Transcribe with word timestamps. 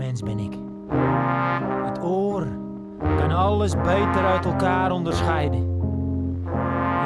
mens 0.00 0.22
ben 0.22 0.38
ik. 0.38 0.52
Het 1.84 2.02
oor 2.04 2.46
kan 3.16 3.32
alles 3.32 3.76
beter 3.76 4.24
uit 4.26 4.44
elkaar 4.44 4.90
onderscheiden. 4.90 5.78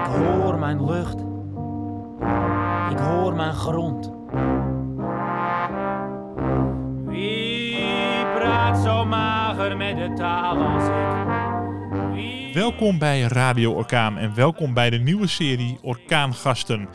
Ik 0.04 0.10
hoor 0.10 0.58
mijn 0.58 0.84
lucht. 0.84 1.18
Ik 2.90 2.98
hoor 2.98 3.34
mijn 3.34 3.52
grond. 3.52 4.12
Wie 7.06 8.24
praat 8.34 8.78
zo 8.78 9.04
mager 9.04 9.76
met 9.76 9.96
de 9.96 10.12
taal 10.16 10.56
als 10.56 10.84
ik? 10.84 11.26
Wie- 12.12 12.54
Welkom 12.54 12.98
bij 12.98 13.20
Radio 13.20 13.72
Orkaan 13.72 14.16
en 14.18 14.34
welkom 14.34 14.74
bij 14.74 14.90
de 14.90 14.98
nieuwe 14.98 15.26
serie 15.26 15.78
Orkaangasten, 15.82 16.88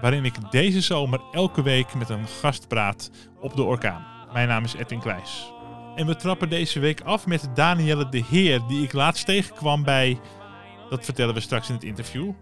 waarin 0.00 0.24
ik 0.24 0.34
deze 0.50 0.80
zomer 0.80 1.20
elke 1.32 1.62
week 1.62 1.94
met 1.94 2.08
een 2.08 2.26
gast 2.40 2.68
praat 2.68 3.10
op 3.40 3.56
de 3.56 3.62
orkaan. 3.62 4.17
Mijn 4.32 4.48
naam 4.48 4.64
is 4.64 4.74
Edwin 4.74 5.00
Kleijs. 5.00 5.52
En 5.96 6.06
we 6.06 6.16
trappen 6.16 6.48
deze 6.48 6.80
week 6.80 7.00
af 7.00 7.26
met 7.26 7.50
Danielle 7.54 8.08
de 8.08 8.24
Heer, 8.30 8.60
die 8.68 8.82
ik 8.82 8.92
laatst 8.92 9.26
tegenkwam 9.26 9.84
bij, 9.84 10.18
dat 10.90 11.04
vertellen 11.04 11.34
we 11.34 11.40
straks 11.40 11.68
in 11.68 11.74
het 11.74 11.84
interview. 11.84 12.32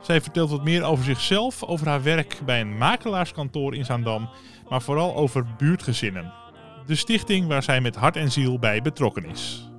Zij 0.00 0.20
vertelt 0.20 0.50
wat 0.50 0.64
meer 0.64 0.82
over 0.82 1.04
zichzelf, 1.04 1.62
over 1.62 1.88
haar 1.88 2.02
werk 2.02 2.40
bij 2.44 2.60
een 2.60 2.78
makelaarskantoor 2.78 3.74
in 3.74 3.84
Zaandam, 3.84 4.28
maar 4.68 4.82
vooral 4.82 5.16
over 5.16 5.46
buurtgezinnen. 5.58 6.32
De 6.86 6.94
stichting 6.94 7.46
waar 7.46 7.62
zij 7.62 7.80
met 7.80 7.96
hart 7.96 8.16
en 8.16 8.32
ziel 8.32 8.58
bij 8.58 8.82
betrokken 8.82 9.24
is. 9.24 9.70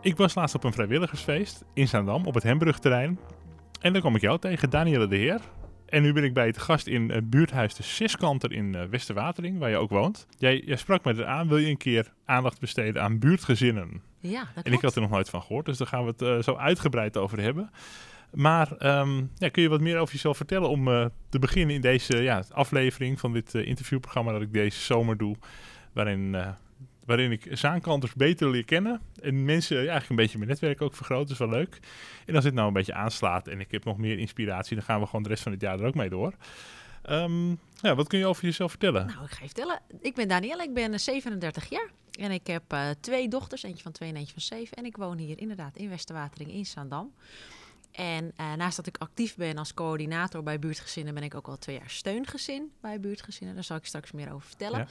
Ik 0.00 0.16
was 0.16 0.34
laatst 0.34 0.54
op 0.54 0.64
een 0.64 0.72
vrijwilligersfeest 0.72 1.64
in 1.74 1.88
Zaandam 1.88 2.26
op 2.26 2.34
het 2.34 2.42
Hembrugterrein. 2.42 3.18
En 3.80 3.92
daar 3.92 4.00
kwam 4.00 4.14
ik 4.14 4.20
jou 4.20 4.38
tegen, 4.38 4.70
Danielle 4.70 5.06
de 5.06 5.16
Heer. 5.16 5.40
En 5.94 6.02
nu 6.02 6.12
ben 6.12 6.24
ik 6.24 6.34
bij 6.34 6.46
het 6.46 6.58
gast 6.58 6.86
in 6.86 7.10
het 7.10 7.30
buurthuis 7.30 7.74
de 7.74 7.82
Zeskanter 7.82 8.52
in 8.52 8.74
eh, 8.74 8.84
Westerwatering, 8.84 9.58
waar 9.58 9.70
je 9.70 9.76
ook 9.76 9.90
woont. 9.90 10.26
Jij, 10.38 10.62
jij 10.64 10.76
sprak 10.76 11.04
me 11.04 11.14
er 11.14 11.26
aan, 11.26 11.48
wil 11.48 11.56
je 11.56 11.68
een 11.68 11.76
keer 11.76 12.12
aandacht 12.24 12.60
besteden 12.60 13.02
aan 13.02 13.18
buurtgezinnen? 13.18 14.02
Ja, 14.18 14.38
dat 14.38 14.52
klopt. 14.52 14.66
En 14.66 14.72
ik 14.72 14.80
had 14.80 14.94
er 14.94 15.00
nog 15.00 15.10
nooit 15.10 15.30
van 15.30 15.42
gehoord, 15.42 15.66
dus 15.66 15.78
daar 15.78 15.86
gaan 15.86 16.04
we 16.04 16.10
het 16.10 16.22
eh, 16.22 16.42
zo 16.42 16.56
uitgebreid 16.56 17.16
over 17.16 17.40
hebben. 17.40 17.70
Maar 18.34 18.76
ehm, 18.76 19.22
ja, 19.36 19.48
kun 19.48 19.62
je 19.62 19.68
wat 19.68 19.80
meer 19.80 19.98
over 19.98 20.14
jezelf 20.14 20.36
vertellen 20.36 20.68
om 20.68 20.88
eh, 20.88 21.06
te 21.28 21.38
beginnen 21.38 21.74
in 21.74 21.80
deze 21.80 22.22
ja, 22.22 22.44
aflevering 22.50 23.20
van 23.20 23.32
dit 23.32 23.54
eh, 23.54 23.66
interviewprogramma 23.66 24.32
dat 24.32 24.42
ik 24.42 24.52
deze 24.52 24.80
zomer 24.80 25.16
doe, 25.16 25.36
waarin, 25.92 26.34
eh, 26.34 26.48
waarin 27.04 27.32
ik 27.32 27.46
zaankanters 27.50 28.14
beter 28.14 28.50
leer 28.50 28.64
kennen 28.64 29.00
en 29.22 29.44
mensen 29.44 29.76
eigenlijk 29.76 30.08
een 30.10 30.16
beetje 30.16 30.38
mijn 30.38 30.50
netwerk 30.50 30.82
ook 30.82 30.94
vergroten, 30.94 31.32
is 31.32 31.38
wel 31.38 31.48
leuk. 31.48 31.78
En 32.26 32.34
als 32.34 32.44
dit 32.44 32.54
nou 32.54 32.66
een 32.66 32.72
beetje 32.72 32.94
aanslaat 32.94 33.48
en 33.48 33.60
ik 33.60 33.70
heb 33.70 33.84
nog 33.84 33.98
meer 33.98 34.18
inspiratie, 34.18 34.76
dan 34.76 34.84
gaan 34.84 35.00
we 35.00 35.06
gewoon 35.06 35.22
de 35.22 35.28
rest 35.28 35.42
van 35.42 35.52
het 35.52 35.60
jaar 35.60 35.80
er 35.80 35.86
ook 35.86 35.94
mee 35.94 36.08
door. 36.08 36.34
Ehm, 37.02 37.48
ja, 37.80 37.94
wat 37.94 38.08
kun 38.08 38.18
je 38.18 38.26
over 38.26 38.44
jezelf 38.44 38.70
vertellen? 38.70 39.06
Nou, 39.06 39.24
ik 39.24 39.30
ga 39.30 39.40
je 39.40 39.46
vertellen. 39.46 39.80
Ik 40.00 40.14
ben 40.14 40.28
Danielle, 40.28 40.62
ik 40.62 40.74
ben 40.74 40.92
eh, 40.92 40.98
37 40.98 41.68
jaar. 41.68 41.90
En 42.18 42.30
ik 42.30 42.46
heb 42.46 42.62
eh, 42.68 42.90
twee 43.00 43.28
dochters, 43.28 43.62
eentje 43.62 43.82
van 43.82 43.92
twee 43.92 44.08
en 44.08 44.16
eentje 44.16 44.32
van 44.32 44.42
zeven. 44.42 44.76
En 44.76 44.84
ik 44.84 44.96
woon 44.96 45.18
hier 45.18 45.40
inderdaad 45.40 45.76
in 45.76 45.88
Westerwatering 45.88 46.50
in 46.50 46.66
Zaandam. 46.66 47.12
En 47.94 48.32
eh, 48.36 48.52
naast 48.52 48.76
dat 48.76 48.86
ik 48.86 48.96
actief 48.98 49.36
ben 49.36 49.58
als 49.58 49.74
coördinator 49.74 50.42
bij 50.42 50.58
buurtgezinnen, 50.58 51.14
ben 51.14 51.22
ik 51.22 51.34
ook 51.34 51.48
al 51.48 51.58
twee 51.58 51.76
jaar 51.76 51.90
steungezin 51.90 52.72
bij 52.80 53.00
buurtgezinnen. 53.00 53.54
Daar 53.54 53.64
zal 53.64 53.76
ik 53.76 53.84
straks 53.84 54.12
meer 54.12 54.32
over 54.32 54.46
vertellen. 54.46 54.78
Ja. 54.78 54.86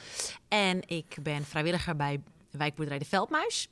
En 0.47 0.81
ik 0.85 1.15
ben 1.21 1.45
vrijwilliger 1.45 1.95
bij 1.95 2.21
wijkboerderij 2.51 2.99
De 2.99 3.05
Veldmuis. 3.05 3.69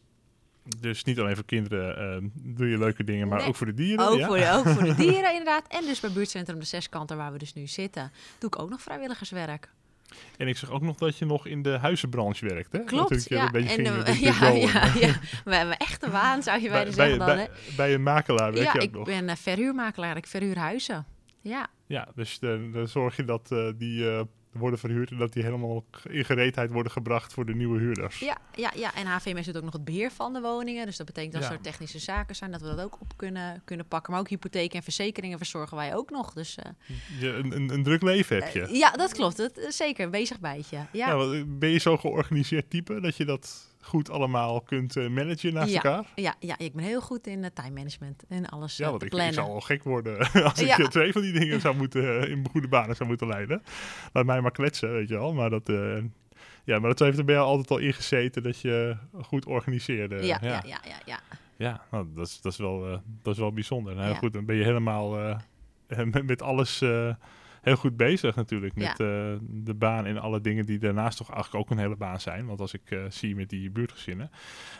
Dus 0.80 1.04
niet 1.04 1.20
alleen 1.20 1.36
voor 1.36 1.46
kinderen 1.46 1.98
ehm, 1.98 2.28
doe 2.34 2.68
je 2.68 2.78
leuke 2.78 3.04
dingen, 3.04 3.28
maar 3.28 3.40
Nee, 3.40 3.48
ook 3.48 3.56
voor 3.56 3.66
de 3.66 3.74
dieren. 3.74 4.08
Ook, 4.08 4.18
ja? 4.18 4.28
voor, 4.28 4.38
de, 4.38 4.52
ook 4.52 4.68
voor 4.68 4.84
de 4.84 4.96
dieren 5.06 5.32
inderdaad. 5.32 5.68
En 5.68 5.86
dus 5.86 6.00
bij 6.00 6.12
buurtcentrum 6.12 6.60
De 6.60 6.66
Zeskanter, 6.66 7.18
waar 7.18 7.32
we 7.32 7.38
dus 7.38 7.54
nu 7.54 7.68
zitten, 7.68 8.12
doe 8.38 8.50
ik 8.50 8.60
ook 8.60 8.70
nog 8.70 8.82
vrijwilligerswerk. 8.82 9.70
En 10.38 10.48
ik 10.48 10.58
zag 10.58 10.70
ook 10.70 10.82
nog 10.82 10.98
dat 10.98 11.18
je 11.18 11.26
nog 11.26 11.46
in 11.46 11.62
de 11.62 11.78
huizenbranche 11.78 12.46
werkt, 12.46 12.72
hè? 12.72 12.80
Klopt, 12.80 13.10
Natuurlijk, 13.10 13.30
ja. 13.30 13.46
Een 13.46 13.52
beetje 13.52 14.34
ging 14.34 14.48
eh, 14.48 15.00
ja, 15.02 15.08
ja. 15.08 15.20
We 15.46 15.56
hebben 15.56 15.78
echt 15.78 15.91
een 16.02 16.12
waan, 16.12 16.44
zou 16.44 16.62
je 16.62 16.70
bij, 16.70 16.84
bijna 16.84 16.96
bij, 16.96 17.08
zeggen 17.10 17.20
dan, 17.28 17.38
hè? 17.38 17.46
bij, 17.46 17.76
bij 17.76 17.94
een 17.94 18.04
makelaar 18.04 18.52
werk 18.54 18.66
Ja, 18.66 18.72
je 18.74 18.78
ook 18.80 18.84
ik 18.86 18.92
nog. 18.92 19.06
ben 19.06 19.30
eh, 19.30 19.36
verhuurmakelaar. 19.36 20.18
Ik 20.18 20.28
verhuur 20.28 20.58
huizen. 20.58 21.06
Ja, 21.42 21.68
Ja, 21.88 22.08
dus 22.16 22.40
dan 22.40 22.72
dan 22.72 22.88
zorg 22.88 23.16
je 23.16 23.26
dat 23.26 23.52
eh, 23.52 23.68
die 23.78 24.10
eh, 24.10 24.22
worden 24.52 24.80
verhuurd 24.80 25.12
en 25.12 25.18
dat 25.18 25.34
die 25.34 25.44
helemaal 25.44 25.86
in 26.10 26.26
gereedheid 26.26 26.72
worden 26.72 26.92
gebracht 26.92 27.34
voor 27.34 27.46
de 27.46 27.56
nieuwe 27.56 27.80
huurders. 27.80 28.20
ja, 28.20 28.38
ja, 28.56 28.72
ja. 28.76 28.96
En 28.96 29.06
HVMS 29.06 29.46
doet 29.46 29.58
ook 29.58 29.64
nog 29.64 29.74
het 29.74 29.84
beheer 29.86 30.12
van 30.12 30.34
de 30.34 30.42
woningen. 30.42 30.86
Dus 30.86 30.98
dat 30.98 31.06
betekent 31.06 31.34
dat 31.34 31.44
Ja. 31.44 31.52
er 31.52 31.62
technische 31.62 32.00
zaken 32.00 32.36
zijn, 32.36 32.52
dat 32.52 32.62
we 32.62 32.68
dat 32.68 32.82
ook 32.82 33.02
op 33.02 33.18
kunnen, 33.18 33.62
kunnen 33.66 33.88
pakken. 33.88 34.12
Maar 34.12 34.22
ook 34.22 34.30
hypotheken 34.30 34.78
en 34.78 34.84
verzekeringen 34.84 35.38
verzorgen 35.38 35.78
wij 35.78 35.96
ook 35.96 36.10
nog. 36.10 36.34
Dus 36.34 36.58
Je, 37.20 37.28
een, 37.28 37.56
een, 37.56 37.74
een 37.74 37.84
druk 37.84 38.02
leven 38.02 38.36
heb 38.44 38.54
je. 38.54 38.68
ja, 38.78 38.92
dat 38.92 39.14
klopt. 39.14 39.58
Is 39.58 39.76
zeker 39.76 40.06
een 40.06 40.12
bezig 40.12 40.40
bijtje. 40.40 40.78
Ja, 40.92 41.10
Ja, 41.10 41.44
ben 41.48 41.70
je 41.70 41.78
zo 41.80 41.98
georganiseerd 41.98 42.70
type 42.70 43.00
dat 43.02 43.18
je 43.18 43.26
dat 43.26 43.71
goed 43.82 44.10
allemaal 44.10 44.62
kunt 44.62 44.96
eh, 44.96 45.08
managen 45.10 45.54
naast 45.54 45.70
Ja. 45.74 45.82
elkaar? 45.84 46.06
ja, 46.16 46.36
ja, 46.40 46.58
ik 46.58 46.74
ben 46.74 46.84
heel 46.84 47.02
goed 47.02 47.28
in 47.28 47.40
uh, 47.40 47.46
time 47.54 47.70
management 47.72 48.24
en 48.30 48.50
alles 48.50 48.78
Ja, 48.78 48.86
eh, 48.86 48.90
want 48.92 49.04
ik, 49.04 49.14
ik 49.14 49.34
zou 49.34 49.48
al 49.50 49.62
gek 49.62 49.84
worden 49.84 50.18
als 50.44 50.62
ik 50.62 50.68
eh, 50.78 50.88
twee 50.88 51.12
van 51.12 51.22
die 51.22 51.34
dingen 51.40 51.62
zou 51.62 51.76
moeten, 51.76 52.22
eh, 52.22 52.30
in 52.30 52.48
goede 52.52 52.68
banen 52.68 52.96
zou 52.96 53.10
moeten 53.10 53.28
leiden. 53.28 53.64
Laat 54.14 54.26
mij 54.26 54.42
maar 54.42 54.52
kletsen, 54.52 54.92
weet 54.92 55.08
je 55.08 55.14
wel. 55.18 55.34
Maar 55.34 55.50
dat, 55.50 55.70
eh, 55.70 55.98
ja, 56.64 56.80
maar 56.80 56.90
dat 56.90 57.00
heeft 57.00 57.18
er 57.18 57.26
bij 57.26 57.36
jou 57.36 57.48
altijd 57.48 57.72
al 57.72 57.78
ingezeten 57.78 58.44
dat 58.44 58.60
je 58.60 58.98
goed 59.22 59.46
organiseerde. 59.46 60.16
ja, 60.16 60.38
ja, 60.42 60.50
ja, 60.66 60.80
ja, 60.84 61.00
ja. 61.06 61.20
Ja, 61.58 61.82
nou, 61.92 62.08
dat, 62.16 62.28
is, 62.28 62.42
dat, 62.42 62.52
is 62.52 62.58
wel, 62.58 62.86
eh, 62.92 62.98
dat 63.22 63.34
is 63.34 63.40
wel 63.40 63.54
bijzonder. 63.54 63.96
Nou, 63.96 64.10
Ja. 64.10 64.16
goed, 64.16 64.34
dan 64.34 64.46
ben 64.46 64.56
je 64.56 64.64
helemaal 64.64 65.20
eh, 65.20 65.38
met, 66.12 66.26
met 66.28 66.42
alles 66.42 66.82
eh, 66.82 67.14
heel 67.62 67.76
goed 67.76 67.98
bezig 67.98 68.36
natuurlijk. 68.36 68.76
Met 68.76 68.98
Ja. 68.98 69.32
eh, 69.32 69.38
de 69.42 69.74
baan 69.74 70.06
en 70.06 70.18
alle 70.18 70.42
dingen 70.42 70.66
die 70.66 70.80
daarnaast 70.80 71.18
toch 71.18 71.32
eigenlijk 71.32 71.64
ook 71.64 71.72
een 71.72 71.84
hele 71.84 71.96
baan 71.96 72.20
zijn. 72.20 72.46
Want 72.46 72.60
als 72.60 72.74
ik 72.74 72.82
eh, 72.92 73.00
zie 73.10 73.36
met 73.36 73.50
die 73.50 73.70
buurtgezinnen. 73.70 74.32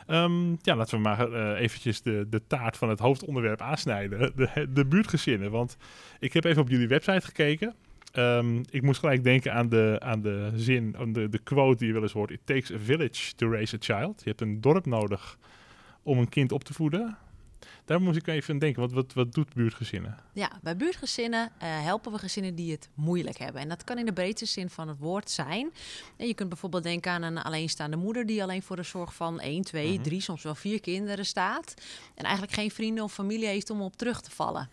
Ehm, 0.08 0.50
ja, 0.62 0.76
laten 0.76 0.96
we 0.98 1.04
maar 1.04 1.32
eh, 1.32 1.62
eventjes 1.62 2.02
de, 2.02 2.26
de 2.30 2.48
taart 2.48 2.78
van 2.78 2.90
het 2.90 3.00
hoofdonderwerp 3.00 3.62
aansnijden. 3.62 4.20
De, 4.36 4.68
de 4.74 4.86
buurtgezinnen. 4.86 5.52
Want 5.52 5.78
ik 6.20 6.34
heb 6.34 6.44
even 6.44 6.62
op 6.62 6.70
jullie 6.70 6.88
website 6.88 7.26
gekeken. 7.26 7.76
Ehm, 8.12 8.58
ik 8.70 8.82
moest 8.82 9.00
gelijk 9.00 9.24
denken 9.24 9.54
aan 9.54 9.70
de, 9.70 9.96
aan 10.00 10.22
de 10.22 10.52
zin, 10.56 10.96
aan 10.98 11.14
de, 11.14 11.30
de 11.30 11.40
quote 11.40 11.78
die 11.78 11.88
je 11.88 11.94
wel 11.94 12.02
eens 12.02 12.12
hoort. 12.12 12.32
It 12.32 12.40
takes 12.44 12.72
a 12.72 12.78
village 12.84 13.36
to 13.36 13.50
raise 13.52 13.76
a 13.76 13.80
child. 13.80 14.22
Je 14.24 14.30
hebt 14.30 14.42
een 14.42 14.62
dorp 14.62 14.86
nodig 14.86 15.38
om 16.04 16.18
een 16.18 16.30
kind 16.30 16.52
op 16.52 16.64
te 16.64 16.74
voeden. 16.74 17.18
Daar 17.86 18.02
moest 18.02 18.18
ik 18.18 18.28
even 18.28 18.54
aan 18.54 18.60
denken. 18.60 18.82
Wat, 18.82 18.92
wat, 18.92 19.14
wat 19.14 19.34
doet 19.34 19.54
buurtgezinnen? 19.54 20.18
Ja, 20.34 20.52
bij 20.62 20.78
buurtgezinnen 20.78 21.52
eh, 21.58 21.84
helpen 21.84 22.12
we 22.12 22.18
gezinnen 22.18 22.56
die 22.56 22.72
het 22.72 22.90
moeilijk 22.94 23.38
hebben. 23.38 23.62
En 23.62 23.70
dat 23.70 23.84
kan 23.84 23.98
in 23.98 24.06
de 24.06 24.14
breedste 24.14 24.46
zin 24.46 24.70
van 24.70 24.88
het 24.88 24.98
woord 25.00 25.30
zijn. 25.30 25.72
En 26.18 26.28
je 26.28 26.34
kunt 26.34 26.50
bijvoorbeeld 26.50 26.84
denken 26.84 27.12
aan 27.12 27.22
een 27.24 27.38
alleenstaande 27.38 27.98
moeder 27.98 28.26
die 28.26 28.44
alleen 28.44 28.62
voor 28.64 28.76
de 28.76 28.84
zorg 28.84 29.14
van 29.16 29.40
1, 29.40 29.62
2, 29.64 29.94
Mhm. 29.94 30.02
3, 30.04 30.22
soms 30.22 30.44
wel 30.44 30.56
vier 30.56 30.80
kinderen 30.82 31.26
staat. 31.26 31.74
En 32.16 32.24
eigenlijk 32.24 32.54
geen 32.54 32.72
vrienden 32.72 33.04
of 33.04 33.14
familie 33.14 33.48
heeft 33.48 33.70
om 33.70 33.82
op 33.82 33.96
terug 33.96 34.22
te 34.22 34.32
vallen. 34.32 34.70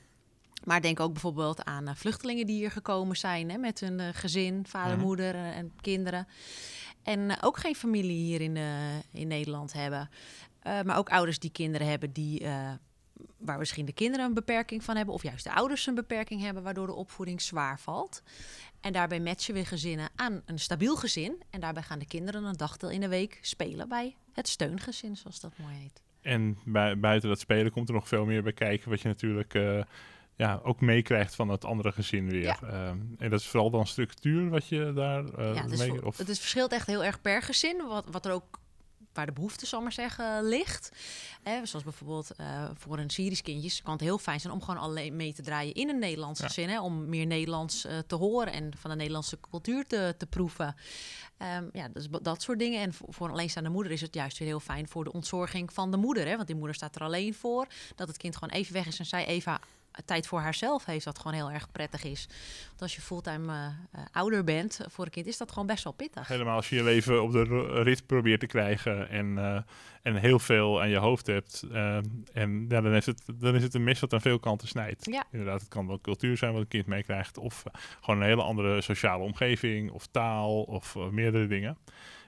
Maar 0.64 0.80
denk 0.80 1.00
ook 1.00 1.12
bijvoorbeeld 1.12 1.64
aan 1.64 1.88
eh, 1.88 1.94
vluchtelingen 1.94 2.46
die 2.46 2.56
hier 2.56 2.70
gekomen 2.70 3.16
zijn 3.16 3.50
hè, 3.50 3.56
met 3.58 3.80
hun 3.80 4.00
eh, 4.00 4.08
gezin, 4.12 4.64
vader, 4.66 4.96
Mhm. 4.96 5.04
moeder 5.06 5.34
en 5.34 5.72
kinderen. 5.80 6.26
En 7.02 7.42
ook 7.42 7.58
geen 7.58 7.74
familie 7.74 8.16
hier 8.24 8.40
in, 8.40 8.56
in 9.12 9.28
Nederland 9.28 9.72
hebben. 9.72 10.10
Eh, 10.68 10.82
maar 10.82 10.96
ook 10.96 11.10
ouders 11.10 11.38
die 11.38 11.50
kinderen 11.50 11.86
hebben 11.86 12.12
die, 12.12 12.40
eh, 12.44 12.70
waar 13.36 13.58
misschien 13.58 13.84
de 13.84 13.92
kinderen 13.92 14.26
een 14.26 14.34
beperking 14.34 14.84
van 14.84 14.96
hebben, 14.96 15.14
of 15.14 15.22
juist 15.22 15.44
de 15.44 15.52
ouders 15.52 15.86
een 15.86 15.94
beperking 15.94 16.40
hebben, 16.40 16.62
waardoor 16.62 16.86
de 16.86 16.94
opvoeding 16.94 17.40
zwaar 17.40 17.80
valt. 17.80 18.22
En 18.80 18.92
daarbij 18.92 19.20
matchen 19.20 19.54
we 19.54 19.64
gezinnen 19.64 20.08
aan 20.16 20.42
een 20.44 20.58
stabiel 20.58 20.96
gezin. 20.96 21.42
En 21.50 21.60
daarbij 21.60 21.82
gaan 21.82 21.98
de 21.98 22.06
kinderen 22.06 22.44
een 22.44 22.56
dagdeel 22.56 22.90
in 22.90 23.00
de 23.00 23.08
week 23.08 23.38
spelen 23.40 23.88
bij 23.88 24.16
het 24.32 24.48
steungezin, 24.48 25.16
zoals 25.16 25.40
dat 25.40 25.52
mooi 25.58 25.74
heet. 25.74 26.02
En 26.20 26.58
bui- 26.64 26.96
buiten 26.96 27.28
dat 27.28 27.40
spelen 27.40 27.72
komt 27.72 27.88
er 27.88 27.94
nog 27.94 28.08
veel 28.08 28.24
meer 28.24 28.42
bij 28.42 28.52
kijken. 28.52 28.90
Wat 28.90 29.00
je 29.00 29.08
natuurlijk 29.08 29.54
eh, 29.54 29.82
ja, 30.36 30.60
ook 30.62 30.80
meekrijgt 30.80 31.34
van 31.34 31.48
het 31.48 31.64
andere 31.64 31.92
gezin 31.92 32.30
weer. 32.30 32.42
Ja. 32.42 32.58
Ehm, 32.62 32.98
en 33.18 33.30
dat 33.30 33.40
is 33.40 33.46
vooral 33.46 33.70
dan 33.70 33.86
structuur 33.86 34.48
wat 34.48 34.68
je 34.68 34.92
daar 34.92 35.24
ja, 35.24 35.62
het, 35.62 35.72
is 35.72 35.78
mee... 35.78 36.04
of, 36.04 36.18
het 36.18 36.28
is 36.28 36.38
verschilt 36.38 36.72
echt 36.72 36.86
heel 36.86 37.04
erg 37.04 37.20
per 37.20 37.42
gezin, 37.42 37.86
wat, 37.86 38.06
wat 38.10 38.26
er 38.26 38.32
ook 38.32 38.58
waar 39.18 39.26
de 39.26 39.32
behoefte, 39.32 39.66
zal 39.66 39.80
maar 39.80 39.92
zeggen, 39.92 40.44
ligt. 40.48 40.90
Zoals 41.62 41.84
bijvoorbeeld 41.84 42.30
eh, 42.30 42.70
voor 42.74 42.98
een 42.98 43.10
Syrisch 43.10 43.42
kindje 43.42 43.82
kan 43.82 43.92
het 43.92 44.02
heel 44.02 44.18
fijn 44.18 44.40
zijn 44.40 44.52
om 44.52 44.62
gewoon 44.62 44.80
alleen 44.80 45.16
mee 45.16 45.34
te 45.34 45.42
draaien 45.42 45.74
in 45.74 45.88
een 45.88 45.98
Nederlands 45.98 46.40
Ja. 46.40 46.46
gezin. 46.46 46.68
Hè, 46.68 46.80
om 46.80 47.08
meer 47.08 47.26
Nederlands 47.26 47.84
eh, 47.84 47.98
te 48.06 48.14
horen 48.14 48.52
en 48.52 48.72
van 48.76 48.90
de 48.90 48.96
Nederlandse 48.96 49.38
cultuur 49.50 49.86
te, 49.86 50.14
te 50.18 50.26
proeven. 50.26 50.74
Ehm, 51.36 51.64
ja, 51.72 51.88
dus 51.88 52.06
dat 52.22 52.42
soort 52.42 52.58
dingen. 52.58 52.80
En 52.80 52.92
voor, 52.94 53.06
voor 53.14 53.26
een 53.26 53.32
alleenstaande 53.32 53.68
moeder 53.70 53.92
is 53.92 54.00
het 54.00 54.14
juist 54.14 54.38
weer 54.38 54.48
heel 54.48 54.60
fijn 54.60 54.88
voor 54.88 55.04
de 55.04 55.12
ontzorging 55.12 55.72
van 55.72 55.90
de 55.90 55.96
moeder. 55.96 56.26
Hè, 56.26 56.34
want 56.34 56.46
die 56.46 56.56
moeder 56.56 56.74
staat 56.74 56.94
er 56.94 57.02
alleen 57.02 57.34
voor. 57.34 57.66
Dat 57.94 58.08
het 58.08 58.16
kind 58.16 58.36
gewoon 58.36 58.54
even 58.54 58.72
weg 58.72 58.86
is 58.86 58.98
en 58.98 59.06
zij 59.06 59.26
even 59.26 59.58
tijd 60.04 60.26
voor 60.26 60.40
haarzelf 60.40 60.84
heeft, 60.84 61.04
dat 61.04 61.18
gewoon 61.18 61.32
heel 61.32 61.50
erg 61.50 61.70
prettig 61.72 62.04
is. 62.04 62.26
Want 62.68 62.82
als 62.82 62.94
je 62.94 63.00
fulltime 63.00 63.52
eh, 63.52 63.66
eh, 64.00 64.06
ouder 64.12 64.44
bent 64.44 64.80
voor 64.88 65.04
een 65.04 65.10
kind, 65.10 65.26
is 65.26 65.36
dat 65.36 65.52
gewoon 65.52 65.66
best 65.66 65.84
wel 65.84 65.92
pittig. 65.92 66.28
Helemaal 66.28 66.56
als 66.56 66.68
je 66.68 66.76
je 66.76 66.82
leven 66.82 67.22
op 67.22 67.32
de 67.32 67.42
rit 67.82 68.06
probeert 68.06 68.40
te 68.40 68.46
krijgen 68.46 69.08
en, 69.08 69.38
eh, 69.38 69.60
en 70.02 70.16
heel 70.16 70.38
veel 70.38 70.80
aan 70.80 70.88
je 70.88 70.96
hoofd 70.96 71.26
hebt. 71.26 71.62
eh, 71.72 71.98
en 72.32 72.66
ja, 72.68 72.80
dan, 72.80 72.94
is 72.94 73.06
het, 73.06 73.22
dan 73.34 73.54
is 73.54 73.62
het 73.62 73.74
een 73.74 73.84
mes 73.84 74.00
wat 74.00 74.12
aan 74.12 74.20
veel 74.20 74.38
kanten 74.38 74.68
snijdt. 74.68 75.06
Ja. 75.06 75.24
Inderdaad, 75.30 75.60
het 75.60 75.68
kan 75.68 75.86
wel 75.86 76.00
cultuur 76.00 76.36
zijn 76.36 76.52
wat 76.52 76.60
een 76.60 76.68
kind 76.68 76.86
meekrijgt. 76.86 77.38
Of 77.38 77.64
eh, 77.64 77.80
gewoon 78.00 78.20
een 78.20 78.26
hele 78.26 78.42
andere 78.42 78.80
sociale 78.80 79.24
omgeving. 79.24 79.90
Of 79.90 80.06
taal. 80.06 80.62
Of 80.62 80.96
eh, 80.96 81.08
meerdere 81.08 81.46
dingen. 81.46 81.78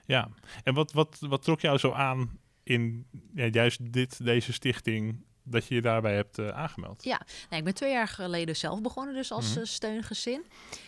Ja. 0.05 0.29
En 0.63 0.73
wat, 0.73 0.91
wat, 0.91 1.17
wat 1.19 1.43
trok 1.43 1.59
jou 1.59 1.77
zo 1.77 1.91
aan 1.91 2.39
in 2.63 3.05
ja, 3.33 3.45
juist 3.45 3.93
dit, 3.93 4.25
deze 4.25 4.53
stichting... 4.53 5.23
dat 5.43 5.67
je 5.67 5.75
je 5.75 5.81
daarbij 5.81 6.15
hebt 6.15 6.37
eh, 6.39 6.47
aangemeld? 6.49 7.03
Ja, 7.03 7.21
nee, 7.49 7.59
ik 7.59 7.65
ben 7.65 7.73
twee 7.73 7.91
jaar 7.91 8.07
geleden 8.07 8.55
zelf 8.55 8.81
begonnen, 8.81 9.13
dus 9.13 9.31
als 9.31 9.49
Mhm. 9.49 9.59
eh, 9.59 9.65
steungezin. 9.65 10.45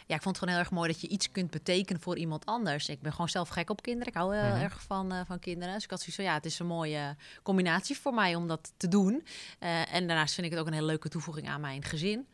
Ja, 0.08 0.16
ik 0.16 0.22
vond 0.22 0.26
het 0.26 0.38
gewoon 0.38 0.54
heel 0.54 0.64
erg 0.64 0.72
mooi 0.72 0.92
dat 0.92 1.02
je 1.02 1.08
iets 1.08 1.32
kunt 1.32 1.52
betekenen 1.52 2.02
voor 2.02 2.18
iemand 2.18 2.46
anders. 2.46 2.90
Ik 2.90 3.02
ben 3.02 3.12
gewoon 3.12 3.30
zelf 3.30 3.50
gek 3.50 3.70
op 3.70 3.82
kinderen. 3.82 4.08
Ik 4.08 4.14
hou 4.20 4.36
heel 4.36 4.50
Mhm. 4.54 4.62
erg 4.62 4.82
van, 4.82 5.12
eh, 5.12 5.20
van 5.26 5.40
kinderen. 5.40 5.74
Dus 5.74 5.84
ik 5.84 5.90
had 5.90 6.00
zoiets 6.00 6.16
van, 6.16 6.26
ja, 6.26 6.34
het 6.34 6.46
is 6.46 6.60
een 6.60 6.66
mooie 6.66 7.16
combinatie 7.44 7.98
voor 7.98 8.14
mij 8.14 8.36
om 8.36 8.48
dat 8.48 8.72
te 8.78 8.88
doen. 8.88 9.26
En 9.60 10.08
daarnaast 10.08 10.34
vind 10.34 10.46
ik 10.46 10.52
het 10.52 10.62
ook 10.62 10.68
een 10.68 10.74
hele 10.74 10.86
leuke 10.86 11.10
toevoeging 11.10 11.50
aan 11.50 11.62
mijn 11.62 11.84
gezin. 11.84 12.28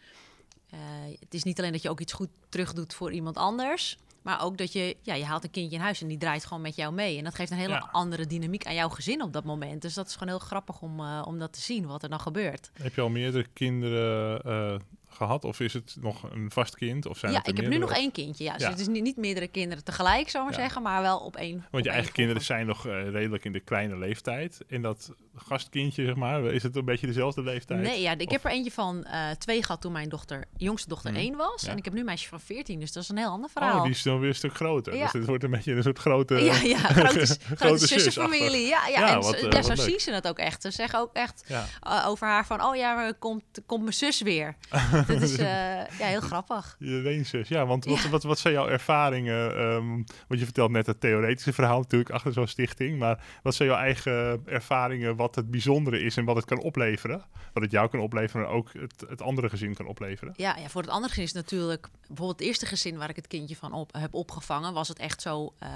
Het 1.19 1.33
is 1.33 1.44
niet 1.44 1.60
alleen 1.60 1.71
dat 1.71 1.81
je 1.81 1.89
ook 1.89 2.00
iets 2.00 2.13
goed 2.13 2.30
terug 2.50 2.74
doet 2.74 2.94
voor 2.94 3.12
iemand 3.12 3.38
anders... 3.38 3.98
Maar 4.21 4.44
ook 4.44 4.57
dat 4.57 4.74
je, 4.74 4.98
ja, 5.01 5.13
je 5.13 5.25
haalt 5.25 5.44
een 5.44 5.51
kindje 5.51 5.75
in 5.75 5.81
huis 5.81 6.01
en 6.01 6.07
die 6.07 6.18
draait 6.18 6.45
gewoon 6.45 6.62
met 6.63 6.75
jou 6.75 6.94
mee. 6.94 7.18
En 7.18 7.24
dat 7.24 7.36
geeft 7.36 7.51
een 7.51 7.57
hele 7.57 7.74
Ja. 7.74 7.89
andere 7.92 8.25
dynamiek 8.27 8.66
aan 8.66 8.74
jouw 8.75 8.89
gezin 8.89 9.21
op 9.21 9.33
dat 9.33 9.44
moment. 9.44 9.81
Dus 9.81 9.94
dat 9.94 10.07
is 10.07 10.13
gewoon 10.13 10.27
heel 10.27 10.39
grappig 10.39 10.81
om, 10.81 11.00
eh, 11.00 11.24
om 11.25 11.39
dat 11.39 11.54
te 11.54 11.62
zien, 11.62 11.86
wat 11.86 12.04
er 12.04 12.10
dan 12.10 12.19
gebeurt. 12.19 12.71
Heb 12.81 12.95
je 12.95 13.01
al 13.01 13.10
meerdere 13.10 13.45
kinderen 13.54 14.42
eh, 14.44 14.80
gehad? 15.07 15.44
Of 15.45 15.60
is 15.60 15.74
het 15.74 15.95
nog 16.01 16.24
een 16.31 16.51
vast 16.51 16.75
kind? 16.75 17.06
Of 17.06 17.18
zijn 17.18 17.31
ja, 17.31 17.44
ik 17.45 17.57
heb 17.57 17.68
nu 17.68 17.77
nog 17.77 17.92
één 17.92 18.12
kindje. 18.12 18.44
Ja, 18.44 18.57
dus 18.57 18.68
het 18.68 18.80
is 18.80 18.88
niet, 18.88 19.04
niet 19.04 19.18
meerdere 19.18 19.48
kinderen 19.48 19.83
tegelijk, 19.83 20.30
zou 20.30 20.44
maar 20.44 20.54
Ja. 20.54 20.60
zeggen, 20.60 20.81
maar 20.81 21.01
wel 21.01 21.19
op 21.19 21.36
één. 21.36 21.56
op 21.57 21.68
Want 21.71 21.83
je 21.83 21.89
eigen 21.92 22.12
kinderen 22.12 22.42
zijn 22.42 22.66
nog 22.66 22.86
eh, 22.88 23.10
redelijk 23.10 23.45
in 23.45 23.51
de 23.51 23.60
kleine 23.60 23.98
leeftijd. 23.98 24.63
En 24.68 24.81
dat 24.81 25.13
gastkindje, 25.35 26.05
zeg 26.05 26.15
maar, 26.15 26.43
is 26.43 26.63
het 26.63 26.75
een 26.75 26.85
beetje 26.85 27.07
dezelfde 27.07 27.41
leeftijd? 27.43 27.81
Nee, 27.81 28.01
ja, 28.01 28.11
ik 28.17 28.25
Of- 28.25 28.31
heb 28.31 28.43
er 28.45 28.51
eentje 28.51 28.71
van 28.71 29.03
eh, 29.03 29.29
twee 29.31 29.63
gehad 29.63 29.81
toen 29.81 29.91
mijn 29.91 30.09
dochter, 30.09 30.43
jongste 30.57 30.89
dochter 30.89 31.11
Mhm. 31.11 31.19
één 31.19 31.35
was. 31.35 31.61
Ja. 31.61 31.71
En 31.71 31.77
ik 31.77 31.83
heb 31.85 31.93
nu 31.93 31.99
een 31.99 32.05
meisje 32.05 32.27
van 32.29 32.39
14, 32.39 32.79
dus 32.79 32.91
dat 32.91 33.03
is 33.03 33.09
een 33.09 33.17
heel 33.17 33.29
ander 33.29 33.49
verhaal. 33.49 33.77
Oh, 33.77 33.81
die 33.83 33.91
is 33.91 34.03
dan 34.03 34.19
weer 34.19 34.29
een 34.29 34.35
stuk 34.35 34.53
groter. 34.55 34.95
Ja. 34.95 35.03
Dus 35.03 35.13
het 35.13 35.25
wordt 35.25 35.43
een 35.43 35.51
beetje 35.51 35.73
een 35.73 35.83
soort 35.83 35.99
grote... 35.99 36.35
ja, 36.35 36.55
ja, 36.61 36.77
grote, 36.99 37.25
grote 37.25 37.55
grote 37.55 37.87
zussenfamilie. 37.87 38.67
Ja, 38.67 38.87
ja, 38.87 38.99
Ja, 38.99 39.07
en 39.13 39.21
wat, 39.21 39.35
eh, 39.35 39.61
zo 39.63 39.75
zien 39.75 39.99
ze 39.99 40.11
het 40.11 40.27
ook 40.27 40.37
echt. 40.39 40.61
Ze 40.61 40.71
zeggen 40.71 40.99
ook 40.99 41.13
echt 41.13 41.43
eh, 41.47 42.03
over 42.07 42.27
haar 42.27 42.45
van, 42.45 42.63
oh 42.63 42.75
ja, 42.75 43.13
komt, 43.19 43.43
komt 43.65 43.81
mijn 43.81 43.93
zus 43.93 44.21
weer. 44.21 44.55
dat 45.07 45.21
is 45.21 45.35
ja, 45.35 45.85
heel 45.97 46.21
grappig. 46.21 46.75
Je 46.79 46.85
leenzus. 46.91 47.47
Ja, 47.47 47.65
want 47.65 47.85
wat, 47.85 48.01
Ja. 48.01 48.09
Wat, 48.09 48.23
wat 48.23 48.39
zijn 48.39 48.53
jouw 48.53 48.67
ervaringen? 48.67 49.55
ehm, 49.57 49.87
want 50.27 50.39
je 50.39 50.43
vertelt 50.43 50.71
net 50.71 50.85
het 50.85 50.99
theoretische 51.01 51.53
verhaal 51.53 51.79
natuurlijk 51.79 52.09
achter 52.11 52.33
zo'n 52.33 52.47
stichting. 52.47 52.99
Maar 52.99 53.23
wat 53.43 53.55
zijn 53.55 53.69
jouw 53.69 53.77
eigen 53.77 54.41
ervaringen 54.45 55.15
wat 55.15 55.28
het 55.35 55.51
bijzondere 55.51 56.01
is 56.01 56.17
en 56.17 56.25
wat 56.25 56.35
het 56.35 56.45
kan 56.45 56.59
opleveren? 56.59 57.23
Wat 57.53 57.63
het 57.63 57.71
jou 57.71 57.89
kan 57.89 57.99
opleveren 57.99 58.45
en 58.45 58.51
ook 58.51 58.73
het, 58.73 59.03
het 59.07 59.21
andere 59.21 59.49
gezin 59.49 59.73
kan 59.73 59.87
opleveren? 59.87 60.33
Ja, 60.37 60.57
ja, 60.57 60.69
voor 60.69 60.81
het 60.81 60.89
andere 60.89 61.09
gezin 61.09 61.23
is 61.23 61.33
het 61.33 61.43
natuurlijk... 61.43 61.87
Bijvoorbeeld 62.07 62.39
het 62.39 62.47
eerste 62.47 62.65
gezin 62.65 62.97
waar 62.97 63.09
ik 63.09 63.15
het 63.15 63.27
kindje 63.27 63.55
van 63.55 63.73
op, 63.73 63.93
heb 63.93 64.13
opgevangen... 64.13 64.73
was 64.73 64.87
het 64.87 64.99
echt 64.99 65.21
zo 65.21 65.53
eh, 65.59 65.69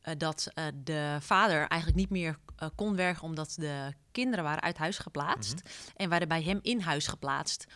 eh, 0.00 0.14
dat 0.18 0.50
eh, 0.54 0.64
de 0.84 1.16
vader 1.20 1.66
eigenlijk 1.68 2.00
niet 2.00 2.10
meer 2.10 2.38
kon 2.74 2.96
werken... 2.96 3.22
omdat 3.22 3.54
de 3.58 3.92
kinderen 4.12 4.44
waren 4.44 4.62
uit 4.62 4.78
huis 4.78 4.98
geplaatst. 4.98 5.62
En 5.96 6.08
waren 6.08 6.28
bij 6.28 6.42
hem 6.42 6.58
in 6.62 6.80
huis 6.80 7.06
geplaatst. 7.06 7.66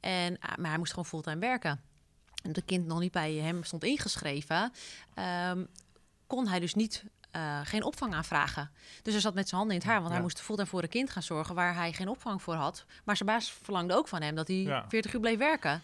En, 0.00 0.38
maar 0.40 0.68
hij 0.68 0.78
moest 0.78 0.90
gewoon 0.90 1.06
fulltime 1.06 1.38
werken. 1.38 1.80
En 2.42 2.52
het 2.52 2.64
kind 2.64 2.86
nog 2.86 3.00
niet 3.00 3.12
bij 3.12 3.34
hem 3.34 3.64
stond 3.64 3.84
ingeschreven... 3.84 4.72
ehm, 5.14 5.64
kon 6.26 6.48
hij 6.48 6.60
dus 6.60 6.74
niet... 6.74 7.04
eh, 7.30 7.60
geen 7.64 7.82
opvang 7.84 8.14
aanvragen. 8.14 8.70
Dus 9.02 9.12
hij 9.12 9.22
zat 9.22 9.34
met 9.34 9.48
zijn 9.48 9.60
handen 9.60 9.76
in 9.78 9.82
het 9.82 9.90
haar, 9.90 9.98
want 10.00 10.08
Ja. 10.08 10.14
hij 10.14 10.22
moest 10.24 10.40
fulltime 10.40 10.68
voor 10.68 10.82
een 10.82 10.88
kind 10.88 11.10
gaan 11.10 11.22
zorgen 11.22 11.54
waar 11.54 11.74
hij 11.74 11.92
geen 11.92 12.08
opvang 12.08 12.42
voor 12.42 12.54
had. 12.54 12.84
Maar 13.04 13.16
zijn 13.16 13.28
baas 13.28 13.52
verlangde 13.62 13.94
ook 13.94 14.08
van 14.08 14.22
hem 14.22 14.34
dat 14.34 14.46
hij 14.48 14.56
Ja. 14.56 14.84
40 14.88 15.12
uur 15.14 15.20
bleef 15.20 15.38
werken. 15.38 15.82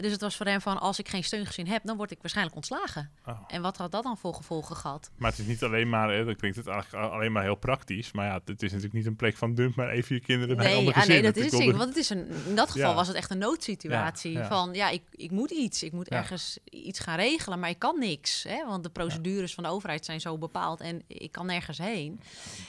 Dus 0.00 0.12
het 0.12 0.20
was 0.20 0.36
voor 0.36 0.46
hem 0.46 0.60
van, 0.60 0.78
als 0.80 0.98
ik 0.98 1.08
geen 1.08 1.24
steungezin 1.24 1.66
heb, 1.66 1.82
dan 1.84 1.96
word 1.96 2.10
ik 2.10 2.18
waarschijnlijk 2.20 2.56
ontslagen. 2.56 3.10
Oh. 3.26 3.38
En 3.48 3.62
wat 3.62 3.76
had 3.76 3.90
dat 3.92 4.02
dan 4.02 4.16
voor 4.18 4.34
gevolgen 4.34 4.76
gehad? 4.76 5.10
Maar 5.16 5.30
het 5.30 5.38
is 5.40 5.46
niet 5.46 5.62
alleen 5.62 5.88
maar, 5.88 6.10
hè, 6.14 6.34
klinkt 6.34 6.56
het 6.56 6.66
eigenlijk 6.66 7.12
alleen 7.12 7.32
maar 7.32 7.42
heel 7.42 7.54
praktisch. 7.54 8.12
Maar 8.12 8.26
ja, 8.26 8.40
het 8.44 8.62
is 8.62 8.68
natuurlijk 8.70 8.94
niet 8.94 9.06
een 9.06 9.16
plek 9.16 9.36
van 9.36 9.54
dump 9.54 9.74
maar 9.76 9.88
even 9.88 10.14
je 10.14 10.20
kinderen 10.20 10.56
bij 10.56 10.70
een 10.72 10.76
ander 10.78 10.94
ah, 10.94 11.00
gezin. 11.00 11.14
nee, 11.22 11.32
dat 11.32 11.36
is 11.44 11.52
het. 11.52 11.76
Want 11.76 11.88
het 11.88 11.96
is 11.96 12.10
een, 12.10 12.28
in 12.48 12.54
dat 12.54 12.70
geval 12.70 12.88
Ja. 12.90 12.94
was 12.94 13.06
het 13.06 13.16
echt 13.16 13.30
een 13.30 13.38
noodsituatie. 13.38 14.32
Ja, 14.32 14.40
ja. 14.40 14.46
Van 14.48 14.74
ja, 14.74 14.88
ik, 14.88 15.02
ik 15.10 15.30
moet 15.30 15.50
iets. 15.50 15.82
Ik 15.82 15.92
moet 15.92 16.08
ergens 16.08 16.58
iets 16.64 16.98
gaan 16.98 17.16
regelen, 17.16 17.58
maar 17.58 17.70
ik 17.70 17.78
kan 17.78 17.98
niks. 17.98 18.42
Hè? 18.48 18.66
Want 18.66 18.82
de 18.82 18.90
procedures 18.90 19.54
van 19.54 19.64
de 19.64 19.70
overheid 19.70 20.04
zijn 20.04 20.20
zo 20.20 20.38
bepaald 20.38 20.80
en 20.80 21.02
ik 21.06 21.32
kan 21.32 21.46
nergens 21.46 21.78
heen. 21.78 22.20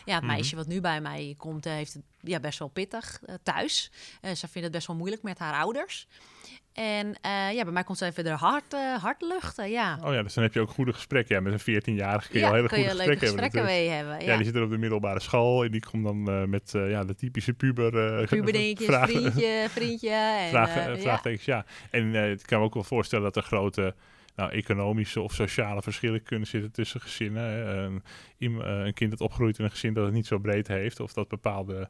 Ja, 0.06 0.14
het 0.14 0.24
Mhm. 0.24 0.32
meisje 0.34 0.56
wat 0.56 0.68
nu 0.68 0.82
bij 0.82 1.02
mij 1.02 1.34
komt, 1.38 1.66
eh, 1.66 1.74
heeft 1.74 1.94
het 1.94 2.04
ja, 2.22 2.40
best 2.40 2.60
wel 2.60 2.68
pittig 2.68 3.20
eh, 3.26 3.36
thuis. 3.44 3.92
Eh, 4.22 4.32
ze 4.32 4.48
vindt 4.48 4.64
het 4.64 4.72
best 4.72 4.88
wel 4.88 4.96
moeilijk 4.96 5.24
met 5.24 5.40
haar 5.40 5.54
ouders. 5.54 6.08
En 6.74 7.16
eh, 7.22 7.54
ja, 7.54 7.64
bij 7.64 7.74
mij 7.74 7.84
komt 7.84 7.98
ze 7.98 8.06
even 8.06 8.24
de 8.24 8.30
hart, 8.30 8.74
hart 9.02 9.22
luchten. 9.22 9.70
Ja, 9.70 10.00
Oh 10.04 10.14
ja, 10.14 10.24
dus 10.24 10.34
dan 10.34 10.44
heb 10.44 10.54
je 10.54 10.60
ook 10.60 10.70
goede 10.70 10.94
gesprekken. 10.94 11.36
Ja, 11.36 11.42
met 11.42 11.54
een 11.54 11.82
14-jarige 11.82 12.30
kun 12.30 12.40
je 12.40 12.46
ja 12.46 12.52
al 12.52 12.56
hele 12.56 12.68
goede 12.70 12.84
je 12.84 12.96
leuke 12.96 13.18
gesprekken 13.18 13.28
hebben. 13.28 13.44
gesprekken 13.44 13.64
mee 13.64 13.90
hebben. 13.90 14.20
Ja. 14.20 14.32
Ja. 14.32 14.36
die 14.36 14.46
zit 14.46 14.56
er 14.56 14.64
op 14.64 14.70
de 14.70 14.78
middelbare 14.78 15.20
school 15.20 15.64
en 15.64 15.72
die 15.72 15.82
komt 15.92 16.04
dan 16.04 16.50
met 16.50 16.72
ja, 16.72 17.04
de 17.04 17.16
typische 17.16 17.54
puber... 17.54 17.92
Puberdingetjes, 18.28 18.88
vragen- 18.88 19.16
vriendje, 19.16 19.66
vriendje. 19.70 20.10
En, 20.44 20.50
vraag, 20.50 21.00
vraagtekens, 21.00 21.46
ja. 21.46 21.66
En 21.90 22.16
ik 22.16 22.46
kan 22.46 22.60
me 22.60 22.66
ook 22.66 22.74
wel 22.74 22.84
voorstellen 22.84 23.24
dat 23.24 23.36
er 23.36 23.44
grote 23.44 23.96
nou, 24.40 24.52
economische 24.52 25.22
of 25.22 25.34
sociale 25.34 25.82
verschillen 25.82 26.24
kunnen 26.24 26.48
zitten 26.48 26.72
tussen 26.72 27.02
gezinnen. 27.02 27.78
Een, 27.78 28.62
eh, 28.62 28.86
een 28.86 28.94
kind 28.94 29.10
dat 29.12 29.22
opgroeit 29.22 29.58
in 29.60 29.64
een 29.64 29.72
gezin 29.72 29.94
dat 29.94 30.06
het 30.06 30.14
niet 30.14 30.26
zo 30.28 30.38
breed 30.40 30.68
heeft, 30.68 31.00
of 31.00 31.14
dat 31.14 31.28
bepaalde, 31.28 31.90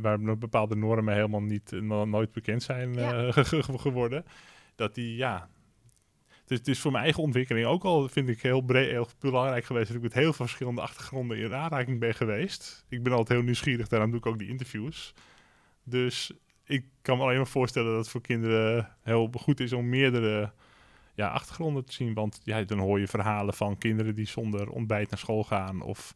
waar 0.00 0.38
bepaalde 0.38 0.76
normen 0.76 1.14
helemaal 1.14 1.42
niet, 1.42 1.70
no- 1.80 2.04
nooit 2.04 2.32
bekend 2.32 2.62
zijn 2.62 2.94
Ja. 2.94 3.26
eh, 3.26 3.32
ge- 3.44 3.62
ge- 3.62 3.78
geworden. 3.78 4.24
Dat 4.74 4.94
die, 4.94 5.16
ja. 5.16 5.48
Het 6.40 6.50
is, 6.50 6.58
het 6.58 6.68
is 6.68 6.80
voor 6.80 6.92
mijn 6.92 7.04
eigen 7.04 7.22
ontwikkeling 7.22 7.66
ook 7.66 7.84
al, 7.84 8.08
vind 8.08 8.28
ik, 8.28 8.42
heel, 8.42 8.60
breed, 8.60 8.90
heel 8.90 9.08
belangrijk 9.18 9.64
geweest 9.64 9.86
dat 9.86 9.96
ik 9.96 10.02
met 10.02 10.14
heel 10.14 10.32
veel 10.32 10.46
verschillende 10.46 10.80
achtergronden 10.80 11.38
in 11.38 11.54
aanraking 11.54 11.98
ben 11.98 12.14
geweest. 12.14 12.84
Ik 12.88 13.02
ben 13.02 13.12
altijd 13.12 13.38
heel 13.38 13.46
nieuwsgierig, 13.46 13.88
daarom 13.88 14.10
doe 14.10 14.18
ik 14.18 14.26
ook 14.26 14.38
die 14.38 14.48
interviews. 14.48 15.14
Dus 15.84 16.32
ik 16.64 16.84
kan 17.02 17.16
me 17.16 17.22
alleen 17.22 17.36
maar 17.36 17.46
voorstellen 17.46 17.88
dat 17.90 17.98
het 17.98 18.08
voor 18.08 18.20
kinderen 18.20 18.88
heel 19.02 19.30
goed 19.38 19.60
is 19.60 19.72
om 19.72 19.88
meerdere 19.88 20.52
ja, 21.14 21.28
achtergronden 21.28 21.84
te 21.84 21.92
zien. 21.92 22.14
Want 22.14 22.40
ja, 22.44 22.62
dan 22.62 22.78
hoor 22.78 23.00
je 23.00 23.08
verhalen 23.08 23.54
van 23.54 23.78
kinderen 23.78 24.14
die 24.14 24.26
zonder 24.26 24.70
ontbijt 24.70 25.10
naar 25.10 25.18
school 25.18 25.44
gaan 25.44 25.80
of, 25.80 26.14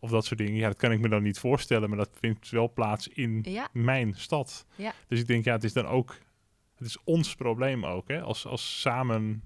of 0.00 0.10
dat 0.10 0.24
soort 0.24 0.38
dingen. 0.38 0.54
Ja, 0.54 0.66
dat 0.68 0.76
kan 0.76 0.92
ik 0.92 1.00
me 1.00 1.08
dan 1.08 1.22
niet 1.22 1.38
voorstellen, 1.38 1.88
maar 1.88 1.98
dat 1.98 2.10
vindt 2.20 2.50
wel 2.50 2.72
plaats 2.72 3.08
in 3.08 3.38
Ja. 3.42 3.68
mijn 3.72 4.14
stad. 4.14 4.66
Ja. 4.76 4.92
Dus 5.08 5.20
ik 5.20 5.26
denk, 5.26 5.44
ja, 5.44 5.52
het 5.52 5.64
is 5.64 5.72
dan 5.72 5.86
ook, 5.86 6.16
het 6.76 6.86
is 6.86 6.98
ons 7.04 7.34
probleem 7.34 7.84
ook, 7.86 8.08
hè, 8.08 8.20
als, 8.22 8.46
als 8.46 8.80
samen, 8.80 9.42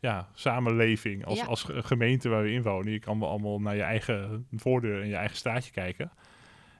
ja, 0.00 0.28
samenleving, 0.34 1.24
als, 1.24 1.38
Ja. 1.38 1.44
als 1.44 1.62
ge- 1.62 1.82
gemeente 1.82 2.28
waar 2.28 2.42
we 2.42 2.50
in 2.50 2.62
wonen. 2.62 2.92
Je 2.92 2.98
kan 2.98 3.20
wel 3.20 3.28
allemaal 3.28 3.60
naar 3.60 3.76
je 3.76 3.82
eigen 3.82 4.46
voordeur 4.56 5.02
en 5.02 5.08
je 5.08 5.16
eigen 5.16 5.36
straatje 5.36 5.70
kijken. 5.72 6.12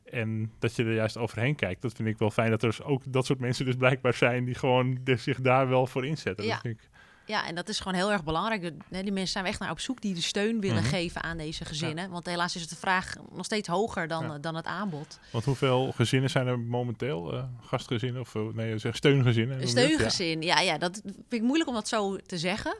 En 0.04 0.52
dat 0.58 0.76
je 0.76 0.84
er 0.84 0.94
juist 0.94 1.16
overheen 1.16 1.54
kijkt, 1.54 1.82
dat 1.82 1.92
vind 1.92 2.08
ik 2.08 2.18
wel 2.18 2.30
fijn. 2.30 2.50
Dat 2.50 2.62
er 2.62 2.68
dus 2.68 2.82
ook 2.82 3.12
dat 3.12 3.26
soort 3.26 3.38
mensen 3.38 3.64
dus 3.64 3.76
blijkbaar 3.76 4.14
zijn 4.14 4.44
die 4.44 4.54
gewoon 4.54 4.98
zich 5.04 5.40
daar 5.40 5.68
wel 5.68 5.86
voor 5.86 6.06
inzetten. 6.06 6.44
Ja. 6.44 6.50
Dat 6.52 6.60
vind 6.60 6.80
ik, 6.80 6.88
Ja, 7.26 7.46
en 7.46 7.54
dat 7.54 7.68
is 7.68 7.78
gewoon 7.78 7.94
heel 7.98 8.12
erg 8.12 8.24
belangrijk. 8.24 8.62
Die 8.88 9.02
mensen 9.12 9.26
zijn 9.26 9.44
we 9.44 9.50
echt 9.50 9.60
naar 9.60 9.70
op 9.70 9.80
zoek 9.80 10.00
die 10.00 10.14
de 10.14 10.20
steun 10.20 10.60
willen 10.60 10.82
Mhm. 10.82 10.88
geven 10.92 11.22
aan 11.22 11.36
deze 11.36 11.64
gezinnen. 11.64 12.10
Want 12.10 12.26
helaas 12.26 12.54
is 12.54 12.60
het 12.60 12.70
de 12.70 12.76
vraag 12.76 13.14
nog 13.32 13.44
steeds 13.44 13.68
hoger 13.68 14.08
dan, 14.08 14.24
Ja. 14.26 14.34
eh, 14.34 14.40
dan 14.40 14.54
het 14.54 14.66
aanbod. 14.66 15.18
want 15.30 15.44
hoeveel 15.44 15.92
gezinnen 15.92 16.30
zijn 16.30 16.46
er 16.46 16.58
momenteel? 16.58 17.32
eh, 17.32 17.44
gastgezinnen 17.60 18.20
of 18.20 18.34
eh, 18.34 18.42
nee, 18.54 18.78
zeg 18.78 18.96
steungezinnen? 18.96 19.60
Ja. 19.60 19.66
steungezin, 19.66 20.42
ja. 20.42 20.60
Ja, 20.60 20.78
dat 20.78 21.00
vind 21.04 21.24
ik 21.28 21.42
moeilijk 21.42 21.68
om 21.68 21.74
dat 21.74 21.88
zo 21.88 22.16
te 22.16 22.38
zeggen 22.38 22.76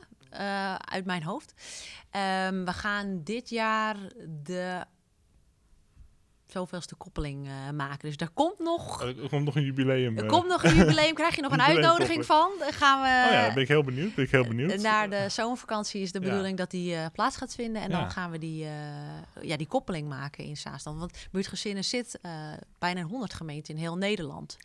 uit 0.77 1.05
mijn 1.05 1.23
hoofd. 1.23 1.53
Ehm, 2.09 2.63
we 2.63 2.73
gaan 2.73 3.21
dit 3.23 3.49
jaar 3.49 3.95
de 4.43 4.81
zoveelste 6.47 6.95
koppeling 6.95 7.47
eh, 7.47 7.69
maken. 7.69 7.99
Dus 8.07 8.17
daar 8.17 8.29
komt 8.33 8.59
nog... 8.59 9.01
Oh, 9.01 9.07
Er 9.07 9.29
komt 9.29 9.45
nog 9.45 9.55
een 9.55 9.63
jubileum. 9.63 10.17
Er 10.17 10.23
eh. 10.23 10.29
komt 10.29 10.47
nog 10.47 10.63
een 10.63 10.75
jubileum, 10.75 11.13
krijg 11.21 11.35
je 11.35 11.41
nog 11.41 11.51
een 11.51 11.61
uitnodiging 11.61 12.25
van. 12.25 12.51
Dan 12.59 12.73
gaan 12.73 13.01
we... 13.01 13.27
oh 13.27 13.33
ja, 13.33 13.53
ben 13.53 13.61
ik 13.61 13.67
heel 13.67 13.83
benieuwd. 13.83 14.15
Ben 14.15 14.25
ik 14.25 14.31
heel 14.31 14.47
benieuwd. 14.47 14.71
Eh, 14.71 14.79
Naar 14.81 15.09
de 15.09 15.29
zomervakantie 15.29 16.01
is 16.01 16.11
de 16.11 16.19
Ja. 16.19 16.25
bedoeling 16.25 16.57
dat 16.57 16.71
die 16.71 17.09
plaats 17.11 17.37
gaat 17.37 17.55
vinden. 17.55 17.81
En 17.81 17.89
Ja. 17.89 17.99
dan 17.99 18.11
gaan 18.11 18.31
we 18.31 18.37
die, 18.37 18.67
ja, 19.41 19.57
die 19.57 19.67
koppeling 19.67 20.07
maken 20.07 20.43
in 20.43 20.57
Zaanstad. 20.57 20.97
Want 20.97 21.27
buurtgezinnen 21.31 21.83
zit 21.83 22.19
bijna 22.79 22.99
in 22.99 23.05
100 23.05 23.33
gemeenten 23.33 23.73
in 23.73 23.79
heel 23.79 23.97
Nederland. 23.97 24.57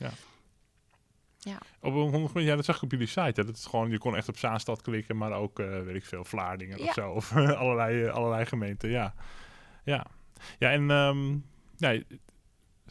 Op 1.80 2.34
een 2.34 2.42
ja, 2.42 2.56
dat 2.56 2.64
zag 2.64 2.76
ik 2.76 2.82
op 2.82 2.90
jullie 2.90 3.06
site. 3.06 3.40
Hè. 3.40 3.44
Dat 3.44 3.56
is 3.56 3.66
gewoon, 3.66 3.90
je 3.90 3.99
kon 3.99 4.16
echt 4.16 4.28
op 4.28 4.38
Zaanstad 4.38 4.82
klikken, 4.82 5.16
maar 5.16 5.32
ook, 5.32 5.56
weet 5.58 5.94
ik 5.94 6.04
veel, 6.04 6.25
Vlaardingen 6.25 6.78
Ja. 6.78 6.84
of 6.84 6.92
zo. 6.92 7.10
Of 7.10 7.32
allerlei, 7.62 8.08
allerlei 8.08 8.46
gemeenten, 8.46 8.90
ja. 8.90 9.14
Ja, 9.84 10.06
ja 10.58 10.70
en 10.70 10.90
ehm, 10.90 11.37
ja, 11.80 12.02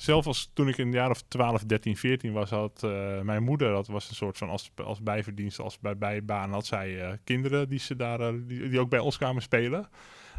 zelf 0.01 0.27
als 0.27 0.51
toen 0.53 0.67
ik 0.67 0.77
in 0.77 0.87
een 0.87 0.93
jaar 0.93 1.09
of 1.09 1.21
12, 1.21 1.63
13, 1.63 1.97
14 1.97 2.33
was, 2.33 2.49
had 2.49 2.83
eh, 2.83 3.21
mijn 3.21 3.43
moeder, 3.43 3.71
dat 3.71 3.87
was 3.87 4.09
een 4.09 4.15
soort 4.15 4.37
van 4.37 4.49
als, 4.49 4.71
als 4.75 5.01
bijverdienst, 5.01 5.59
als 5.59 5.79
bij 5.79 5.97
bijbaan, 5.97 6.51
had 6.51 6.65
zij 6.65 7.01
eh, 7.01 7.13
kinderen 7.23 7.69
die 7.69 7.79
ze 7.79 7.95
daar, 7.95 8.19
eh, 8.19 8.33
die, 8.47 8.79
ook 8.79 8.89
bij 8.89 8.99
ons 8.99 9.17
kwamen 9.17 9.41
spelen. 9.41 9.89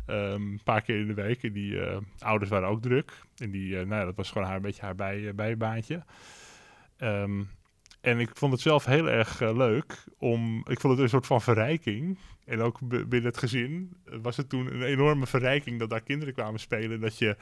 Ehm, 0.07 0.43
een 0.43 0.61
paar 0.65 0.83
keer 0.83 1.01
in 1.01 1.07
de 1.07 1.15
week. 1.15 1.43
En 1.43 1.53
die 1.53 1.79
ouders 2.19 2.51
waren 2.51 2.69
ook 2.69 2.83
druk. 2.83 3.13
En 3.37 3.51
die, 3.51 3.75
nou 3.75 3.95
ja, 3.95 4.05
dat 4.05 4.17
was 4.17 4.31
gewoon 4.31 4.47
haar, 4.47 4.57
een 4.57 4.63
beetje 4.63 4.83
haar 4.83 4.95
bij, 4.95 5.35
bijbaantje. 5.35 6.05
Ehm, 6.97 7.43
en 8.01 8.19
ik 8.19 8.31
vond 8.33 8.53
het 8.53 8.61
zelf 8.61 8.85
heel 8.85 9.11
erg 9.11 9.41
eh, 9.41 9.57
leuk 9.57 10.05
om. 10.19 10.65
Ik 10.69 10.81
vond 10.81 10.93
het 10.93 11.03
een 11.03 11.09
soort 11.09 11.27
van 11.27 11.43
verrijking. 11.43 12.19
En 12.45 12.61
ook 12.61 12.79
binnen 12.89 13.25
het 13.25 13.39
gezin 13.39 13.97
eh, 14.05 14.19
was 14.23 14.37
het 14.37 14.49
toen 14.49 14.67
een 14.67 14.83
enorme 14.83 15.27
verrijking 15.27 15.79
dat 15.79 15.91
daar 15.91 16.03
kinderen 16.03 16.35
kwamen 16.35 16.61
spelen. 16.61 17.01
Dat 17.01 17.19
je. 17.19 17.37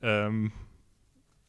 ehm, 0.00 0.48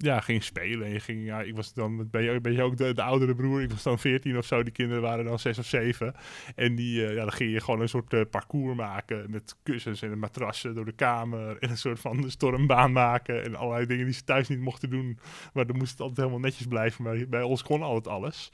ja, 0.01 0.19
ging 0.19 0.43
spelen. 0.43 0.87
En 0.87 0.93
je 0.93 0.99
ging, 0.99 1.25
ja, 1.25 1.41
ik 1.41 1.55
was 1.55 1.73
dan, 1.73 2.09
ben 2.09 2.23
je, 2.23 2.41
ben 2.41 2.53
je 2.53 2.61
ook 2.61 2.77
de, 2.77 2.93
de 2.93 3.01
oudere 3.01 3.35
broer. 3.35 3.61
Ik 3.61 3.71
was 3.71 3.83
dan 3.83 3.99
14 3.99 4.37
of 4.37 4.45
zo. 4.45 4.63
Die 4.63 4.73
kinderen 4.73 5.01
waren 5.01 5.25
dan 5.25 5.39
6 5.39 5.57
of 5.57 5.65
7. 5.65 6.13
En 6.55 6.75
die, 6.75 7.05
eh, 7.05 7.15
ja, 7.15 7.21
dan 7.21 7.31
ging 7.31 7.51
je 7.51 7.59
gewoon 7.59 7.81
een 7.81 7.89
soort 7.89 8.13
eh, 8.13 8.21
parcours 8.31 8.75
maken. 8.75 9.31
Met 9.31 9.55
kussens 9.63 10.01
en 10.01 10.19
matrassen 10.19 10.75
door 10.75 10.85
de 10.85 10.91
kamer. 10.91 11.57
En 11.59 11.69
een 11.69 11.77
soort 11.77 11.99
van 11.99 12.29
stormbaan 12.31 12.91
maken. 12.91 13.43
En 13.43 13.55
allerlei 13.55 13.85
dingen 13.85 14.05
die 14.05 14.13
ze 14.13 14.23
thuis 14.23 14.47
niet 14.47 14.59
mochten 14.59 14.89
doen. 14.89 15.19
Maar 15.53 15.67
dan 15.67 15.77
moest 15.77 15.91
het 15.91 15.99
altijd 15.99 16.17
helemaal 16.19 16.39
netjes 16.39 16.67
blijven. 16.67 17.03
Maar 17.03 17.27
bij 17.29 17.43
ons 17.43 17.63
kon 17.63 17.81
altijd 17.81 18.07
alles. 18.15 18.51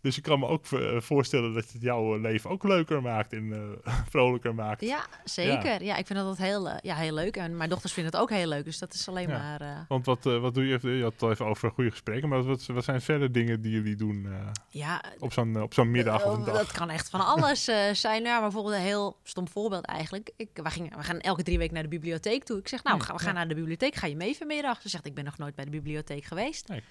Dus 0.00 0.16
ik 0.16 0.22
kan 0.22 0.38
me 0.38 0.46
ook 0.46 0.66
eh, 0.66 1.00
voorstellen 1.00 1.54
dat 1.54 1.72
het 1.72 1.82
jouw 1.82 2.14
eh, 2.14 2.20
leven 2.20 2.50
ook 2.50 2.62
leuker 2.62 3.02
maakt 3.02 3.32
en 3.32 3.52
eh, 3.84 3.92
vrolijker 4.10 4.54
maakt. 4.54 4.80
Ja, 4.80 5.06
zeker. 5.24 5.82
Ja. 5.82 5.96
ik 5.96 6.06
vind 6.06 6.18
dat 6.18 6.38
heel, 6.38 6.70
ja, 6.82 6.94
heel 6.94 7.14
leuk. 7.14 7.36
En 7.36 7.56
mijn 7.56 7.70
dochters 7.70 7.92
vinden 7.92 8.12
het 8.12 8.20
ook 8.22 8.30
heel 8.30 8.46
leuk. 8.46 8.64
Dus 8.64 8.78
dat 8.78 8.94
is 8.94 9.08
alleen 9.08 9.28
Ja. 9.28 9.38
maar... 9.38 9.84
Want 9.88 10.06
wat, 10.06 10.24
wat 10.24 10.54
doe 10.54 10.66
je? 10.66 10.96
Je 10.96 11.02
had 11.02 11.12
het 11.12 11.22
al 11.22 11.30
even 11.30 11.46
over 11.46 11.70
goede 11.70 11.90
gesprekken. 11.90 12.28
Maar 12.28 12.42
wat, 12.42 12.66
wat 12.66 12.84
zijn 12.84 13.00
verder 13.00 13.32
dingen 13.32 13.60
die 13.60 13.72
jullie 13.72 13.96
doen 13.96 14.28
ja, 14.68 15.02
op 15.18 15.32
zo'n 15.32 15.62
op 15.62 15.74
zo'n 15.74 15.90
middag 15.90 16.24
of 16.24 16.34
een 16.34 16.44
dag? 16.44 16.56
Dat 16.56 16.72
kan 16.72 16.90
echt 16.90 17.10
van 17.10 17.26
alles 17.26 17.64
zijn. 17.92 18.22
Ja, 18.22 18.32
maar 18.32 18.40
bijvoorbeeld 18.40 18.74
een 18.74 18.80
heel 18.80 19.16
stom 19.22 19.48
voorbeeld 19.48 19.84
eigenlijk. 19.84 20.30
Ik, 20.36 20.48
we, 20.52 20.70
gingen, 20.70 20.96
we 20.96 21.02
gaan 21.02 21.20
elke 21.20 21.42
drie 21.42 21.58
weken 21.58 21.74
naar 21.74 21.82
de 21.82 21.88
bibliotheek 21.88 22.44
toe. 22.44 22.58
Ik 22.58 22.68
zeg, 22.68 22.82
nou, 22.82 22.98
we 22.98 23.04
gaan, 23.04 23.16
we 23.16 23.22
gaan 23.22 23.34
naar 23.34 23.48
de 23.48 23.54
bibliotheek. 23.54 23.94
Ga 23.94 24.06
je 24.06 24.16
mee 24.16 24.36
vanmiddag? 24.36 24.80
Ze 24.80 24.88
zegt, 24.88 25.06
ik 25.06 25.14
ben 25.14 25.24
nog 25.24 25.38
nooit 25.38 25.54
bij 25.54 25.64
de 25.64 25.70
bibliotheek 25.70 26.24
geweest. 26.24 26.68
Nee. 26.68 26.82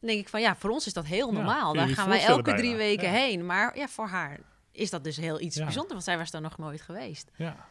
Dan 0.00 0.08
denk 0.08 0.20
ik 0.20 0.28
van, 0.28 0.40
ja, 0.40 0.56
voor 0.56 0.70
ons 0.70 0.86
is 0.86 0.92
dat 0.92 1.06
heel 1.06 1.32
normaal. 1.32 1.72
Daar 1.74 1.88
gaan 1.88 2.08
wij 2.08 2.24
elke 2.24 2.50
drie 2.54 2.60
bijna. 2.62 2.76
weken 2.76 3.08
Ja. 3.08 3.14
heen. 3.14 3.46
Maar 3.46 3.76
ja, 3.78 3.88
voor 3.88 4.06
haar 4.06 4.40
is 4.72 4.90
dat 4.90 5.04
dus 5.04 5.16
heel 5.16 5.40
iets 5.40 5.56
Ja. 5.56 5.62
bijzonders. 5.64 5.92
Want 5.92 6.04
zij 6.04 6.18
was 6.18 6.30
daar 6.30 6.40
nog 6.40 6.58
nooit 6.58 6.80
geweest. 6.80 7.30
Ja. 7.36 7.66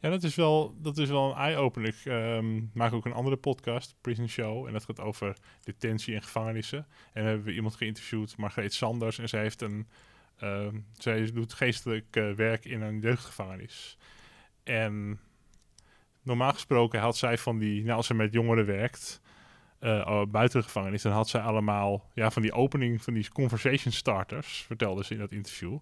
Ja, 0.00 0.10
dat 0.10 0.22
is 0.22 0.34
wel, 0.34 0.74
dat 0.78 0.98
is 0.98 1.08
wel 1.08 1.30
een 1.30 1.36
eye-opener. 1.36 1.88
Ik 1.88 2.04
ehm, 2.04 2.60
maak 2.72 2.92
ook 2.92 3.04
een 3.04 3.12
andere 3.12 3.36
podcast, 3.36 3.94
Prison 4.00 4.28
Show. 4.28 4.66
En 4.66 4.72
dat 4.72 4.84
gaat 4.84 5.00
over 5.00 5.36
detentie 5.62 6.14
en 6.14 6.22
gevangenissen. 6.22 6.78
En 6.78 6.86
dan 7.12 7.24
hebben 7.24 7.44
we 7.46 7.52
iemand 7.54 7.74
geïnterviewd, 7.74 8.36
Margreet 8.36 8.74
Sanders. 8.74 9.18
En 9.18 9.28
zij, 9.28 9.40
heeft 9.40 9.60
een, 9.62 9.88
ehm, 10.38 10.78
zij 10.98 11.32
doet 11.32 11.52
geestelijk 11.52 12.16
eh, 12.16 12.30
werk 12.30 12.64
in 12.64 12.80
een 12.80 13.00
jeugdgevangenis. 13.00 13.96
En 14.62 15.20
normaal 16.22 16.52
gesproken 16.52 17.00
had 17.00 17.16
zij 17.16 17.38
van 17.38 17.58
die... 17.58 17.82
Nou, 17.84 17.96
als 17.96 18.06
ze 18.06 18.14
met 18.14 18.32
jongeren 18.32 18.66
werkt, 18.66 19.20
eh, 19.82 20.06
oh, 20.06 20.26
buiten 20.30 20.60
de 20.60 20.66
gevangenis... 20.66 21.02
dan 21.02 21.12
had 21.12 21.28
zij 21.28 21.40
allemaal 21.40 22.10
ja, 22.14 22.30
van 22.30 22.42
die 22.42 22.52
opening, 22.52 23.02
van 23.02 23.14
die 23.14 23.28
conversation 23.28 23.92
starters... 23.92 24.64
vertelde 24.66 25.04
ze 25.04 25.12
in 25.12 25.18
dat 25.18 25.32
interview. 25.32 25.78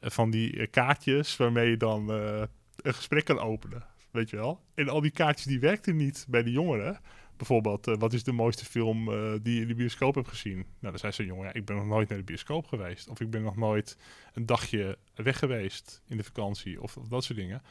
eh, 0.00 0.10
van 0.10 0.30
die 0.30 0.56
eh, 0.56 0.70
kaartjes 0.70 1.36
waarmee 1.36 1.70
je 1.70 1.76
dan... 1.76 2.08
een 2.08 2.94
gesprek 2.94 3.24
kan 3.24 3.38
openen. 3.38 3.84
Weet 4.10 4.30
je 4.30 4.36
wel? 4.36 4.60
En 4.74 4.88
al 4.88 5.00
die 5.00 5.10
kaartjes 5.10 5.46
die 5.46 5.60
werkten 5.60 5.96
niet 5.96 6.26
bij 6.28 6.42
de 6.42 6.50
jongeren. 6.50 7.00
Bijvoorbeeld, 7.36 7.86
wat 7.98 8.12
is 8.12 8.24
de 8.24 8.32
mooiste 8.32 8.64
film 8.64 9.04
die 9.42 9.54
je 9.54 9.60
in 9.60 9.68
de 9.68 9.74
bioscoop 9.74 10.14
hebt 10.14 10.28
gezien? 10.28 10.56
Nou, 10.56 10.66
dan 10.80 10.98
zei 10.98 11.12
zo'n 11.12 11.26
jongen, 11.26 11.44
ja, 11.44 11.52
ik 11.52 11.64
ben 11.64 11.76
nog 11.76 11.86
nooit 11.86 12.08
naar 12.08 12.18
de 12.18 12.24
bioscoop 12.24 12.66
geweest. 12.66 13.08
Of 13.08 13.20
ik 13.20 13.30
ben 13.30 13.42
nog 13.42 13.56
nooit 13.56 13.96
een 14.34 14.46
dagje 14.46 14.98
weg 15.14 15.38
geweest 15.38 16.02
in 16.06 16.16
de 16.16 16.24
vakantie. 16.24 16.82
Of, 16.82 16.98
dat 17.08 17.24
soort 17.24 17.38
dingen. 17.38 17.62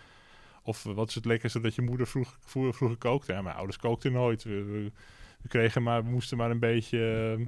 Of 0.63 0.83
wat 0.83 1.07
is 1.09 1.15
het 1.15 1.25
lekkerste 1.25 1.59
dat 1.59 1.75
je 1.75 1.81
moeder 1.81 2.07
vroeg, 2.07 2.37
vroeger, 2.41 2.73
vroeger 2.73 2.97
kookte? 2.97 3.33
Ja, 3.33 3.41
mijn 3.41 3.55
ouders 3.55 3.77
kookten 3.77 4.11
nooit. 4.11 4.43
We, 4.43 4.91
we 5.41 5.47
kregen 5.47 5.83
maar, 5.83 6.03
we 6.03 6.09
moesten 6.09 6.37
maar 6.37 6.51
een 6.51 6.59
beetje 6.59 7.35
eh, 7.39 7.45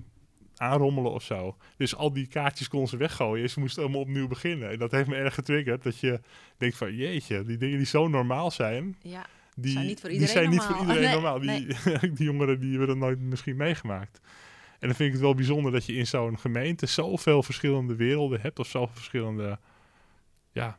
aanrommelen 0.55 1.11
of 1.11 1.23
zo. 1.23 1.57
Dus 1.77 1.95
al 1.95 2.13
die 2.13 2.27
kaartjes 2.27 2.67
konden 2.67 2.89
ze 2.89 2.97
weggooien. 2.97 3.49
Ze 3.49 3.59
moesten 3.59 3.83
allemaal 3.83 4.01
opnieuw 4.01 4.27
beginnen. 4.27 4.69
En 4.69 4.77
dat 4.79 4.91
heeft 4.91 5.07
me 5.07 5.15
erg 5.15 5.33
getriggerd. 5.33 5.83
Dat 5.83 5.99
je 5.99 6.19
denkt 6.57 6.77
van, 6.77 6.95
jeetje, 6.95 7.43
die 7.43 7.57
dingen 7.57 7.77
die 7.77 7.87
zo 7.87 8.07
normaal 8.07 8.51
zijn... 8.51 8.97
Ja, 9.01 9.25
Die 9.55 9.71
Zijn 9.71 9.85
niet 9.85 9.99
voor 9.99 10.09
iedereen 10.09 10.33
zijn 10.33 10.49
niet 10.49 10.59
normaal. 10.59 10.77
voor 10.77 10.87
iedereen 10.87 11.03
Nee, 11.03 11.21
normaal. 11.21 11.39
Die, 11.39 12.09
die 12.15 12.25
jongeren 12.25 12.59
die 12.59 12.69
hebben 12.69 12.87
dat 12.87 12.97
nooit 12.97 13.19
misschien 13.19 13.55
meegemaakt. 13.55 14.19
En 14.79 14.87
dan 14.87 14.95
vind 14.95 15.07
ik 15.07 15.11
het 15.11 15.21
wel 15.21 15.35
bijzonder 15.35 15.71
dat 15.71 15.85
je 15.85 15.93
in 15.93 16.07
zo'n 16.07 16.39
gemeente 16.39 16.85
zoveel 16.85 17.43
verschillende 17.43 17.95
werelden 17.95 18.41
hebt. 18.41 18.59
Of 18.59 18.67
zoveel 18.67 18.95
verschillende 18.95 19.59
ja, 20.51 20.77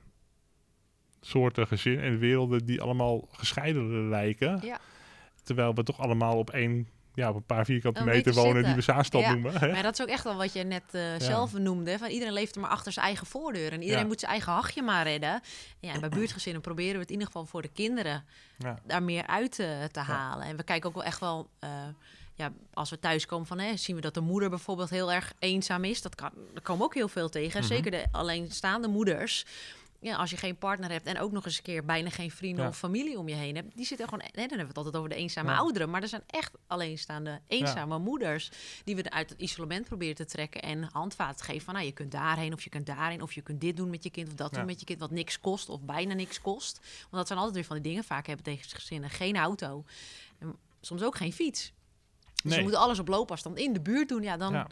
soorten 1.21 1.67
gezin 1.67 2.01
en 2.01 2.19
werelden 2.19 2.67
die 2.67 2.81
allemaal 2.81 3.29
gescheiden 3.33 4.09
lijken. 4.09 4.61
ja. 4.63 4.81
Terwijl 5.43 5.75
we 5.75 5.83
toch 5.83 6.01
allemaal 6.01 6.39
op 6.39 6.51
één, 6.51 6.89
ja, 7.15 7.29
op 7.29 7.35
een 7.35 7.45
paar 7.45 7.65
vierkante 7.65 8.01
Een 8.01 8.07
meter 8.07 8.33
wonen 8.35 8.65
die 8.65 8.75
we 8.75 8.81
Zaanstad 8.81 9.21
Ja. 9.21 9.33
noemen. 9.33 9.59
Hè? 9.59 9.73
Maar 9.73 9.83
dat 9.83 9.93
is 9.93 10.03
ook 10.03 10.09
echt 10.09 10.25
wel 10.25 10.37
wat 10.37 10.53
je 10.53 10.63
net 10.63 10.83
eh, 10.91 11.03
zelf 11.19 11.53
noemde. 11.53 11.99
Van 11.99 12.09
iedereen 12.09 12.33
leeft 12.35 12.55
er 12.55 12.61
maar 12.61 12.71
achter 12.71 12.93
zijn 12.93 13.07
eigen 13.07 13.27
voordeur. 13.27 13.73
En 13.73 13.81
iedereen 13.81 14.03
Ja. 14.03 14.07
moet 14.09 14.21
zijn 14.21 14.33
eigen 14.33 14.53
hachje 14.53 14.83
maar 14.83 15.05
redden. 15.05 15.41
Ja, 15.81 15.93
en 15.93 16.01
bij 16.01 16.09
buurtgezinnen 16.09 16.63
proberen 16.63 16.93
we 16.95 16.99
het 17.01 17.09
in 17.09 17.13
ieder 17.13 17.27
geval 17.27 17.47
voor 17.47 17.63
de 17.63 17.69
kinderen 17.73 18.25
Ja. 18.59 18.79
daar 18.85 19.03
meer 19.03 19.27
uit 19.27 19.53
te, 19.53 19.89
te 19.93 20.01
halen. 20.01 20.47
En 20.47 20.57
we 20.57 20.63
kijken 20.63 20.89
ook 20.89 20.95
wel 20.95 21.05
echt 21.05 21.21
wel, 21.21 21.49
eh, 21.59 21.71
ja, 22.35 22.53
als 22.75 22.91
we 22.91 22.99
thuiskomen 22.99 23.47
van, 23.47 23.59
hè, 23.59 23.77
zien 23.77 23.97
we 23.97 24.03
dat 24.03 24.15
de 24.15 24.21
moeder 24.21 24.49
bijvoorbeeld 24.51 24.91
heel 24.91 25.13
erg 25.13 25.33
eenzaam 25.39 25.85
is. 25.85 26.03
Dat 26.03 26.15
kan, 26.15 26.31
daar 26.53 26.63
komen 26.63 26.85
ook 26.85 26.95
heel 26.95 27.09
veel 27.09 27.29
tegen. 27.29 27.59
Mhm. 27.61 27.69
Zeker 27.69 27.91
de 27.91 28.05
alleenstaande 28.13 28.89
moeders. 28.89 29.45
Ja, 30.03 30.17
als 30.17 30.31
je 30.31 30.37
geen 30.37 30.57
partner 30.57 30.91
hebt 30.91 31.07
en 31.07 31.19
ook 31.19 31.33
nog 31.33 31.45
eens 31.45 31.57
een 31.57 31.63
keer 31.63 31.85
bijna 31.85 32.11
geen 32.11 32.31
vrienden 32.31 32.63
Ja. 32.65 32.71
of 32.71 32.79
familie 32.79 33.19
om 33.19 33.29
je 33.29 33.35
heen 33.35 33.55
hebt, 33.55 33.77
die 33.77 33.85
zitten 33.87 34.09
gewoon. 34.09 34.21
Hè, 34.25 34.31
dan 34.33 34.41
hebben 34.41 34.59
we 34.61 34.67
het 34.67 34.77
altijd 34.77 34.97
over 34.97 35.09
de 35.09 35.15
eenzame 35.15 35.51
Ja. 35.51 35.57
ouderen, 35.57 35.91
maar 35.91 36.03
er 36.03 36.09
zijn 36.09 36.23
echt 36.27 36.53
alleenstaande, 36.67 37.41
eenzame 37.47 37.99
moeders 37.99 38.51
die 38.85 38.97
we 38.97 39.11
uit 39.11 39.31
het 39.31 39.41
isolement 39.41 39.85
proberen 39.87 40.15
te 40.15 40.25
trekken 40.25 40.63
en 40.63 40.89
handvaten 40.93 41.45
geven 41.45 41.63
van, 41.63 41.75
nou, 41.75 41.87
je 41.87 41.93
kunt 41.93 42.11
daarheen 42.11 42.53
of 42.53 42.63
je 42.65 42.71
kunt 42.71 42.87
daarheen 42.87 43.23
of 43.23 43.33
je 43.33 43.41
kunt 43.43 43.61
dit 43.61 43.77
doen 43.77 43.91
met 43.91 44.03
je 44.03 44.11
kind 44.11 44.29
of 44.29 44.35
dat 44.35 44.55
doen 44.55 44.67
met 44.67 44.81
je 44.81 44.87
kind 44.87 45.01
wat 45.01 45.11
niks 45.11 45.41
kost 45.41 45.69
of 45.69 45.81
bijna 45.83 46.15
niks 46.15 46.41
kost. 46.41 46.79
Want 47.01 47.11
dat 47.13 47.27
zijn 47.27 47.39
altijd 47.39 47.57
weer 47.57 47.67
van 47.67 47.77
die 47.77 47.85
dingen. 47.85 48.05
Vaak 48.05 48.27
hebben 48.27 48.45
tegen 48.45 48.71
gezinnen 48.71 49.11
geen 49.11 49.37
auto. 49.37 49.85
En 50.39 50.57
soms 50.81 51.03
ook 51.03 51.17
geen 51.17 51.33
fiets. 51.33 51.73
Dus 52.43 52.51
Nee. 52.51 52.57
je 52.59 52.65
moet 52.65 52.75
alles 52.75 52.99
op 52.99 53.09
loopafstand 53.09 53.59
in 53.59 53.73
de 53.73 53.81
buurt 53.81 54.09
doen. 54.09 54.23
Ja, 54.23 54.37
dan 54.37 54.67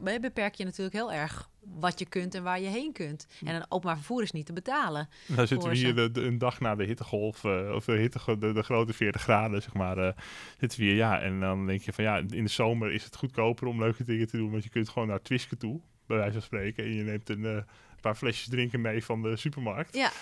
beperk 0.00 0.54
je 0.54 0.64
natuurlijk 0.64 0.94
heel 0.96 1.12
erg 1.12 1.48
wat 1.60 1.98
je 1.98 2.04
kunt 2.04 2.34
en 2.34 2.42
waar 2.42 2.60
je 2.60 2.68
heen 2.68 2.92
kunt. 2.92 3.26
En 3.44 3.54
een 3.54 3.64
openbaar 3.68 3.96
vervoer 3.96 4.22
is 4.22 4.32
niet 4.32 4.46
te 4.46 4.52
betalen. 4.52 5.08
Dan 5.26 5.46
zitten 5.46 5.68
we 5.68 5.76
hier 5.76 5.94
de, 5.94 6.10
de- 6.10 6.20
een 6.20 6.38
dag 6.38 6.60
na 6.60 6.74
de 6.74 6.84
hittegolf, 6.84 7.44
eh, 7.44 7.72
of 7.74 7.84
de, 7.84 7.92
hitte, 7.92 8.38
de, 8.38 8.52
de 8.52 8.62
grote 8.62 8.92
40 8.92 9.22
graden, 9.22 9.62
zeg 9.62 9.74
maar, 9.74 9.98
eh, 9.98 10.12
zitten 10.58 10.78
we 10.78 10.84
hier. 10.84 10.94
Ja, 10.94 11.20
en 11.20 11.40
dan 11.40 11.66
denk 11.66 11.82
je 11.82 11.92
van 11.92 12.04
ja, 12.04 12.16
in 12.16 12.44
de 12.44 12.50
zomer 12.50 12.92
is 12.92 13.04
het 13.04 13.16
goedkoper 13.16 13.66
om 13.66 13.78
leuke 13.78 14.04
dingen 14.04 14.26
te 14.26 14.36
doen, 14.36 14.50
want 14.50 14.64
je 14.64 14.70
kunt 14.70 14.88
gewoon 14.88 15.08
naar 15.08 15.22
Twiske 15.22 15.56
toe, 15.56 15.80
bij 16.06 16.16
wijze 16.16 16.32
van 16.32 16.42
spreken. 16.42 16.84
En 16.84 16.94
je 16.94 17.02
neemt 17.02 17.28
een 17.28 17.44
eh, 17.44 17.62
paar 18.00 18.14
flesjes 18.14 18.48
drinken 18.48 18.80
mee 18.80 19.04
van 19.04 19.22
de 19.22 19.36
supermarkt. 19.36 19.96
Ja, 19.96 20.12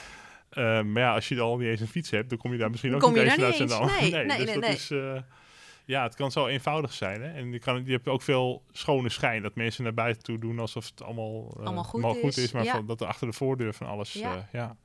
maar 0.83 1.03
ja, 1.03 1.15
als 1.15 1.29
je 1.29 1.41
al 1.41 1.57
niet 1.57 1.69
eens 1.69 1.81
een 1.81 1.89
fiets 1.89 2.11
hebt, 2.11 2.29
dan 2.29 2.39
kom 2.39 2.53
je 2.53 2.59
daar 2.59 2.71
misschien 2.71 2.95
ook 2.95 3.01
Kom 3.01 3.13
niet 3.13 3.23
je 3.23 3.45
eens 3.47 3.59
naar. 3.59 4.01
Nee, 4.01 4.11
nee, 4.11 4.27
dus 4.27 4.37
nee, 4.37 4.55
dat 4.55 4.63
nee. 4.63 4.73
is... 4.73 4.91
eh, 5.89 5.95
ja, 5.95 6.03
het 6.03 6.15
kan 6.15 6.31
zo 6.31 6.47
eenvoudig 6.47 6.93
zijn. 6.93 7.23
Hè? 7.23 7.33
En 7.33 7.53
je, 7.53 7.59
kan, 7.59 7.85
je 7.85 7.93
hebt 7.93 8.09
ook 8.09 8.23
veel 8.23 8.63
schone 8.71 9.09
schijn. 9.09 9.43
Dat 9.43 9.55
mensen 9.55 9.85
naar 9.85 9.95
buiten 9.95 10.23
toe 10.23 10.39
doen 10.39 10.59
alsof 10.59 10.91
het 10.91 11.03
allemaal, 11.03 11.55
eh, 11.59 11.67
Allemaal 11.67 12.15
goed 12.15 12.37
is, 12.37 12.53
maar 12.53 12.65
ja. 12.65 12.73
van, 12.73 12.87
dat 12.87 13.01
er 13.01 13.07
achter 13.07 13.27
de 13.27 13.33
voordeur 13.33 13.75
van 13.75 13.87
alles... 13.87 14.13
Ja. 14.13 14.35
Ja, 14.35 14.49
ja. 14.53 14.77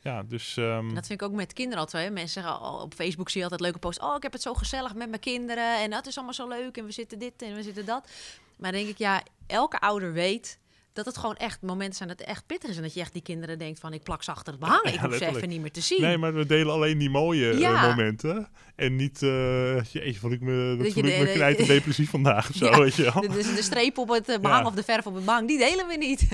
ja 0.00 0.22
dus... 0.22 0.56
ehm, 0.56 0.94
dat 0.94 1.06
vind 1.06 1.20
ik 1.20 1.28
ook 1.28 1.34
met 1.34 1.52
kinderen 1.52 1.80
altijd. 1.80 2.04
Hè. 2.04 2.10
Mensen 2.12 2.42
zeggen 2.42 2.60
al, 2.60 2.82
op 2.82 2.94
Facebook 2.94 3.28
zie 3.28 3.38
je 3.38 3.42
altijd 3.42 3.62
leuke 3.62 3.78
posts. 3.78 4.04
Oh, 4.04 4.16
ik 4.16 4.22
heb 4.22 4.32
het 4.32 4.42
zo 4.42 4.54
gezellig 4.54 4.94
met 4.94 5.08
mijn 5.08 5.20
kinderen. 5.20 5.82
En 5.82 5.90
dat 5.90 6.06
is 6.06 6.16
allemaal 6.16 6.34
zo 6.34 6.48
leuk. 6.48 6.76
En 6.76 6.84
we 6.84 6.92
zitten 6.92 7.18
dit 7.18 7.42
en 7.42 7.54
we 7.54 7.62
zitten 7.62 7.86
dat. 7.86 8.10
Maar 8.56 8.72
denk 8.72 8.88
ik, 8.88 8.98
ja, 8.98 9.22
elke 9.46 9.80
ouder 9.80 10.12
weet 10.12 10.58
dat 11.04 11.06
het 11.06 11.18
gewoon 11.18 11.36
echt 11.36 11.62
momenten 11.62 11.94
zijn 11.96 12.08
dat 12.08 12.18
het 12.18 12.28
echt 12.28 12.46
pittig 12.46 12.70
is. 12.70 12.76
En 12.76 12.82
dat 12.82 12.94
je 12.94 13.00
echt 13.00 13.12
die 13.12 13.22
kinderen 13.22 13.58
denkt 13.58 13.80
van, 13.80 13.92
ik 13.92 14.02
plak 14.02 14.22
ze 14.22 14.30
achter 14.30 14.52
het 14.52 14.60
behang. 14.60 14.80
Ja, 14.84 14.92
ik 14.92 14.98
hoef 14.98 15.14
ze 15.16 15.26
even 15.26 15.48
niet 15.48 15.60
meer 15.60 15.72
te 15.72 15.80
zien. 15.80 16.00
Nee, 16.00 16.18
maar 16.18 16.34
we 16.34 16.46
delen 16.46 16.72
alleen 16.72 16.98
die 16.98 17.10
mooie 17.10 17.50
eh, 17.50 17.82
momenten. 17.88 18.48
En 18.76 18.96
niet, 18.96 19.22
eh 19.22 19.84
jeetje, 19.84 20.14
voel 20.14 20.30
ik 20.32 20.40
me, 20.40 20.68
dat 20.68 20.78
Dat 20.78 20.86
je 20.86 20.92
voel 20.92 21.10
ik 21.10 21.58
me 21.58 21.66
depressief 21.66 22.10
vandaag 22.10 22.48
of 22.50 22.56
zo, 22.56 22.64
Ja. 22.70 22.78
weet 22.78 22.94
je 22.94 23.02
wel. 23.02 23.22
De, 23.22 23.28
de, 23.28 23.52
de 23.54 23.62
streep 23.62 23.98
op 23.98 24.08
het 24.08 24.28
eh, 24.28 24.38
behang 24.38 24.66
of 24.66 24.74
de 24.74 24.82
verf 24.82 25.06
op 25.06 25.14
het 25.14 25.24
behang, 25.24 25.48
die 25.48 25.58
delen 25.58 25.86
we 25.86 25.96
niet. 25.96 26.28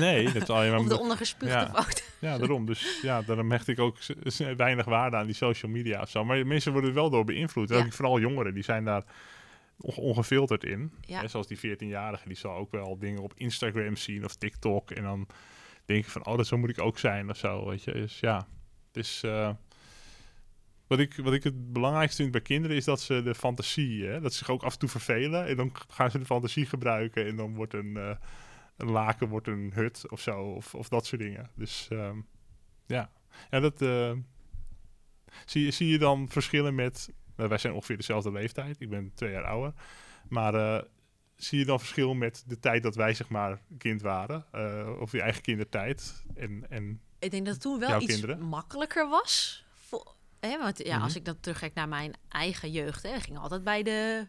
Nee, 0.00 0.32
dat 0.32 0.42
is 0.42 0.48
alleen 0.48 0.70
maar... 0.70 0.80
of 0.84 0.86
de 0.86 0.98
ondergespuugde 0.98 1.56
Ja. 1.58 1.72
foto. 1.74 2.02
Ja, 2.18 2.38
daarom. 2.38 2.66
Dus 2.66 2.98
ja, 3.02 3.22
daarom 3.22 3.50
hecht 3.50 3.68
ik 3.68 3.78
ook 3.78 3.96
weinig 4.56 4.86
waarde 4.86 5.16
aan 5.16 5.26
die 5.26 5.34
social 5.34 5.70
media 5.72 6.00
of 6.02 6.08
zo. 6.08 6.24
Maar 6.24 6.46
mensen 6.46 6.72
worden 6.72 6.90
er 6.90 6.96
wel 6.96 7.10
door 7.10 7.24
beïnvloed. 7.24 7.72
Ook 7.72 7.92
vooral 7.92 8.20
jongeren, 8.20 8.54
die 8.54 8.64
zijn 8.64 8.84
daar 8.84 9.02
ongefilterd 9.80 10.64
in. 10.64 10.92
Ja. 11.00 11.20
Hè, 11.20 11.28
zoals 11.28 11.46
die 11.46 11.58
14-jarige, 11.76 12.28
die 12.28 12.36
zal 12.36 12.54
ook 12.54 12.70
wel 12.70 12.98
dingen 12.98 13.22
op 13.22 13.32
Instagram 13.36 13.96
zien 13.96 14.24
of 14.24 14.36
TikTok. 14.36 14.90
En 14.90 15.02
dan 15.02 15.26
denk 15.84 16.04
je 16.04 16.10
van, 16.10 16.26
oh, 16.26 16.36
dat 16.36 16.46
zo 16.46 16.56
moet 16.58 16.68
ik 16.70 16.80
ook 16.80 16.98
zijn 16.98 17.30
of 17.30 17.36
zo, 17.36 17.68
weet 17.68 17.82
je. 17.84 17.92
Dus 17.92 18.20
ja, 18.20 18.36
het 18.86 18.96
is... 18.96 19.22
eh, 19.24 19.50
wat 20.86 20.98
ik, 20.98 21.14
wat 21.16 21.32
ik 21.32 21.44
het 21.44 21.72
belangrijkste 21.72 22.20
vind 22.22 22.32
bij 22.32 22.40
kinderen 22.40 22.76
is 22.76 22.84
dat 22.84 23.00
ze 23.00 23.22
de 23.22 23.34
fantasie, 23.34 24.04
hè, 24.06 24.20
dat 24.20 24.32
ze 24.32 24.38
zich 24.38 24.50
ook 24.50 24.62
af 24.62 24.72
en 24.72 24.78
toe 24.78 24.88
vervelen. 24.88 25.46
En 25.46 25.56
dan 25.56 25.72
gaan 25.88 26.10
ze 26.10 26.18
de 26.18 26.24
fantasie 26.24 26.66
gebruiken 26.66 27.26
en 27.26 27.36
dan 27.36 27.54
wordt 27.54 27.74
een, 27.74 27.96
eh, 27.96 28.16
een 28.76 28.90
laken 28.90 29.28
wordt 29.28 29.46
een 29.46 29.70
hut 29.74 30.04
of 30.10 30.20
zo, 30.20 30.40
of, 30.40 30.74
of 30.74 30.88
dat 30.88 31.06
soort 31.06 31.20
dingen. 31.20 31.50
Dus 31.54 31.88
ehm, 31.90 32.16
ja. 32.86 33.10
ja, 33.50 33.60
dat 33.60 33.82
eh, 33.82 34.12
zie, 35.44 35.64
je- 35.64 35.70
zie 35.70 35.88
je 35.88 35.98
dan 35.98 36.28
verschillen 36.28 36.74
met, 36.74 37.12
wij 37.46 37.58
zijn 37.58 37.72
ongeveer 37.74 37.96
dezelfde 37.96 38.32
leeftijd, 38.32 38.80
ik 38.80 38.90
ben 38.90 39.12
twee 39.14 39.30
jaar 39.32 39.44
ouder, 39.44 39.72
maar 40.28 40.54
eh, 40.54 40.82
zie 41.36 41.58
je 41.58 41.64
dan 41.64 41.78
verschil 41.78 42.14
met 42.14 42.44
de 42.46 42.58
tijd 42.58 42.82
dat 42.82 42.94
wij 42.94 43.14
zeg 43.14 43.28
maar 43.28 43.60
kind 43.78 44.02
waren, 44.02 44.44
eh, 44.52 45.00
of 45.00 45.12
je 45.12 45.20
eigen 45.22 45.42
kindertijd 45.42 46.24
en, 46.34 46.66
en 46.70 47.00
Ik 47.18 47.30
denk 47.30 47.44
dat 47.44 47.54
het 47.54 47.62
toen 47.62 47.78
wel 47.78 48.00
iets 48.00 48.06
kinderen? 48.12 48.40
makkelijker 48.40 49.08
was. 49.08 49.64
Vo- 49.74 50.14
hè, 50.40 50.58
want 50.58 50.78
ja, 50.86 50.94
Mhm. 50.94 51.04
als 51.04 51.16
ik 51.16 51.24
dan 51.24 51.40
terugkijk 51.40 51.74
naar 51.74 51.88
mijn 51.88 52.14
eigen 52.28 52.70
jeugd, 52.70 53.02
hè, 53.02 53.12
we 53.12 53.20
gingen 53.20 53.40
altijd 53.40 53.64
bij 53.64 53.82
de 53.82 54.26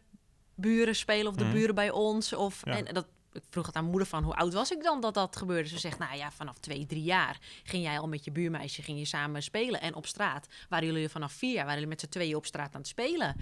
buren 0.56 0.96
spelen 0.96 1.28
of 1.28 1.36
de 1.36 1.44
Mhm. 1.44 1.54
buren 1.54 1.76
bij 1.76 1.92
ons. 1.92 2.34
Of, 2.34 2.62
Ja. 2.66 2.78
en 2.86 2.94
dat, 2.94 3.08
ik 3.34 3.44
vroeg 3.50 3.66
het 3.66 3.76
aan 3.76 3.82
mijn 3.82 3.96
moeder 3.96 4.10
van 4.10 4.24
hoe 4.24 4.36
oud 4.36 4.54
was 4.54 4.72
ik 4.72 4.84
dan 4.84 5.02
dat 5.02 5.14
dat 5.14 5.36
gebeurde. 5.36 5.70
Ze 5.70 5.80
zegt, 5.80 6.00
nou 6.00 6.18
ja, 6.18 6.32
vanaf 6.32 6.58
twee, 6.58 6.86
drie 6.86 7.04
jaar 7.04 7.38
ging 7.64 7.84
jij 7.84 8.00
al 8.00 8.08
met 8.08 8.24
je 8.24 8.32
buurmeisje 8.32 8.82
ging 8.82 9.00
je 9.00 9.06
samen 9.06 9.44
spelen. 9.44 9.82
En 9.82 9.94
op 9.94 10.06
straat 10.06 10.48
waren 10.70 10.86
jullie 10.88 11.10
vanaf 11.10 11.32
vier 11.32 11.54
jaar, 11.54 11.66
waren 11.66 11.74
jullie 11.74 11.90
met 11.90 12.00
z'n 12.00 12.10
tweeën 12.10 12.36
op 12.36 12.46
straat 12.46 12.74
aan 12.74 12.80
het 12.80 12.90
spelen. 12.90 13.36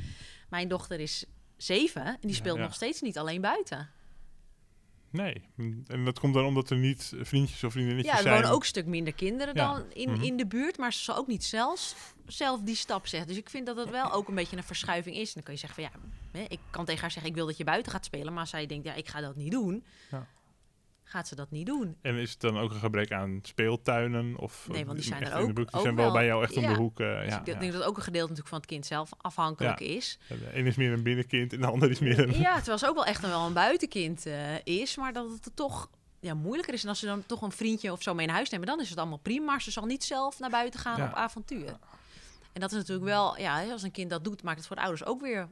Mijn 0.50 0.68
dochter 0.68 1.00
is 1.00 1.26
zeven 1.58 2.06
en 2.06 2.18
die 2.22 2.30
Ja, 2.30 2.36
speelt 2.36 2.58
ja. 2.58 2.64
nog 2.64 2.74
steeds 2.74 3.02
niet 3.02 3.18
alleen 3.18 3.42
buiten. 3.42 3.90
Nee, 5.10 5.42
en 5.88 6.06
dat 6.06 6.20
komt 6.20 6.34
dan 6.34 6.46
omdat 6.46 6.70
er 6.70 6.78
niet 6.78 7.14
vriendjes 7.22 7.64
of 7.64 7.72
vriendinnetjes 7.72 8.12
Ja, 8.14 8.18
er 8.20 8.24
zijn. 8.28 8.36
wonen 8.36 8.52
ook 8.56 8.60
een 8.62 8.68
stuk 8.68 8.86
minder 8.86 9.14
kinderen 9.14 9.56
Ja. 9.56 9.74
dan 9.74 9.84
in, 9.94 10.12
Mhm. 10.12 10.22
in 10.24 10.38
de 10.38 10.46
buurt, 10.48 10.78
maar 10.78 10.94
ze 10.94 11.04
zal 11.04 11.16
ook 11.16 11.28
niet 11.28 11.44
zelfs 11.44 11.96
zelf 12.26 12.62
die 12.62 12.76
stap 12.76 13.08
zeggen. 13.08 13.30
Dus 13.30 13.38
ik 13.38 13.50
vind 13.50 13.66
dat 13.66 13.76
dat 13.76 13.90
wel 13.90 14.12
ook 14.12 14.28
een 14.28 14.36
beetje 14.36 14.58
een 14.58 14.64
verschuiving 14.64 15.16
is. 15.16 15.28
En 15.28 15.34
dan 15.34 15.44
kun 15.44 15.54
je 15.54 15.60
zeggen 15.60 15.84
van 15.84 16.00
ja, 16.42 16.46
ik 16.50 16.60
kan 16.70 16.86
tegen 16.86 17.02
haar 17.02 17.12
zeggen 17.12 17.30
ik 17.32 17.38
wil 17.38 17.46
dat 17.46 17.58
je 17.58 17.64
buiten 17.64 17.92
gaat 17.92 18.06
spelen, 18.06 18.32
maar 18.32 18.42
als 18.42 18.50
zij 18.50 18.66
denkt 18.66 18.86
ja, 18.86 18.94
ik 18.94 19.08
ga 19.08 19.22
dat 19.22 19.36
niet 19.36 19.52
doen, 19.52 19.84
Ja. 20.12 20.28
Gaat 21.10 21.28
ze 21.28 21.36
dat 21.36 21.52
niet 21.52 21.66
doen. 21.66 21.98
En 22.02 22.16
is 22.16 22.32
het 22.32 22.40
dan 22.40 22.58
ook 22.58 22.72
een 22.72 22.80
gebrek 22.80 23.12
aan 23.12 23.40
speeltuinen? 23.42 24.38
Of, 24.38 24.68
Nee, 24.72 24.86
want 24.86 24.98
die 24.98 25.08
zijn 25.08 25.24
er 25.24 25.36
ook-? 25.36 25.56
Die 25.56 25.68
ook 25.72 25.82
zijn 25.82 25.96
wel 25.96 26.12
bij 26.12 26.26
jou 26.26 26.44
echt 26.44 26.58
om 26.58 26.64
de 26.64 26.74
hoek. 26.76 27.00
eh, 27.00 27.20
Dus 27.20 27.30
ja, 27.30 27.40
ik 27.40 27.46
ja. 27.48 27.60
denk 27.60 27.72
dat 27.74 27.84
ook 27.84 27.98
een 27.98 28.04
gedeelte 28.04 28.28
natuurlijk 28.30 28.50
van 28.50 28.58
het 28.58 28.68
kind 28.68 28.86
zelf 28.86 29.10
afhankelijk 29.18 29.80
is. 29.80 30.20
De 30.28 30.58
een 30.58 30.66
is 30.66 30.76
meer 30.76 30.92
een 30.92 31.04
binnenkind 31.04 31.54
en 31.54 31.62
de 31.62 31.68
ander 31.68 31.90
is 31.90 32.00
meer 32.00 32.20
een... 32.20 32.40
Ja, 32.40 32.56
terwijl 32.56 32.78
ze 32.78 32.88
ook 32.88 32.96
wel 32.96 33.06
echt 33.06 33.24
een, 33.24 33.30
wel 33.30 33.46
een 33.46 33.54
buitenkind 33.54 34.26
eh, 34.26 34.66
is, 34.66 34.96
maar 34.98 35.14
dat 35.14 35.30
het 35.30 35.46
er 35.46 35.54
toch 35.54 35.90
ja, 36.20 36.34
moeilijker 36.34 36.74
is. 36.74 36.84
En 36.84 36.90
als 36.90 37.00
ze 37.00 37.06
dan 37.06 37.24
toch 37.26 37.42
een 37.42 37.52
vriendje 37.52 37.92
of 37.92 38.02
zo 38.04 38.14
mee 38.14 38.26
naar 38.26 38.36
huis 38.36 38.50
nemen, 38.50 38.68
dan 38.68 38.82
is 38.82 38.90
het 38.90 38.98
allemaal 38.98 39.18
prima. 39.18 39.46
Maar 39.46 39.62
ze 39.62 39.72
zal 39.72 39.86
niet 39.86 40.04
zelf 40.04 40.40
naar 40.40 40.50
buiten 40.50 40.80
gaan 40.80 41.02
op 41.10 41.14
avontuur. 41.16 41.78
En 42.54 42.62
dat 42.64 42.72
is 42.72 42.78
natuurlijk 42.78 43.06
wel, 43.06 43.38
ja, 43.38 43.72
als 43.72 43.84
een 43.84 43.92
kind 43.92 44.10
dat 44.10 44.24
doet, 44.24 44.44
maakt 44.44 44.58
het 44.58 44.68
voor 44.68 44.76
de 44.76 44.82
ouders 44.82 45.06
ook 45.06 45.22
weer 45.22 45.48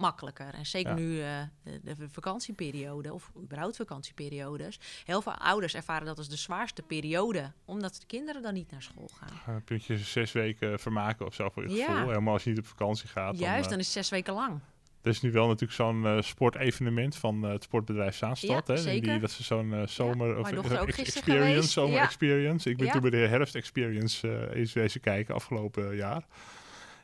makkelijker. 0.00 0.54
En 0.54 0.66
zeker 0.66 0.90
Ja. 0.90 0.96
nu 0.96 1.20
eh, 1.22 1.40
de, 1.62 1.80
de 1.96 2.08
vakantieperiode, 2.08 3.12
of 3.12 3.30
überhaupt 3.42 3.76
vakantieperiodes. 3.76 4.80
Heel 5.04 5.22
veel 5.22 5.34
ouders 5.34 5.74
ervaren 5.74 6.06
dat 6.06 6.18
als 6.18 6.28
de 6.28 6.36
zwaarste 6.36 6.82
periode, 6.82 7.52
omdat 7.64 7.96
de 8.00 8.06
kinderen 8.06 8.42
dan 8.42 8.54
niet 8.54 8.70
naar 8.70 8.82
school 8.82 9.10
gaan. 9.14 9.54
Een 9.54 9.64
puntje 9.64 9.98
zes 9.98 10.32
weken 10.32 10.78
vermaken 10.78 11.26
of 11.26 11.34
zo 11.34 11.48
voor 11.48 11.68
je 11.68 11.74
Ja. 11.74 11.86
gevoel. 11.86 12.08
Helemaal 12.08 12.32
als 12.32 12.44
je 12.44 12.50
niet 12.50 12.58
op 12.58 12.66
vakantie 12.66 13.08
gaat. 13.08 13.38
Juist, 13.38 13.60
dan, 13.60 13.70
dan 13.70 13.78
is 13.78 13.84
het 13.84 13.94
zes 13.94 14.08
weken 14.08 14.34
lang. 14.34 14.50
eh, 14.52 14.60
er 15.02 15.10
is 15.10 15.20
nu 15.20 15.32
wel 15.32 15.46
natuurlijk 15.46 15.72
zo'n 15.72 16.06
eh, 16.06 16.20
sportevenement 16.22 17.16
van 17.16 17.44
eh, 17.44 17.52
het 17.52 17.62
sportbedrijf 17.62 18.16
Zaanstad. 18.16 18.66
Ja, 18.66 18.74
hè, 18.74 18.80
zeker. 18.80 19.10
Die, 19.10 19.20
dat 19.20 19.30
ze 19.30 19.42
zo'n 19.42 19.74
eh, 19.74 19.86
zomer... 19.86 20.38
of 20.38 20.50
eh, 20.50 20.86
experience, 20.98 21.68
zomer 21.68 22.00
experience. 22.00 22.70
Ik 22.70 22.76
ben 22.76 22.90
toen 22.90 23.00
bij 23.00 23.10
de 23.10 23.16
herfst 23.16 23.54
experience 23.54 24.28
eh, 24.32 24.58
eens 24.58 24.72
wezen 24.72 25.00
kijken 25.00 25.34
afgelopen 25.34 25.96
jaar. 25.96 26.26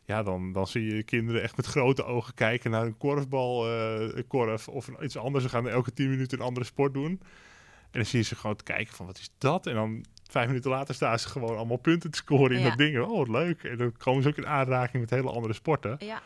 Ja, 0.06 0.22
dan, 0.22 0.52
dan 0.52 0.66
zie 0.66 0.94
je 0.94 1.02
kinderen 1.02 1.42
echt 1.42 1.56
met 1.56 1.66
grote 1.66 2.04
ogen 2.04 2.34
kijken 2.34 2.70
naar 2.70 2.86
een 2.86 2.96
korfbal, 2.96 3.66
eh, 3.70 4.16
een 4.16 4.26
korf 4.26 4.68
of 4.68 4.88
iets 5.00 5.16
anders. 5.16 5.44
Ze 5.44 5.50
gaan 5.50 5.68
elke 5.68 5.92
tien 5.92 6.08
minuten 6.10 6.38
een 6.38 6.44
andere 6.44 6.66
sport 6.66 6.94
doen. 6.94 7.10
En 7.90 8.02
dan 8.02 8.04
zie 8.06 8.18
je 8.18 8.24
ze 8.24 8.36
gewoon 8.36 8.56
te 8.56 8.64
kijken 8.64 8.94
van 8.94 9.06
wat 9.06 9.18
is 9.18 9.30
dat? 9.38 9.66
En 9.66 9.74
dan 9.74 10.04
vijf 10.30 10.46
minuten 10.46 10.70
later 10.70 10.94
staan 10.94 11.18
ze 11.18 11.28
gewoon 11.28 11.56
allemaal 11.56 11.76
punten 11.76 12.10
te 12.10 12.16
scoren 12.18 12.56
in 12.56 12.62
Ja. 12.62 12.68
dat 12.68 12.78
ding. 12.78 13.00
Oh, 13.00 13.16
wat 13.18 13.28
leuk. 13.28 13.62
En 13.64 13.76
dan 13.76 13.96
komen 13.96 14.22
ze 14.22 14.28
ook 14.28 14.36
in 14.36 14.46
aanraking 14.46 15.00
met 15.02 15.10
hele 15.10 15.30
andere 15.30 15.52
sporten. 15.54 15.96
Ja, 15.98 16.22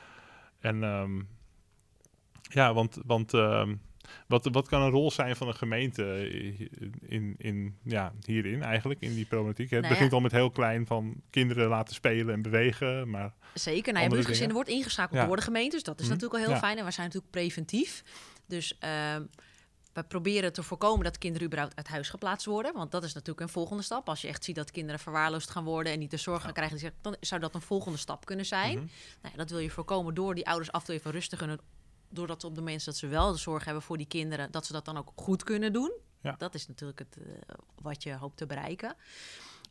En 0.60 0.82
ehm, 0.84 1.20
ja, 2.42 2.74
want, 2.74 2.98
want 3.06 3.34
ehm, 3.34 3.74
wat, 4.26 4.48
wat 4.52 4.68
kan 4.68 4.82
een 4.82 4.90
rol 4.90 5.10
zijn 5.10 5.36
van 5.36 5.48
een 5.48 5.54
gemeente 5.54 6.28
in, 7.06 7.34
in, 7.38 7.76
ja, 7.84 8.12
hierin 8.24 8.62
eigenlijk, 8.62 9.00
in 9.00 9.14
die 9.14 9.26
problematiek? 9.26 9.70
Het 9.70 9.80
Nou 9.80 9.82
ja. 9.84 9.90
begint 9.90 10.12
al 10.12 10.20
met 10.20 10.32
heel 10.32 10.50
klein 10.50 10.86
van 10.86 11.14
kinderen 11.30 11.68
laten 11.68 11.94
spelen 11.94 12.34
en 12.34 12.42
bewegen, 12.42 13.10
maar 13.10 13.34
Zeker. 13.54 13.92
Nou, 13.92 14.04
ja, 14.04 14.10
buurtgezinnen 14.10 14.48
dingen. 14.48 14.54
wordt 14.54 14.68
ingeschakeld 14.70 15.18
Ja. 15.20 15.26
door 15.26 15.36
de 15.36 15.42
gemeentes. 15.42 15.82
Dat 15.82 16.00
is 16.00 16.04
Mhm. 16.06 16.14
natuurlijk 16.14 16.40
al 16.44 16.50
heel 16.50 16.58
fijn. 16.60 16.78
En 16.78 16.84
we 16.84 16.90
zijn 16.90 17.06
natuurlijk 17.06 17.32
preventief. 17.32 18.02
Dus 18.46 18.78
ehm, 18.78 19.22
we 19.92 20.02
proberen 20.02 20.52
te 20.52 20.62
voorkomen 20.62 21.04
dat 21.04 21.18
kinderen 21.18 21.46
überhaupt 21.46 21.76
uit 21.76 21.88
huis 21.88 22.08
geplaatst 22.08 22.46
worden. 22.46 22.72
Want 22.74 22.90
dat 22.90 23.04
is 23.04 23.12
natuurlijk 23.12 23.40
een 23.40 23.48
volgende 23.52 23.82
stap. 23.82 24.08
Als 24.08 24.20
je 24.20 24.28
echt 24.28 24.44
ziet 24.44 24.54
dat 24.56 24.70
kinderen 24.70 25.00
verwaarloosd 25.00 25.50
gaan 25.50 25.64
worden 25.64 25.92
en 25.92 25.98
niet 25.98 26.10
de 26.10 26.16
zorg 26.16 26.42
gaan 26.42 26.52
krijgen, 26.52 26.92
dan 27.00 27.16
zou 27.20 27.40
dat 27.40 27.54
een 27.54 27.60
volgende 27.60 27.98
stap 27.98 28.24
kunnen 28.24 28.46
zijn. 28.46 28.76
Mhm. 28.78 28.86
Nou, 29.22 29.36
dat 29.36 29.50
wil 29.50 29.58
je 29.58 29.70
voorkomen 29.70 30.14
door 30.14 30.34
die 30.34 30.46
ouders 30.46 30.72
af 30.72 30.84
te 30.84 30.92
even 30.92 31.10
rustig 31.10 31.38
kunnen. 31.38 31.60
Doordat 32.12 32.40
ze 32.40 32.46
op 32.46 32.54
de 32.54 32.62
mensen 32.62 32.90
dat 32.90 33.00
ze 33.00 33.06
wel 33.06 33.32
de 33.32 33.38
zorg 33.38 33.64
hebben 33.64 33.82
voor 33.82 33.96
die 33.96 34.06
kinderen, 34.06 34.50
dat 34.50 34.66
ze 34.66 34.72
dat 34.72 34.84
dan 34.84 34.96
ook 34.96 35.12
goed 35.14 35.44
kunnen 35.44 35.72
doen. 35.72 35.92
Ja. 36.20 36.34
Dat 36.38 36.54
is 36.54 36.68
natuurlijk 36.68 36.98
het, 36.98 37.16
eh, 37.16 37.54
wat 37.82 38.02
je 38.02 38.14
hoopt 38.14 38.36
te 38.36 38.46
bereiken. 38.46 38.94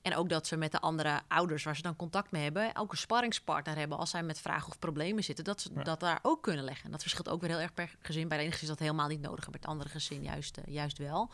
En 0.02 0.16
ook 0.16 0.30
dat 0.30 0.48
ze 0.48 0.58
met 0.58 0.72
de 0.72 0.80
andere 0.80 1.22
ouders 1.28 1.64
waar 1.64 1.76
ze 1.76 1.82
dan 1.82 1.96
contact 1.96 2.32
mee 2.32 2.44
hebben, 2.44 2.76
ook 2.76 2.92
een 2.92 2.98
sparringspartner 2.98 3.76
hebben 3.76 3.98
als 3.98 4.10
zij 4.10 4.24
met 4.24 4.40
vragen 4.40 4.68
of 4.70 4.80
problemen 4.80 5.24
zitten, 5.24 5.44
dat 5.44 5.62
ze 5.62 5.70
Ja. 5.76 5.84
dat 5.84 6.00
daar 6.00 6.20
ook 6.22 6.44
kunnen 6.44 6.64
leggen. 6.66 6.86
En 6.86 6.92
dat 6.92 7.02
verschilt 7.02 7.30
ook 7.30 7.42
weer 7.42 7.50
heel 7.50 7.60
erg 7.60 7.74
per 7.74 7.96
gezin. 8.02 8.28
Bij 8.28 8.38
de 8.38 8.44
ene 8.44 8.52
gezin 8.52 8.68
is 8.70 8.74
dat 8.76 8.86
helemaal 8.88 9.08
niet 9.08 9.22
nodig, 9.22 9.46
en 9.46 9.52
bij 9.52 9.60
het 9.62 9.70
andere 9.70 9.90
gezin 9.90 10.24
juist, 10.24 10.58
eh, 10.58 10.74
juist 10.74 10.98
wel. 10.98 11.30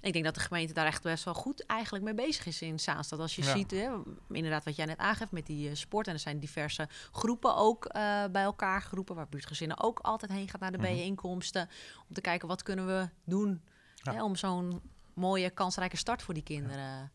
En 0.00 0.06
ik 0.06 0.12
denk 0.12 0.24
dat 0.24 0.34
de 0.34 0.40
gemeente 0.40 0.72
daar 0.72 0.86
echt 0.86 1.02
best 1.02 1.24
wel 1.24 1.34
goed 1.34 1.66
eigenlijk 1.66 2.04
mee 2.04 2.14
bezig 2.14 2.46
is 2.46 2.62
in 2.62 2.80
Zaanstad. 2.80 3.18
Als 3.18 3.36
je 3.36 3.42
Ja. 3.44 3.52
ziet, 3.56 3.70
hè, 3.70 3.88
inderdaad 4.28 4.64
wat 4.64 4.76
jij 4.76 4.86
net 4.86 4.98
aangeeft 4.98 5.30
met 5.30 5.46
die 5.46 5.68
eh, 5.68 5.74
sport. 5.74 6.06
En 6.06 6.12
er 6.12 6.18
zijn 6.18 6.38
diverse 6.38 6.88
groepen 7.12 7.56
ook 7.56 7.84
eh, 7.84 8.24
bij 8.32 8.42
elkaar 8.42 8.82
geroepen, 8.82 9.14
waar 9.14 9.28
buurtgezinnen 9.28 9.80
ook 9.82 9.98
altijd 9.98 10.30
heen 10.32 10.48
gaan 10.48 10.60
naar 10.60 10.72
de 10.72 10.78
Mhm. 10.78 10.86
bijeenkomsten. 10.86 11.68
Om 12.08 12.14
te 12.14 12.20
kijken 12.20 12.48
wat 12.48 12.62
kunnen 12.62 12.86
we 12.86 13.08
doen 13.24 13.62
Ja. 13.94 14.12
hè, 14.12 14.22
om 14.22 14.36
zo'n 14.36 14.80
mooie 15.14 15.50
kansrijke 15.50 15.96
start 15.96 16.22
voor 16.22 16.34
die 16.34 16.42
kinderen. 16.42 17.12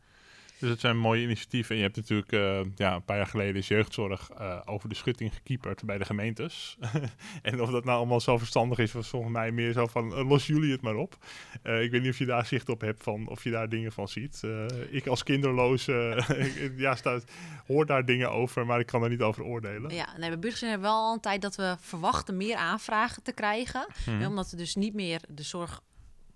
Dus 0.59 0.69
het 0.69 0.79
zijn 0.79 0.97
mooie 0.97 1.21
initiatieven. 1.21 1.71
En 1.71 1.77
je 1.77 1.83
hebt 1.83 1.95
natuurlijk 1.95 2.31
eh, 2.31 2.59
ja, 2.75 2.95
een 2.95 3.03
paar 3.03 3.17
jaar 3.17 3.27
geleden 3.27 3.55
is 3.55 3.67
jeugdzorg 3.67 4.29
eh, 4.29 4.61
over 4.65 4.89
de 4.89 4.95
schutting 4.95 5.33
gekieperd 5.33 5.85
bij 5.85 5.97
de 5.97 6.05
gemeentes. 6.05 6.77
en 7.41 7.61
of 7.61 7.69
dat 7.69 7.85
nou 7.85 7.97
allemaal 7.97 8.19
zo 8.19 8.37
verstandig 8.37 8.77
is, 8.77 8.91
was 8.91 9.07
volgens 9.07 9.31
mij 9.31 9.51
meer 9.51 9.71
zo 9.71 9.87
van 9.87 10.15
eh, 10.15 10.29
los 10.29 10.47
jullie 10.47 10.71
het 10.71 10.81
maar 10.81 10.95
op. 10.95 11.17
Ik 11.63 11.91
weet 11.91 12.01
niet 12.01 12.11
of 12.11 12.17
je 12.17 12.25
daar 12.25 12.45
zicht 12.45 12.69
op 12.69 12.81
hebt, 12.81 13.03
van, 13.03 13.27
of 13.27 13.43
je 13.43 13.51
daar 13.51 13.69
dingen 13.69 13.91
van 13.91 14.07
ziet. 14.07 14.43
Ik 14.89 15.07
als 15.07 15.23
kinderloze 15.23 16.23
ja, 16.77 16.95
staat, 16.95 17.23
hoor 17.67 17.85
daar 17.85 18.05
dingen 18.05 18.31
over, 18.31 18.65
maar 18.65 18.79
ik 18.79 18.85
kan 18.85 19.03
er 19.03 19.09
niet 19.09 19.21
over 19.21 19.43
oordelen. 19.43 19.93
Ja, 19.93 20.17
nee, 20.17 20.29
bij 20.29 20.39
buurtgezinnen 20.39 20.79
hebben 20.79 20.89
we 20.89 20.95
wel 20.95 21.05
al 21.05 21.13
een 21.13 21.19
tijd 21.19 21.41
dat 21.41 21.55
we 21.55 21.75
verwachten 21.79 22.37
meer 22.37 22.55
aanvragen 22.55 23.23
te 23.23 23.31
krijgen. 23.31 23.87
Mhm. 24.05 24.25
Omdat 24.25 24.51
we 24.51 24.57
dus 24.57 24.75
niet 24.75 24.93
meer 24.93 25.21
de 25.29 25.43
zorg 25.43 25.81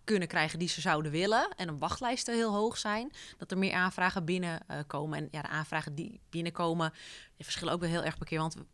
kunnen 0.09 0.27
krijgen 0.27 0.59
die 0.59 0.67
ze 0.67 0.81
zouden 0.81 1.11
willen. 1.11 1.49
En 1.55 1.67
een 1.67 1.79
wachtlijsten 1.79 2.35
heel 2.35 2.53
hoog 2.53 2.77
zijn. 2.77 3.11
Dat 3.37 3.51
er 3.51 3.57
meer 3.57 3.73
aanvragen 3.73 4.25
binnenkomen. 4.25 5.17
en 5.19 5.27
ja, 5.31 5.41
de 5.41 5.47
aanvragen 5.47 5.95
die 5.95 6.19
binnenkomen 6.29 6.93
die 7.35 7.45
verschillen 7.45 7.73
ook 7.73 7.79
wel 7.79 7.89
heel 7.89 8.03
erg 8.03 8.17
per 8.17 8.25
keer. 8.25 8.39
Want 8.39 8.53
we, 8.53 8.65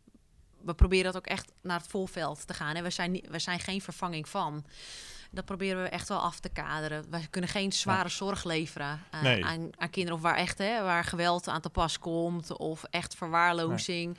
we 0.60 0.74
proberen 0.74 1.04
dat 1.04 1.16
ook 1.16 1.26
echt 1.26 1.52
naar 1.62 1.78
het 1.78 1.88
volveld 1.88 2.46
te 2.46 2.54
gaan. 2.54 2.74
En 2.74 2.82
we 2.82 2.90
zijn, 2.90 3.10
niet, 3.10 3.28
we 3.28 3.38
zijn 3.38 3.60
geen 3.60 3.80
vervanging 3.80 4.28
van. 4.28 4.64
Dat 5.30 5.44
proberen 5.44 5.82
we 5.82 5.88
echt 5.88 6.08
wel 6.08 6.18
af 6.18 6.40
te 6.40 6.48
kaderen. 6.48 7.10
Wij 7.10 7.26
kunnen 7.30 7.50
geen 7.50 7.72
zware 7.72 8.08
zorg 8.08 8.44
leveren 8.44 9.00
eh, 9.10 9.22
Nee. 9.22 9.44
aan, 9.44 9.70
aan 9.76 9.90
kinderen. 9.90 10.18
Of 10.18 10.22
waar 10.24 10.36
echt 10.36 10.58
hè, 10.58 10.82
waar 10.82 11.04
geweld 11.04 11.48
aan 11.48 11.60
te 11.60 11.70
pas 11.70 11.98
komt. 11.98 12.56
Of 12.56 12.84
echt 12.84 13.14
verwaarlozing. 13.14 14.18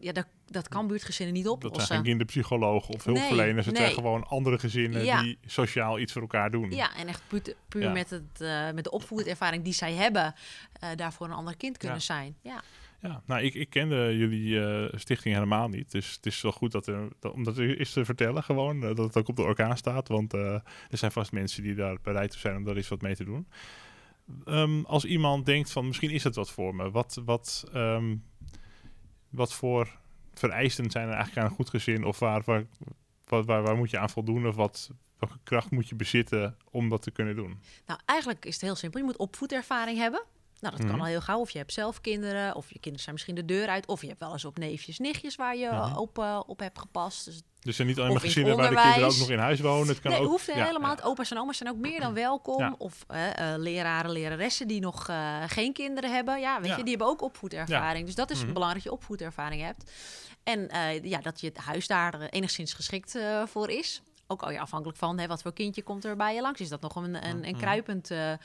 Ja, 0.00 0.12
dat, 0.12 0.26
dat 0.46 0.68
kan 0.68 0.86
buurtgezinnen 0.86 1.34
niet 1.34 1.44
Dat 1.44 1.52
oplossen. 1.52 1.82
zijn 1.86 1.98
geen 1.98 2.08
kinderpsychologen 2.08 2.94
of 2.94 3.06
Nee, 3.06 3.14
hulpverleners. 3.16 3.66
het 3.66 3.76
zijn 3.76 3.92
gewoon 3.92 4.26
andere 4.26 4.58
gezinnen 4.58 5.04
Ja. 5.04 5.22
die 5.22 5.38
sociaal 5.46 5.98
iets 5.98 6.12
voor 6.12 6.22
elkaar 6.22 6.50
doen. 6.50 6.70
Ja, 6.70 6.96
en 6.96 7.06
echt 7.08 7.22
puur, 7.28 7.42
puur 7.68 7.82
Ja. 7.82 7.92
met, 7.92 8.10
het, 8.10 8.40
eh, 8.40 8.70
met 8.70 8.84
de 8.84 8.90
opvoedervaring 8.90 9.64
die 9.64 9.72
zij 9.72 9.92
hebben, 9.92 10.34
eh 10.72 10.88
daarvoor 10.96 11.26
een 11.26 11.32
ander 11.32 11.56
kind 11.56 11.76
kunnen 11.76 11.96
Ja. 11.96 12.02
zijn. 12.02 12.36
Ja. 12.42 12.62
Ja, 13.02 13.22
nou, 13.26 13.42
ik, 13.42 13.54
ik 13.54 13.70
kende 13.70 14.16
jullie 14.16 14.60
eh, 14.64 14.98
stichting 14.98 15.34
helemaal 15.34 15.68
niet. 15.68 15.90
Dus 15.90 16.12
het 16.16 16.26
is 16.26 16.40
wel 16.42 16.52
goed 16.52 16.72
dat 16.72 16.86
er, 16.86 17.08
dat, 17.20 17.32
om 17.32 17.44
dat 17.44 17.58
eens 17.58 17.92
te 17.92 18.04
vertellen 18.04 18.42
gewoon. 18.42 18.80
dat 18.80 18.98
het 18.98 19.16
ook 19.16 19.28
op 19.28 19.36
de 19.36 19.42
orkaan 19.42 19.76
staat. 19.76 20.08
Want 20.08 20.32
er 20.32 20.62
zijn 20.90 21.12
vast 21.12 21.32
mensen 21.32 21.62
die 21.62 21.74
daar 21.74 21.96
bereid 22.02 22.30
toe 22.30 22.40
zijn 22.40 22.56
om 22.56 22.64
daar 22.64 22.76
eens 22.76 22.88
wat 22.88 23.02
mee 23.02 23.16
te 23.16 23.24
doen. 23.24 23.48
Ehm, 24.44 24.80
als 24.84 25.04
iemand 25.04 25.46
denkt 25.46 25.70
van 25.72 25.86
misschien 25.86 26.10
is 26.10 26.24
het 26.24 26.34
wat 26.34 26.50
voor 26.50 26.74
me. 26.74 26.90
Wat, 26.90 27.20
wat, 27.24 27.64
ehm, 27.72 28.16
wat 29.30 29.54
voor 29.54 29.98
vereisten 30.34 30.90
zijn 30.90 31.08
er 31.08 31.14
eigenlijk 31.14 31.38
aan 31.44 31.50
een 31.50 31.56
goed 31.56 31.70
gezin? 31.70 32.04
Of 32.04 32.18
waar, 32.18 32.42
waar, 32.44 32.66
waar, 33.44 33.76
moet 33.76 33.90
je 33.90 33.98
aan 33.98 34.10
voldoen? 34.10 34.46
Of 34.46 34.56
wat, 34.56 34.90
welke 35.18 35.38
kracht 35.42 35.70
moet 35.70 35.88
je 35.88 35.94
bezitten 35.94 36.56
om 36.70 36.88
dat 36.88 37.02
te 37.02 37.10
kunnen 37.10 37.36
doen? 37.36 37.60
Nou, 37.86 38.00
eigenlijk 38.04 38.44
is 38.44 38.52
het 38.52 38.62
heel 38.62 38.74
simpel. 38.74 39.00
Je 39.00 39.06
moet 39.06 39.16
opvoedervaring 39.16 39.98
hebben. 39.98 40.22
Nou, 40.60 40.74
dat 40.76 40.82
Mhm. 40.84 40.90
kan 40.92 41.00
al 41.00 41.06
heel 41.06 41.20
gauw. 41.20 41.40
Of 41.40 41.50
je 41.50 41.58
hebt 41.58 41.72
zelf 41.72 42.00
kinderen, 42.00 42.54
of 42.54 42.68
je 42.68 42.74
kinderen 42.78 43.00
zijn 43.00 43.14
misschien 43.14 43.34
de 43.34 43.44
deur 43.44 43.68
uit, 43.68 43.86
of 43.86 44.00
je 44.00 44.06
hebt 44.08 44.20
wel 44.20 44.32
eens 44.32 44.44
op 44.44 44.58
neefjes, 44.58 44.98
nichtjes 44.98 45.34
waar 45.34 45.56
je 45.56 45.68
Mhm. 45.70 45.96
op, 45.96 46.18
eh, 46.18 46.40
op 46.46 46.58
hebt 46.58 46.78
gepast. 46.78 47.24
Dus 47.24 47.34
Dus 47.34 47.66
er 47.66 47.72
zijn 47.72 47.88
niet 47.88 47.98
alleen 47.98 48.12
maar 48.12 48.20
gezinnen 48.20 48.56
waar 48.56 48.70
de 48.70 48.76
kinderen 48.76 49.08
ook 49.08 49.16
nog 49.18 49.30
in 49.30 49.38
huis 49.38 49.60
wonen. 49.60 49.88
Het 49.88 50.00
kan 50.00 50.10
nee, 50.10 50.20
ook, 50.20 50.26
hoeft 50.26 50.46
ja, 50.46 50.64
helemaal. 50.64 50.96
ja. 50.96 51.02
Opa's 51.02 51.30
en 51.30 51.38
oma's 51.38 51.56
zijn 51.56 51.68
ook 51.70 51.76
meer 51.76 52.00
dan 52.00 52.14
welkom. 52.14 52.58
Ja. 52.60 52.74
Of 52.78 53.04
eh, 53.08 53.52
eh, 53.54 53.60
leraren, 53.60 54.10
leraressen 54.10 54.68
die 54.68 54.80
nog 54.80 55.08
geen 55.46 55.72
kinderen 55.72 56.12
hebben. 56.14 56.40
Ja, 56.40 56.60
weet 56.60 56.70
je, 56.76 56.82
die 56.82 56.88
hebben 56.88 57.06
ook 57.06 57.22
opvoedervaring. 57.22 58.06
Dus 58.06 58.14
dat 58.14 58.30
is 58.30 58.42
Mhm. 58.44 58.52
belangrijk 58.52 58.84
dat 58.84 58.92
je 58.92 58.98
opvoedervaring 58.98 59.62
hebt. 59.62 59.90
En 60.44 60.68
ja, 61.02 61.18
dat 61.20 61.40
je 61.40 61.46
het 61.46 61.56
huis 61.56 61.86
daar 61.86 62.20
enigszins 62.20 62.72
geschikt 62.72 63.18
voor 63.44 63.70
is. 63.70 64.02
Ook 64.30 64.42
al 64.42 64.50
je 64.50 64.60
afhankelijk 64.60 64.98
van 64.98 65.18
hè, 65.18 65.26
wat 65.26 65.42
voor 65.42 65.52
kindje 65.52 65.82
komt 65.82 66.04
er 66.04 66.16
bij 66.16 66.34
je 66.34 66.40
langs. 66.40 66.60
Is 66.60 66.68
dat 66.68 66.80
nog 66.80 66.96
een, 66.96 67.28
een, 67.28 67.46
een 67.48 67.56
kruipend 67.56 68.10
eh, 68.10 68.32
eh, 68.32 68.38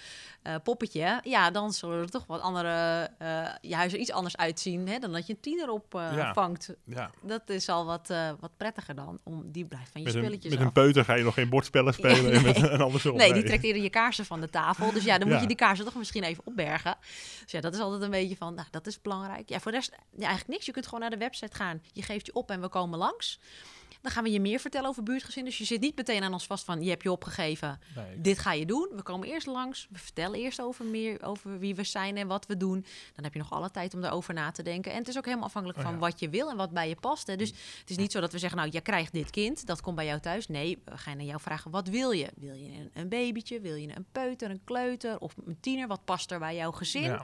poppetje? 0.64 1.20
Ja, 1.24 1.52
dan 1.52 1.74
zullen 1.74 2.00
er 2.02 2.10
toch 2.10 2.26
wat 2.26 2.42
andere, 2.42 3.10
eh, 3.18 3.50
je 3.62 3.76
huis 3.76 3.94
er 3.94 4.00
iets 4.00 4.12
anders 4.12 4.38
uitzien 4.38 4.88
hè, 4.88 5.00
dan 5.00 5.12
dat 5.12 5.28
je 5.28 5.34
een 5.34 5.40
tiener 5.40 5.70
op 5.70 5.86
Ja. 5.94 6.34
vangt. 6.34 6.74
Ja. 6.86 7.12
Dat 7.22 7.50
is 7.50 7.70
al 7.70 7.86
wat, 7.86 8.08
wat 8.40 8.52
prettiger 8.58 8.96
dan. 8.96 9.20
Om, 9.24 9.52
die 9.52 9.66
blijft 9.66 9.92
van 9.92 10.02
je 10.02 10.08
Met, 10.08 10.16
een, 10.16 10.22
spulletjes 10.24 10.52
met 10.52 10.60
af. 10.60 10.66
een 10.66 10.72
peuter 10.72 11.06
ga 11.06 11.14
je 11.14 11.24
nog 11.24 11.34
geen 11.34 11.50
bordspellen 11.50 11.94
spelen 11.94 12.32
en, 12.34 12.42
met, 12.44 12.58
nee. 12.62 12.70
en 12.70 12.82
andersom. 12.82 13.16
Nee, 13.16 13.34
die 13.34 13.44
trekt 13.44 13.64
eerder 13.64 13.82
je 13.82 13.90
kaarsen 13.90 14.26
van 14.26 14.42
de 14.42 14.50
tafel. 14.50 14.92
Dus 14.92 15.04
ja, 15.04 15.18
dan 15.18 15.28
moet 15.28 15.36
Ja. 15.36 15.42
je 15.42 15.48
die 15.48 15.58
kaarsen 15.58 15.86
toch 15.86 15.96
misschien 15.96 16.24
even 16.24 16.44
opbergen. 16.46 16.96
Dus 17.44 17.52
ja, 17.52 17.62
dat 17.62 17.74
is 17.74 17.80
altijd 17.80 18.02
een 18.02 18.10
beetje 18.10 18.36
van, 18.38 18.54
nou, 18.54 18.68
dat 18.72 18.88
is 18.88 19.02
belangrijk. 19.02 19.50
Ja, 19.50 19.60
voor 19.60 19.72
de 19.72 19.78
rest, 19.78 19.92
ja, 19.92 19.98
eigenlijk 20.18 20.48
niks. 20.48 20.66
Je 20.66 20.72
kunt 20.72 20.86
gewoon 20.86 21.00
naar 21.00 21.10
de 21.10 21.18
website 21.18 21.56
gaan. 21.56 21.82
Je 21.94 22.02
geeft 22.02 22.26
je 22.26 22.34
op 22.34 22.52
en 22.52 22.62
we 22.62 22.68
komen 22.68 23.00
langs. 23.00 23.40
Dan 24.04 24.12
gaan 24.12 24.24
we 24.24 24.32
je 24.32 24.40
meer 24.40 24.60
vertellen 24.60 24.90
over 24.90 25.04
buurtgezin. 25.04 25.46
Dus 25.46 25.58
je 25.58 25.64
zit 25.66 25.82
niet 25.82 25.96
meteen 25.96 26.24
aan 26.24 26.34
ons 26.34 26.46
vast 26.46 26.64
van, 26.66 26.82
je 26.84 26.90
hebt 26.90 27.04
je 27.04 27.12
opgegeven. 27.12 27.80
Nee. 27.96 28.22
Dit 28.22 28.40
ga 28.40 28.54
je 28.54 28.66
doen. 28.66 28.90
We 28.96 29.02
komen 29.02 29.28
eerst 29.28 29.48
langs. 29.48 29.88
We 29.92 29.98
vertellen 30.00 30.40
eerst 30.40 30.62
over 30.62 30.86
meer 30.86 31.24
over 31.24 31.60
wie 31.60 31.76
we 31.76 31.84
zijn 31.84 32.18
en 32.18 32.28
wat 32.28 32.46
we 32.46 32.58
doen. 32.58 32.86
Dan 33.16 33.24
heb 33.24 33.34
je 33.34 33.40
nog 33.40 33.52
alle 33.52 33.72
tijd 33.72 33.94
om 33.94 34.02
daarover 34.02 34.34
na 34.34 34.52
te 34.52 34.64
denken. 34.64 34.92
En 34.92 34.98
het 34.98 35.08
is 35.08 35.18
ook 35.18 35.26
helemaal 35.26 35.46
afhankelijk 35.46 35.80
Oh 35.80 35.86
van 35.86 35.94
ja. 35.94 36.00
wat 36.00 36.20
je 36.20 36.30
wil 36.30 36.50
en 36.50 36.58
wat 36.58 36.72
bij 36.72 36.90
je 36.90 36.96
past. 36.96 37.28
Hè. 37.28 37.36
Dus 37.36 37.50
het 37.80 37.90
is 37.90 37.98
niet 37.98 38.12
zo 38.12 38.20
dat 38.20 38.32
we 38.32 38.40
zeggen, 38.40 38.58
nou, 38.60 38.70
je 38.72 38.82
krijgt 38.82 39.14
dit 39.14 39.30
kind. 39.30 39.66
Dat 39.66 39.82
komt 39.82 39.96
bij 39.96 40.06
jou 40.06 40.20
thuis. 40.20 40.48
Nee, 40.48 40.82
we 40.86 40.98
gaan 40.98 41.18
naar 41.18 41.26
jou 41.26 41.40
vragen, 41.42 41.72
wat 41.72 41.88
wil 41.88 42.12
je? 42.12 42.30
Wil 42.36 42.54
je 42.56 42.72
een, 42.72 42.90
een 42.94 43.10
babytje? 43.10 43.60
Wil 43.60 43.76
je 43.76 43.96
een 43.96 44.06
peuter, 44.12 44.50
een 44.50 44.62
kleuter 44.64 45.20
of 45.20 45.34
een 45.46 45.58
tiener? 45.60 45.88
Wat 45.88 46.06
past 46.06 46.32
er 46.32 46.40
bij 46.40 46.56
jouw 46.56 46.72
gezin? 46.72 47.02
Ja. 47.02 47.22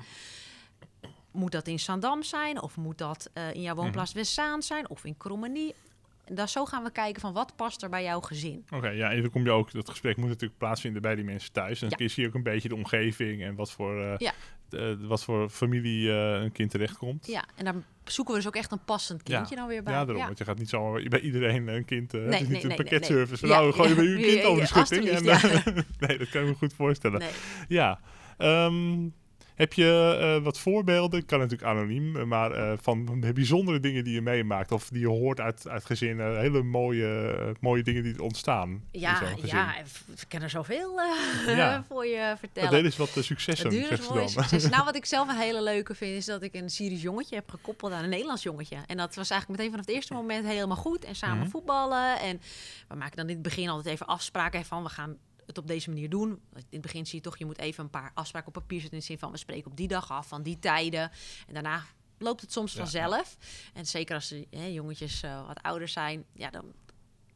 Moet 1.31 1.51
dat 1.51 1.67
in 1.67 1.79
Zandam 1.79 2.23
zijn? 2.23 2.61
Of 2.61 2.77
moet 2.77 2.97
dat 2.97 3.29
eh, 3.33 3.53
in 3.53 3.61
jouw 3.61 3.73
Mhm. 3.73 3.83
woonplaats 3.83 4.11
Westzaan 4.13 4.61
zijn? 4.61 4.89
Of 4.89 5.05
in 5.05 5.17
Krommenie? 5.17 5.75
En 6.29 6.35
dan 6.35 6.47
zo 6.47 6.65
gaan 6.65 6.83
we 6.83 6.91
kijken 6.91 7.21
van 7.21 7.33
wat 7.33 7.55
past 7.55 7.83
er 7.83 7.89
bij 7.89 8.03
jouw 8.03 8.19
gezin. 8.19 8.65
Oké, 8.69 8.89
ja, 8.89 9.11
en 9.11 9.21
dan 9.21 9.29
kom 9.31 9.43
je 9.43 9.51
ook, 9.51 9.71
dat 9.71 9.89
gesprek 9.89 10.17
moet 10.17 10.27
natuurlijk 10.27 10.59
plaatsvinden 10.59 11.01
bij 11.01 11.15
die 11.15 11.23
mensen 11.23 11.51
thuis. 11.51 11.81
En 11.81 11.89
Ja. 11.89 11.97
dan 11.97 12.09
zie 12.09 12.23
je 12.23 12.29
ook 12.29 12.35
een 12.35 12.43
beetje 12.43 12.69
de 12.69 12.75
omgeving 12.75 13.41
en 13.43 13.55
wat 13.55 13.71
voor, 13.71 14.01
eh, 14.03 14.17
Ja. 14.17 14.31
de- 14.69 14.97
wat 15.01 15.23
voor 15.23 15.49
familie 15.49 16.11
eh, 16.11 16.41
een 16.41 16.51
kind 16.51 16.71
terechtkomt. 16.71 17.27
Ja, 17.27 17.45
en 17.55 17.65
daar 17.65 17.75
zoeken 18.03 18.33
we 18.33 18.39
dus 18.39 18.47
ook 18.49 18.55
echt 18.55 18.71
een 18.71 18.83
passend 18.85 19.23
kindje 19.23 19.55
dan 19.55 19.67
weer 19.67 19.83
bij. 19.83 19.93
Ja, 19.93 20.05
daarom. 20.05 20.25
Want 20.25 20.37
je 20.37 20.43
gaat 20.43 20.57
niet 20.57 20.69
zo 20.69 20.91
bij 21.03 21.19
iedereen 21.19 21.67
een 21.67 21.85
kind. 21.85 22.13
eh 22.13 22.19
Nee, 22.19 22.29
het 22.29 22.33
is 22.41 22.41
nee, 22.47 22.51
niet 22.53 22.61
een 22.61 22.67
nee, 22.67 22.77
pakketservice. 22.77 23.45
nee, 23.45 23.53
nee. 23.55 23.61
Nou, 23.61 23.71
Ja, 23.71 23.83
gooi 23.83 23.89
je 23.89 23.95
bij 23.95 24.05
ja, 24.09 24.11
uw 24.11 24.21
kind 24.21 24.41
ja, 24.41 24.47
over 24.47 24.61
de 24.67 24.69
ja, 24.79 24.85
schutting. 24.85 25.09
En, 25.09 25.27
eh, 25.27 25.83
nee, 26.07 26.17
dat 26.17 26.29
kan 26.29 26.41
je 26.43 26.47
me 26.47 26.55
goed 26.55 26.73
voorstellen. 26.73 27.21
Ja. 27.67 27.99
Ehm, 28.37 29.07
heb 29.59 29.73
je 29.73 30.17
eh, 30.37 30.43
wat 30.43 30.59
voorbeelden, 30.59 31.25
kan 31.25 31.39
natuurlijk 31.39 31.69
anoniem, 31.69 32.15
eh, 32.15 32.23
maar 32.23 32.51
eh, 32.51 32.73
van 32.81 33.19
bijzondere 33.33 33.79
dingen 33.79 34.03
die 34.03 34.13
je 34.13 34.21
meemaakt 34.21 34.71
of 34.71 34.89
die 34.89 34.99
je 34.99 35.07
hoort 35.07 35.39
uit, 35.39 35.67
uit 35.67 35.85
gezinnen, 35.85 36.39
hele 36.39 36.63
mooie, 36.63 37.35
eh, 37.39 37.55
mooie 37.59 37.83
dingen 37.83 38.03
die 38.03 38.23
ontstaan 38.23 38.83
Ja, 38.91 39.21
ja, 39.43 39.75
ik 39.77 40.25
kan 40.27 40.41
er 40.41 40.49
zoveel 40.49 40.99
eh, 40.99 41.55
Ja. 41.57 41.83
voor 41.89 42.05
je 42.05 42.35
vertellen. 42.39 42.71
Dat 42.71 42.83
is 42.83 42.97
wat 42.97 43.13
de 43.13 43.21
successen, 43.21 43.71
zegt 43.71 43.91
is 43.91 44.05
ze 44.05 44.09
mooi 44.13 44.19
dan. 44.19 44.29
succes. 44.29 44.69
Nou, 44.79 44.83
wat 44.83 44.95
ik 44.95 45.05
zelf 45.05 45.29
een 45.29 45.37
hele 45.37 45.61
leuke 45.63 45.95
vind, 45.95 46.15
is 46.15 46.25
dat 46.25 46.41
ik 46.43 46.53
een 46.55 46.69
Syrisch 46.69 47.01
jongetje 47.01 47.35
heb 47.35 47.49
gekoppeld 47.49 47.91
aan 47.91 48.03
een 48.03 48.09
Nederlands 48.09 48.43
jongetje. 48.43 48.77
En 48.87 48.97
dat 48.97 49.15
was 49.15 49.29
eigenlijk 49.29 49.49
meteen 49.49 49.69
vanaf 49.71 49.85
het 49.85 49.95
eerste 49.95 50.13
moment 50.13 50.45
helemaal 50.45 50.77
goed. 50.77 51.05
En 51.05 51.15
samen 51.15 51.37
Mhm. 51.39 51.49
voetballen. 51.49 52.19
En 52.19 52.41
we 52.87 52.95
maken 52.95 53.17
dan 53.17 53.27
in 53.27 53.33
het 53.33 53.41
begin 53.43 53.69
altijd 53.69 53.93
even 53.93 54.05
afspraken 54.05 54.65
van 54.65 54.83
we 54.83 54.89
gaan 54.89 55.17
het 55.49 55.57
op 55.57 55.67
deze 55.67 55.89
manier 55.89 56.09
doen. 56.09 56.29
In 56.53 56.63
het 56.69 56.81
begin 56.81 57.05
zie 57.05 57.17
je 57.17 57.23
toch, 57.23 57.37
je 57.37 57.45
moet 57.45 57.57
even 57.57 57.83
een 57.83 57.89
paar 57.89 58.11
afspraken 58.13 58.47
op 58.47 58.53
papier 58.53 58.79
zetten 58.79 58.93
in 58.93 58.99
de 58.99 59.05
zin 59.05 59.19
van 59.19 59.31
we 59.31 59.37
spreken 59.37 59.71
op 59.71 59.77
die 59.77 59.87
dag 59.87 60.11
af, 60.11 60.27
van 60.27 60.43
die 60.43 60.59
tijden. 60.59 61.11
En 61.47 61.53
daarna 61.53 61.83
loopt 62.17 62.41
het 62.41 62.51
soms 62.51 62.73
Ja, 62.73 62.79
vanzelf. 62.79 63.37
En 63.73 63.85
zeker 63.85 64.15
als 64.15 64.27
de 64.27 64.47
hè, 64.49 64.65
jongetjes 64.65 65.23
eh, 65.23 65.47
wat 65.47 65.61
ouder 65.61 65.87
zijn, 65.87 66.25
ja, 66.33 66.49
dan 66.49 66.73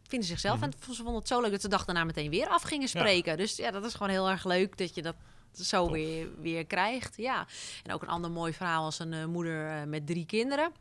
vinden 0.01 0.27
ze 0.27 0.33
zichzelf. 0.33 0.59
Mhm. 0.59 0.65
En 0.65 0.73
ze 0.79 0.95
vonden 0.95 1.15
het 1.15 1.27
zo 1.27 1.41
leuk 1.41 1.51
dat 1.51 1.61
ze 1.61 1.67
de 1.67 1.75
dag 1.75 1.85
daarna 1.85 2.03
meteen 2.03 2.29
weer 2.29 2.47
af 2.47 2.61
gingen 2.61 2.87
spreken. 2.87 3.37
Dus 3.37 3.55
ja, 3.55 3.71
dat 3.71 3.85
is 3.85 3.93
gewoon 3.93 4.09
heel 4.09 4.29
erg 4.29 4.45
leuk 4.45 4.77
dat 4.77 4.95
je 4.95 5.01
dat 5.01 5.15
zo 5.51 5.83
Tof. 5.83 5.93
weer, 5.93 6.27
weer 6.41 6.65
krijgt. 6.65 7.17
Ja. 7.17 7.47
En 7.83 7.93
ook 7.93 8.01
een 8.01 8.07
ander 8.07 8.31
mooi 8.31 8.53
verhaal 8.53 8.83
als 8.83 8.99
een 8.99 9.13
eh, 9.13 9.25
moeder 9.25 9.69
eh, 9.69 9.83
met 9.83 10.07
drie 10.07 10.25
kinderen. 10.25 10.71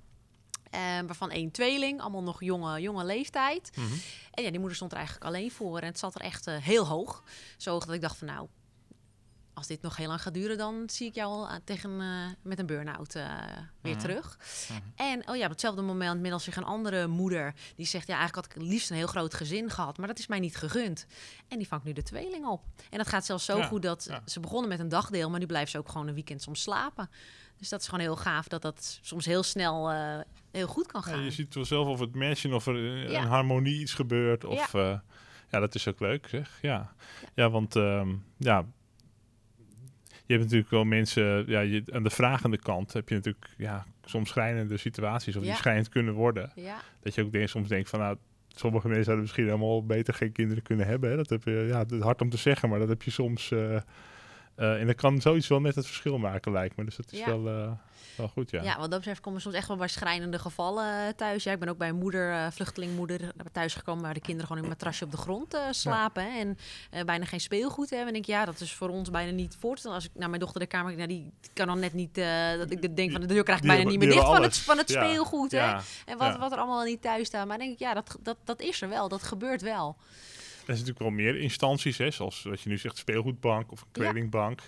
Eh, 0.73 0.81
waarvan 1.07 1.31
één 1.31 1.51
tweeling, 1.51 2.01
allemaal 2.01 2.23
nog 2.23 2.41
jonge, 2.45 2.81
jonge 2.81 3.05
leeftijd. 3.05 3.71
Mhm. 3.77 3.93
En 4.31 4.43
ja, 4.43 4.51
die 4.51 4.59
moeder 4.59 4.77
stond 4.77 4.91
er 4.93 4.97
eigenlijk 4.99 5.27
alleen 5.27 5.51
voor. 5.51 5.79
En 5.79 5.87
het 5.87 5.99
zat 5.99 6.15
er 6.15 6.21
echt 6.21 6.47
eh, 6.47 6.57
heel 6.57 6.87
hoog. 6.87 7.23
Zo 7.57 7.71
hoog 7.71 7.85
dat 7.87 7.95
ik 7.95 8.01
dacht 8.01 8.17
van 8.17 8.27
nou, 8.27 8.49
als 9.55 9.67
dit 9.67 9.83
nog 9.83 9.97
heel 9.97 10.07
lang 10.09 10.23
gaat 10.23 10.35
duren, 10.35 10.59
dan 10.59 10.83
zie 10.87 11.07
ik 11.07 11.15
jou 11.15 11.33
al 11.33 11.49
aan- 11.49 11.65
tegen, 11.65 12.01
eh, 12.01 12.27
met 12.43 12.59
een 12.59 12.67
burn-out 12.67 13.15
eh, 13.15 13.25
weer 13.81 13.93
Mhm. 13.93 14.01
terug. 14.03 14.39
Mhm. 14.69 14.81
En 14.97 15.29
oh 15.29 15.37
ja, 15.37 15.45
op 15.45 15.51
hetzelfde 15.51 15.83
moment 15.83 16.21
middels 16.21 16.45
zich 16.45 16.57
een 16.57 16.65
andere 16.65 17.07
moeder 17.07 17.55
die 17.77 17.87
zegt 17.87 18.07
ja, 18.07 18.17
eigenlijk 18.19 18.47
had 18.47 18.57
ik 18.57 18.69
liefst 18.69 18.91
een 18.91 18.97
heel 18.97 19.07
groot 19.07 19.35
gezin 19.35 19.71
gehad, 19.71 19.99
maar 19.99 20.07
dat 20.09 20.19
is 20.19 20.27
mij 20.27 20.39
niet 20.41 20.57
gegund. 20.57 21.07
En 21.49 21.59
die 21.59 21.69
vangt 21.69 21.85
nu 21.85 21.93
de 21.93 22.03
tweeling 22.03 22.47
op. 22.47 22.63
En 22.91 22.99
dat 22.99 23.09
gaat 23.09 23.27
zelfs 23.27 23.45
zo 23.45 23.57
Ja, 23.59 23.67
goed 23.67 23.83
dat 23.83 24.05
ja. 24.09 24.23
ze 24.27 24.41
begonnen 24.41 24.69
met 24.69 24.81
een 24.81 24.89
dagdeel, 24.89 25.31
maar 25.31 25.41
nu 25.41 25.47
blijft 25.47 25.71
ze 25.71 25.79
ook 25.79 25.89
gewoon 25.89 26.09
een 26.09 26.15
weekend 26.15 26.43
soms 26.43 26.63
slapen. 26.63 27.11
Dus 27.63 27.71
dat 27.71 27.81
is 27.81 27.87
gewoon 27.89 28.05
heel 28.05 28.17
gaaf 28.17 28.49
dat 28.49 28.63
dat 28.63 28.99
soms 29.03 29.27
heel 29.27 29.43
snel 29.43 29.91
eh, 29.91 30.19
heel 30.51 30.67
goed 30.67 30.87
kan 30.87 31.03
Ja, 31.07 31.13
gaan. 31.13 31.25
je 31.25 31.31
ziet 31.31 31.55
wel 31.55 31.65
zelf 31.65 31.87
of 31.89 32.01
het 32.01 32.15
matchen 32.15 32.53
of 32.53 32.67
er 32.67 32.77
eh, 32.77 33.11
Ja. 33.11 33.21
een 33.23 33.29
harmonie 33.29 33.81
iets 33.81 33.95
gebeurt. 33.95 34.45
Of, 34.45 34.73
ja. 34.73 35.03
ja, 35.51 35.61
dat 35.61 35.75
is 35.75 35.89
ook 35.89 36.01
leuk 36.01 36.27
zeg. 36.29 36.59
Ja, 36.63 36.93
ja 37.35 37.51
want 37.51 37.77
ehm, 37.77 38.09
ja, 38.37 38.65
je 40.27 40.33
hebt 40.39 40.43
natuurlijk 40.43 40.71
wel 40.71 40.85
mensen, 40.85 41.45
ja, 41.47 41.61
je, 41.61 41.83
aan 41.93 42.03
de 42.03 42.11
vragende 42.11 42.59
kant 42.59 42.93
heb 42.93 43.09
je 43.09 43.15
natuurlijk 43.15 43.55
ja, 43.57 43.87
soms 44.05 44.29
schrijnende 44.29 44.77
situaties 44.77 45.37
of 45.37 45.43
Ja. 45.43 45.49
die 45.49 45.59
schrijnend 45.59 45.89
kunnen 45.89 46.15
worden. 46.15 46.53
Ja, 46.55 46.81
Dat 47.03 47.15
je 47.15 47.23
ook 47.23 47.33
denk, 47.33 47.49
soms 47.49 47.69
denkt 47.69 47.89
van 47.91 47.99
nou, 48.01 48.17
sommige 48.49 48.87
mensen 48.87 49.05
zouden 49.05 49.25
misschien 49.25 49.45
helemaal 49.47 49.87
beter 49.87 50.15
geen 50.15 50.33
kinderen 50.33 50.63
kunnen 50.63 50.87
hebben. 50.87 51.11
Hè? 51.11 51.17
Dat 51.17 51.31
heb 51.31 51.45
je, 51.45 51.65
ja, 51.69 51.79
het 51.79 51.93
is 51.93 52.01
hard 52.01 52.21
om 52.21 52.31
te 52.31 52.37
zeggen, 52.37 52.69
maar 52.69 52.79
dat 52.79 52.89
heb 52.89 53.03
je 53.03 53.11
soms. 53.11 53.51
eh, 53.51 53.81
eh, 54.63 54.81
en 54.81 54.87
dat 54.87 54.97
kan 54.97 55.21
zoiets 55.21 55.49
wel 55.49 55.61
net 55.61 55.75
het 55.75 55.87
verschil 55.87 56.19
maken, 56.19 56.53
lijkt 56.53 56.77
me. 56.77 56.85
Dus 56.85 56.97
dat 56.97 57.13
is 57.13 57.19
Ja. 57.19 57.27
wel, 57.27 57.49
eh, 57.49 57.71
wel 58.17 58.29
goed, 58.29 58.51
ja. 58.51 58.63
ja. 58.63 58.79
wat 58.79 58.91
dat 58.91 58.99
betreft 58.99 59.21
komen 59.21 59.39
we 59.39 59.45
soms 59.45 59.57
echt 59.57 59.69
wel 59.69 59.77
bij 59.77 59.89
schrijnende 59.89 60.39
gevallen 60.39 61.07
eh, 61.07 61.13
thuis. 61.17 61.45
Ja, 61.45 61.53
ik 61.53 61.59
ben 61.59 61.69
ook 61.69 61.79
bij 61.79 61.89
een 61.89 61.99
moeder, 61.99 62.53
vluchtelingmoeder, 62.53 63.21
thuis 63.53 63.75
gekomen 63.75 64.03
waar 64.03 64.15
de 64.15 64.21
kinderen 64.21 64.47
gewoon 64.47 64.63
in 64.63 64.71
een 64.71 64.77
matrasje 64.77 65.05
op 65.05 65.11
de 65.11 65.17
grond 65.17 65.57
slapen. 65.71 66.57
en 66.91 67.07
bijna 67.07 67.25
geen 67.25 67.41
speelgoed 67.41 67.91
hebben. 67.91 68.09
En 68.09 68.15
ik 68.15 68.27
denk, 68.27 68.39
ja, 68.39 68.45
dat 68.45 68.61
is 68.61 68.73
voor 68.73 68.89
ons 68.89 69.11
bijna 69.11 69.31
niet 69.31 69.57
voor 69.61 69.75
te 69.75 69.79
stellen. 69.79 69.97
Als 69.97 70.07
ik 70.07 70.11
naar 70.15 70.29
mijn 70.29 70.41
dochter 70.41 70.61
de 70.61 70.67
kamer 70.67 70.95
kijk, 70.95 71.09
nou, 71.09 71.21
die 71.21 71.33
kan 71.53 71.67
dan 71.67 71.79
net 71.79 71.93
niet, 71.93 72.15
dat 72.59 72.71
ik 72.71 72.97
denk 72.97 73.13
van 73.13 73.21
de 73.21 73.27
deur 73.27 73.43
krijg 73.43 73.59
ik 73.59 73.65
Die 73.65 73.75
bijna 73.75 73.91
niet 73.91 73.99
meer 73.99 74.11
dicht 74.11 74.25
van 74.25 74.43
het, 74.43 74.57
van 74.57 74.83
speelgoed. 74.85 75.53
Hè? 75.53 75.77
En 76.07 76.19
wat, 76.19 76.37
wat 76.37 76.53
er 76.53 76.59
allemaal 76.59 76.85
niet 76.85 77.03
thuis 77.03 77.27
staat. 77.27 77.47
Maar 77.47 77.59
denk 77.59 77.73
ik, 77.73 77.79
ja, 77.79 77.95
dat, 77.95 78.17
dat, 78.23 78.37
dat 78.45 78.61
is 78.61 78.83
er 78.83 78.89
wel. 78.89 79.09
Dat 79.09 79.23
gebeurt 79.23 79.63
wel. 79.63 79.97
Er 80.67 80.77
zijn 80.77 80.87
natuurlijk 80.87 80.99
wel 81.17 81.25
meer 81.25 81.41
instanties, 81.41 81.99
hè, 81.99 82.11
zoals 82.11 82.43
wat 82.43 82.61
je 82.61 82.69
nu 82.69 82.79
zegt, 82.79 82.97
speelgoedbank 82.97 83.73
of 83.73 83.81
een 83.81 83.87
Ja. 83.93 84.11
kledingbank. 84.11 84.61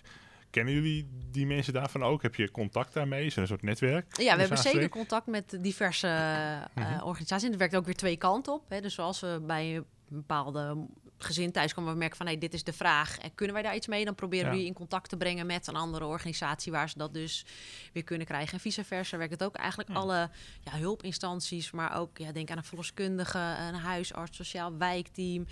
Kennen 0.51 0.75
jullie 0.75 1.09
die 1.31 1.47
mensen 1.47 1.73
daarvan 1.73 2.03
ook? 2.03 2.23
Heb 2.23 2.35
je 2.35 2.51
contact 2.51 2.93
daarmee? 2.95 3.25
Is 3.27 3.35
er 3.37 3.43
een 3.43 3.49
soort 3.49 3.63
netwerk? 3.63 4.17
Ja, 4.19 4.35
we 4.35 4.41
hebben 4.41 4.59
zeker 4.59 4.89
contact 4.89 5.27
met 5.27 5.59
diverse 5.61 6.07
eh, 6.07 6.85
Mhm. 6.85 7.03
organisaties. 7.05 7.45
En 7.45 7.51
het 7.51 7.59
werkt 7.59 7.77
ook 7.77 7.85
weer 7.85 7.95
twee 7.95 8.17
kanten 8.17 8.53
op. 8.53 8.63
Hè. 8.69 8.81
Dus 8.81 8.95
zoals 8.95 9.21
we 9.21 9.43
bij 9.47 9.75
een 9.77 9.85
bepaalde 10.09 10.87
gezin 11.19 11.53
thuis 11.53 11.75
komen, 11.75 11.93
we 11.93 11.99
merken 11.99 12.17
van 12.17 12.27
hey, 12.27 12.39
dit 12.39 12.55
is 12.55 12.65
de 12.65 12.73
vraag. 12.73 13.19
En 13.19 13.35
kunnen 13.35 13.55
wij 13.55 13.63
daar 13.65 13.75
iets 13.77 13.87
mee? 13.87 14.05
Dan 14.05 14.15
proberen 14.15 14.47
we 14.47 14.53
Ja. 14.53 14.59
die 14.59 14.67
in 14.67 14.75
contact 14.75 15.09
te 15.09 15.17
brengen 15.17 15.47
met 15.47 15.67
een 15.67 15.77
andere 15.77 16.05
organisatie 16.05 16.73
waar 16.73 16.89
ze 16.89 16.99
dat 16.99 17.15
dus 17.15 17.47
weer 17.93 18.05
kunnen 18.05 18.27
krijgen. 18.27 18.53
En 18.53 18.61
vice 18.61 18.85
versa 18.85 19.17
werkt 19.17 19.33
het 19.33 19.45
ook 19.45 19.55
eigenlijk 19.57 19.89
Ja. 19.89 19.95
alle 19.95 20.31
ja, 20.63 20.73
hulpinstanties, 20.79 21.71
maar 21.71 21.97
ook 21.99 22.19
ja, 22.19 22.33
denk 22.33 22.51
aan 22.51 22.57
een 22.57 22.65
verloskundige, 22.65 23.39
een 23.39 23.75
huisarts, 23.75 24.37
sociaal 24.37 24.77
wijkteam. 24.77 25.47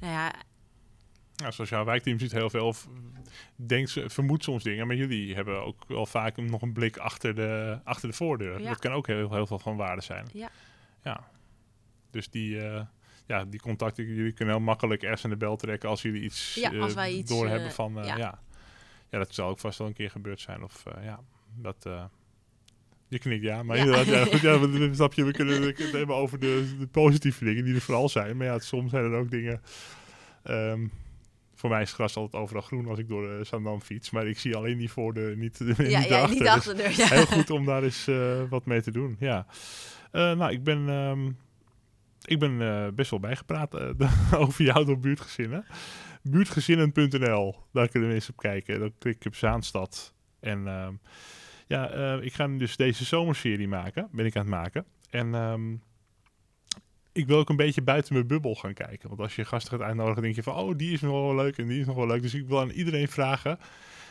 Nou 0.00 0.12
ja, 0.12 0.32
Nou, 1.36 1.52
sociaal 1.52 1.84
wijkteam 1.84 2.18
ziet 2.18 2.32
heel 2.32 2.50
veel, 2.50 2.66
of 2.66 2.88
denkt, 3.56 3.90
ze- 3.90 4.10
vermoedt 4.10 4.44
soms 4.44 4.62
dingen, 4.62 4.86
maar 4.86 4.96
jullie 4.96 5.34
hebben 5.34 5.64
ook 5.64 5.84
wel 5.88 6.06
vaak 6.06 6.36
nog 6.36 6.62
een 6.62 6.72
blik 6.72 6.96
achter 6.96 7.34
de, 7.34 7.78
achter 7.84 8.08
de 8.08 8.14
voordeur. 8.14 8.60
Ja. 8.60 8.68
Dat 8.68 8.78
kan 8.78 8.92
ook 8.92 9.06
heel, 9.06 9.32
heel 9.32 9.46
veel 9.46 9.58
van 9.58 9.76
waarde 9.76 10.02
zijn. 10.02 10.26
Ja. 10.32 10.50
ja. 11.04 11.28
Dus 12.10 12.30
die, 12.30 12.60
eh, 12.68 12.80
ja, 13.28 13.44
die 13.44 13.60
contacten, 13.60 14.06
jullie 14.06 14.32
kunnen 14.32 14.54
heel 14.54 14.64
makkelijk 14.64 15.02
ergens 15.02 15.24
aan 15.24 15.30
de 15.30 15.36
bel 15.36 15.56
trekken 15.56 15.88
als 15.88 16.02
jullie 16.02 16.22
iets, 16.22 16.54
Ja, 16.54 16.72
eh, 16.72 16.80
als 16.80 16.94
wij 16.94 17.12
iets, 17.12 17.30
doorhebben 17.30 17.66
eh, 17.68 17.72
van, 17.74 17.98
eh, 17.98 18.06
ja. 18.06 18.16
ja. 18.16 18.40
ja. 19.10 19.18
dat 19.18 19.34
zal 19.34 19.48
ook 19.48 19.58
vast 19.58 19.78
wel 19.78 19.86
een 19.86 19.92
keer 19.92 20.10
gebeurd 20.10 20.40
zijn. 20.40 20.62
Of 20.62 20.86
eh, 20.86 21.04
ja, 21.04 21.20
dat... 21.56 21.86
eh, 21.86 22.04
je 23.08 23.18
knikt 23.18 23.42
ja, 23.42 23.62
maar 23.62 23.76
Ja. 23.76 23.82
inderdaad, 23.84 24.40
ja, 24.40 24.50
ja, 24.52 24.58
we- 24.60 24.68
we- 24.68 24.94
snap 24.94 25.14
je, 25.14 25.24
we 25.24 25.32
kunnen 25.32 25.62
het 25.62 25.78
hebben 25.92 26.16
over 26.16 26.38
de, 26.38 26.76
de 26.78 26.86
positieve 26.86 27.44
dingen 27.44 27.64
die 27.64 27.74
er 27.74 27.80
vooral 27.80 28.08
zijn. 28.08 28.36
Maar 28.36 28.46
ja, 28.46 28.58
soms 28.58 28.90
zijn 28.90 29.04
er 29.04 29.12
ook 29.18 29.30
dingen, 29.30 29.62
ehm, 30.42 30.86
voor 31.54 31.70
mij 31.70 31.82
is 31.82 31.92
gras 31.92 32.16
altijd 32.16 32.42
overal 32.42 32.62
groen 32.62 32.86
als 32.88 32.98
ik 32.98 33.08
door 33.08 33.38
de 33.38 33.44
Zandam 33.44 33.80
fiets. 33.80 34.10
Maar 34.10 34.26
ik 34.26 34.38
zie 34.38 34.56
alleen 34.56 34.76
niet 34.76 34.90
voor 34.90 35.14
de, 35.14 35.34
niet, 35.36 35.60
niet 35.60 35.76
Ja, 35.76 35.84
ja, 36.00 36.08
daarachter. 36.08 36.28
niet 36.30 36.38
Dus 36.38 36.48
achter 36.48 36.76
de 36.76 36.82
deur. 36.82 36.96
Ja. 36.96 37.06
Heel 37.06 37.26
goed 37.26 37.50
om 37.50 37.64
daar 37.64 37.82
eens 37.82 38.06
eh, 38.06 38.42
wat 38.50 38.66
mee 38.66 38.82
te 38.82 38.90
doen, 38.90 39.16
ja. 39.20 39.46
Eh, 40.12 40.32
nou, 40.36 40.52
ik 40.52 40.62
ben, 40.64 40.88
ehm, 40.88 41.30
ik 42.28 42.38
ben 42.38 42.62
eh, 42.62 42.92
best 42.94 43.10
wel 43.10 43.20
bijgepraat 43.20 43.74
eh, 43.74 44.32
over 44.42 44.64
jou 44.64 44.84
door 44.84 44.98
buurtgezinnen. 44.98 45.64
Buurtgezinnen.nl, 46.22 47.56
daar 47.72 47.88
kunnen 47.88 48.10
eens 48.10 48.28
op 48.28 48.36
kijken. 48.36 48.80
Dan 48.80 48.92
klik 48.98 49.16
ik 49.16 49.26
op 49.26 49.34
Zaanstad. 49.34 50.14
En 50.40 50.66
ehm, 50.66 50.92
ja, 51.66 51.90
eh, 51.90 52.24
ik 52.24 52.32
ga 52.32 52.46
nu 52.46 52.58
dus 52.58 52.76
deze 52.76 53.04
zomerserie 53.04 53.68
maken, 53.68 54.08
ben 54.12 54.26
ik 54.26 54.36
aan 54.36 54.42
het 54.42 54.50
maken. 54.50 54.84
En 55.10 55.34
ehm, 55.34 55.72
ik 57.12 57.26
wil 57.26 57.38
ook 57.38 57.48
een 57.48 57.56
beetje 57.56 57.82
buiten 57.82 58.14
mijn 58.14 58.26
bubbel 58.26 58.54
gaan 58.54 58.74
kijken. 58.74 59.08
Want 59.08 59.20
als 59.20 59.36
je 59.36 59.44
gasten 59.44 59.78
gaat 59.78 59.88
uitnodigen, 59.88 60.22
denk 60.22 60.34
je 60.34 60.42
van... 60.42 60.54
oh, 60.54 60.76
die 60.76 60.92
is 60.92 61.00
nog 61.00 61.12
wel 61.12 61.34
leuk 61.34 61.58
en 61.58 61.66
die 61.66 61.80
is 61.80 61.86
nog 61.86 61.96
wel 61.96 62.06
leuk. 62.06 62.22
Dus 62.22 62.34
ik 62.34 62.48
wil 62.48 62.60
aan 62.60 62.70
iedereen 62.70 63.08
vragen. 63.08 63.58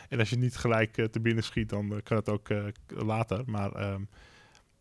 En 0.08 0.18
als 0.18 0.30
je 0.30 0.36
niet 0.36 0.56
gelijk 0.56 0.92
te 1.10 1.20
binnen 1.20 1.44
schiet, 1.44 1.68
dan 1.68 2.00
kan 2.02 2.16
het 2.16 2.28
ook 2.28 2.48
later. 2.86 3.42
Maar 3.46 3.72
ehm, 3.72 4.02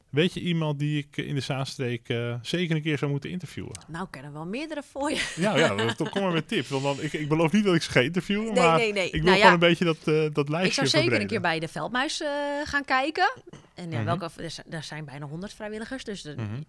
weet 0.10 0.34
je 0.34 0.39
iemand 0.39 0.80
die 0.80 0.98
ik 0.98 1.17
in 1.17 1.36
de 1.36 1.41
Zaanstreek 1.41 2.10
eh, 2.10 2.36
zeker 2.41 2.76
een 2.76 2.82
keer 2.82 2.98
zou 2.98 3.12
moeten 3.12 3.30
interviewen? 3.30 3.72
Nou, 3.88 4.04
ik 4.06 4.12
ken 4.12 4.24
er 4.24 4.34
wel 4.34 4.46
meerdere 4.46 4.84
voor 4.91 5.10
je. 5.12 5.34
Ja, 5.36 5.58
ja 5.58 5.76
dan, 5.76 5.93
dan 5.98 6.10
kom 6.10 6.22
maar 6.22 6.32
met 6.32 6.48
tips. 6.48 6.70
Want 6.70 6.84
dan, 6.84 7.02
ik, 7.02 7.13
ik 7.13 7.28
beloof 7.28 7.52
niet 7.52 7.63
dat 7.63 7.76
ik 7.76 7.82
ze 7.82 7.91
ga 7.91 8.00
interviewen, 8.00 8.46
Nee, 8.54 8.54
maar 8.63 8.78
nee, 8.78 8.93
nee. 8.93 9.06
ik 9.06 9.12
wil 9.12 9.22
Nou 9.24 9.36
ja, 9.36 9.41
gewoon 9.43 9.54
een 9.54 9.67
beetje 9.70 9.86
dat, 9.86 9.98
eh, 10.08 10.34
dat 10.34 10.50
lijstje 10.50 10.82
Ik 10.82 10.88
zou 10.89 11.04
zeker 11.04 11.22
een 11.22 11.28
keer 11.28 11.41
bij 11.41 11.60
de 11.60 11.67
Veldmuis 11.67 12.22
eh, 12.22 12.30
gaan 12.63 12.86
kijken. 12.86 13.32
En 13.74 13.91
ja, 13.91 13.98
Mhm. 13.98 14.06
welke, 14.06 14.30
er 14.70 14.84
zijn- 14.84 15.06
bijna 15.06 15.26
100 15.26 15.54
vrijwilligers, 15.54 16.04
dus 16.04 16.26
er 16.26 16.36
Mhm. 16.36 16.62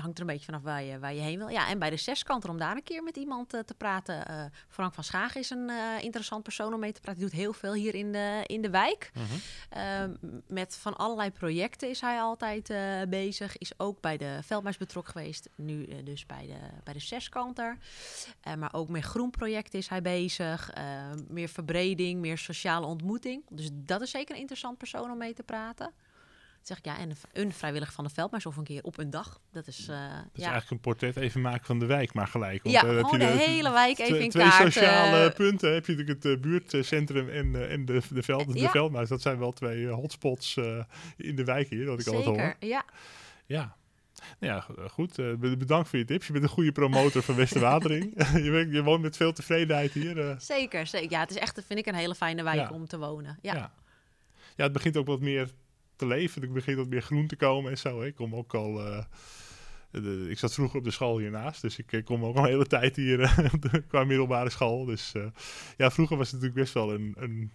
Hangt 0.00 0.16
er 0.16 0.24
een 0.24 0.30
beetje 0.30 0.44
vanaf 0.44 0.62
waar 0.62 0.82
je, 0.82 0.98
waar 0.98 1.14
je 1.14 1.20
heen 1.20 1.38
wil. 1.38 1.48
Ja, 1.48 1.68
en 1.68 1.78
bij 1.78 1.90
de 1.90 1.96
zeskanter 1.96 2.50
om 2.50 2.58
daar 2.58 2.76
een 2.76 2.82
keer 2.82 3.02
met 3.02 3.16
iemand 3.16 3.54
eh, 3.54 3.60
te 3.60 3.74
praten. 3.74 4.26
Eh, 4.26 4.44
Frank 4.68 4.94
van 4.94 5.04
Schagen 5.04 5.40
is 5.40 5.50
een 5.50 5.70
eh, 5.70 6.04
interessant 6.04 6.42
persoon 6.42 6.74
om 6.74 6.80
mee 6.80 6.92
te 6.92 7.00
praten. 7.00 7.20
Die 7.20 7.30
doet 7.30 7.40
heel 7.40 7.52
veel 7.52 7.74
hier 7.74 7.94
in 7.94 8.12
de, 8.12 8.42
in 8.46 8.62
de 8.62 8.70
wijk. 8.70 9.10
Mhm. 9.14 9.24
Eh, 9.68 10.04
met 10.46 10.76
van 10.76 10.96
allerlei 10.96 11.30
projecten 11.30 11.88
is 11.88 12.00
hij 12.00 12.20
altijd 12.20 12.74
bezig. 13.08 13.58
Is 13.58 13.72
ook 13.76 14.00
bij 14.00 14.16
de 14.16 14.38
Veldmuis 14.42 14.76
betrokken 14.76 15.12
geweest. 15.12 15.48
Nu 15.54 16.02
dus 16.02 16.26
bij 16.26 16.46
de, 16.46 16.58
bij 16.84 16.92
de 16.92 17.00
zeskanter. 17.00 17.78
Maar 18.58 18.74
ook 18.74 18.88
met 18.88 19.02
groenprojecten 19.02 19.78
is 19.78 19.88
hij 19.88 20.02
bezig. 20.02 20.70
Meer 21.28 21.48
verbreding, 21.48 22.20
meer 22.20 22.38
sociale 22.38 22.86
ontmoeting. 22.86 23.42
Dus 23.48 23.68
dat 23.72 24.00
is 24.00 24.10
zeker 24.10 24.34
een 24.34 24.40
interessant 24.40 24.78
persoon 24.78 25.10
om 25.10 25.18
mee 25.18 25.34
te 25.34 25.42
praten. 25.42 25.92
Zeg 26.62 26.78
ik 26.78 26.84
ja, 26.84 26.98
en 26.98 27.12
een 27.32 27.52
vrijwilliger 27.52 27.94
van 27.94 28.04
de 28.04 28.10
Veldmuis 28.10 28.46
of 28.46 28.56
een 28.56 28.64
keer 28.64 28.82
op 28.82 28.98
een 28.98 29.10
dag. 29.10 29.40
Dat 29.52 29.66
is, 29.66 29.78
eh, 29.88 29.88
Dat 29.88 30.24
is 30.34 30.42
ja. 30.42 30.50
eigenlijk 30.50 30.70
een 30.70 30.80
portret 30.80 31.16
even 31.16 31.40
maken 31.40 31.66
van 31.66 31.78
de 31.78 31.86
wijk, 31.86 32.14
maar 32.14 32.26
gelijk. 32.26 32.62
Want, 32.62 32.74
Ja, 32.74 32.84
eh, 32.84 32.96
heb 32.96 33.06
je 33.10 33.18
de 33.18 33.24
hele 33.24 33.70
wijk 33.70 33.94
twee- 33.94 34.06
even 34.08 34.20
in 34.20 34.30
twee 34.30 34.48
kaart. 34.48 34.72
sociale 34.72 35.24
eh, 35.28 35.34
punten. 35.34 35.74
Heb 35.74 35.86
je 35.86 35.92
natuurlijk 35.96 36.22
het 36.24 36.40
buurtcentrum 36.40 37.28
en, 37.28 37.68
en 37.70 37.84
de, 37.84 38.00
de, 38.10 38.22
veld, 38.22 38.52
de 38.52 38.58
Ja. 38.58 38.70
veldmuis. 38.70 39.08
Dat 39.08 39.22
zijn 39.22 39.38
wel 39.38 39.52
twee 39.52 39.88
hotspots 39.88 40.56
in 41.16 41.36
de 41.36 41.44
wijk 41.44 41.68
hier, 41.68 41.84
dat 41.86 42.00
ik 42.00 42.06
altijd 42.06 42.24
hoor. 42.24 42.34
zeker, 42.36 42.56
ja. 42.68 42.84
Ja. 43.46 43.76
Nou 44.38 44.52
ja, 44.54 44.60
go- 44.60 44.88
goed. 44.88 45.16
be- 45.16 45.56
bedankt 45.56 45.88
voor 45.88 45.98
je 45.98 46.04
tips. 46.04 46.26
Je 46.26 46.32
bent 46.32 46.44
een 46.44 46.50
goede 46.50 46.72
promotor 46.72 47.22
van 47.22 47.34
Westerwatering. 47.34 48.12
je, 48.44 48.50
bent- 48.50 48.72
je 48.72 48.82
woont 48.82 49.02
met 49.02 49.16
veel 49.16 49.32
tevredenheid 49.32 49.92
hier. 49.92 50.34
Zeker, 50.38 50.86
zeker. 50.86 51.10
Ja, 51.10 51.20
het 51.20 51.30
is 51.30 51.36
echt, 51.36 51.62
vind 51.66 51.78
ik, 51.78 51.86
een 51.86 51.94
hele 51.94 52.14
fijne 52.14 52.42
wijk 52.42 52.56
Ja. 52.56 52.70
om 52.70 52.86
te 52.86 52.98
wonen. 52.98 53.38
Ja. 53.42 53.54
ja. 53.54 53.72
ja, 54.56 54.64
het 54.64 54.72
begint 54.72 54.96
ook 54.96 55.06
wat 55.06 55.20
meer 55.20 55.50
te 56.00 56.06
leven. 56.06 56.42
Er 56.42 56.50
begint 56.52 56.76
wat 56.76 56.88
meer 56.88 57.02
groen 57.02 57.26
te 57.26 57.36
komen 57.36 57.70
en 57.70 57.78
zo. 57.78 58.02
Ik 58.02 58.14
kom 58.14 58.34
ook 58.34 58.54
al... 58.54 58.86
eh, 58.86 59.04
de- 59.90 60.26
ik 60.30 60.38
zat 60.38 60.54
vroeger 60.54 60.78
op 60.78 60.84
de 60.84 60.90
school 60.90 61.18
hiernaast, 61.18 61.62
dus 61.62 61.78
ik 61.78 62.02
kom 62.04 62.24
ook 62.24 62.36
al 62.36 62.42
een 62.44 62.48
hele 62.50 62.66
tijd 62.66 62.96
hier 62.96 63.20
eh, 63.20 63.38
qua 63.88 64.04
middelbare 64.04 64.50
school. 64.50 64.84
Dus 64.84 65.12
eh, 65.14 65.26
ja, 65.76 65.90
vroeger 65.90 66.16
was 66.16 66.30
het 66.30 66.40
natuurlijk 66.40 66.60
best 66.62 66.74
wel 66.74 66.92
een, 66.94 67.14
een 67.18 67.50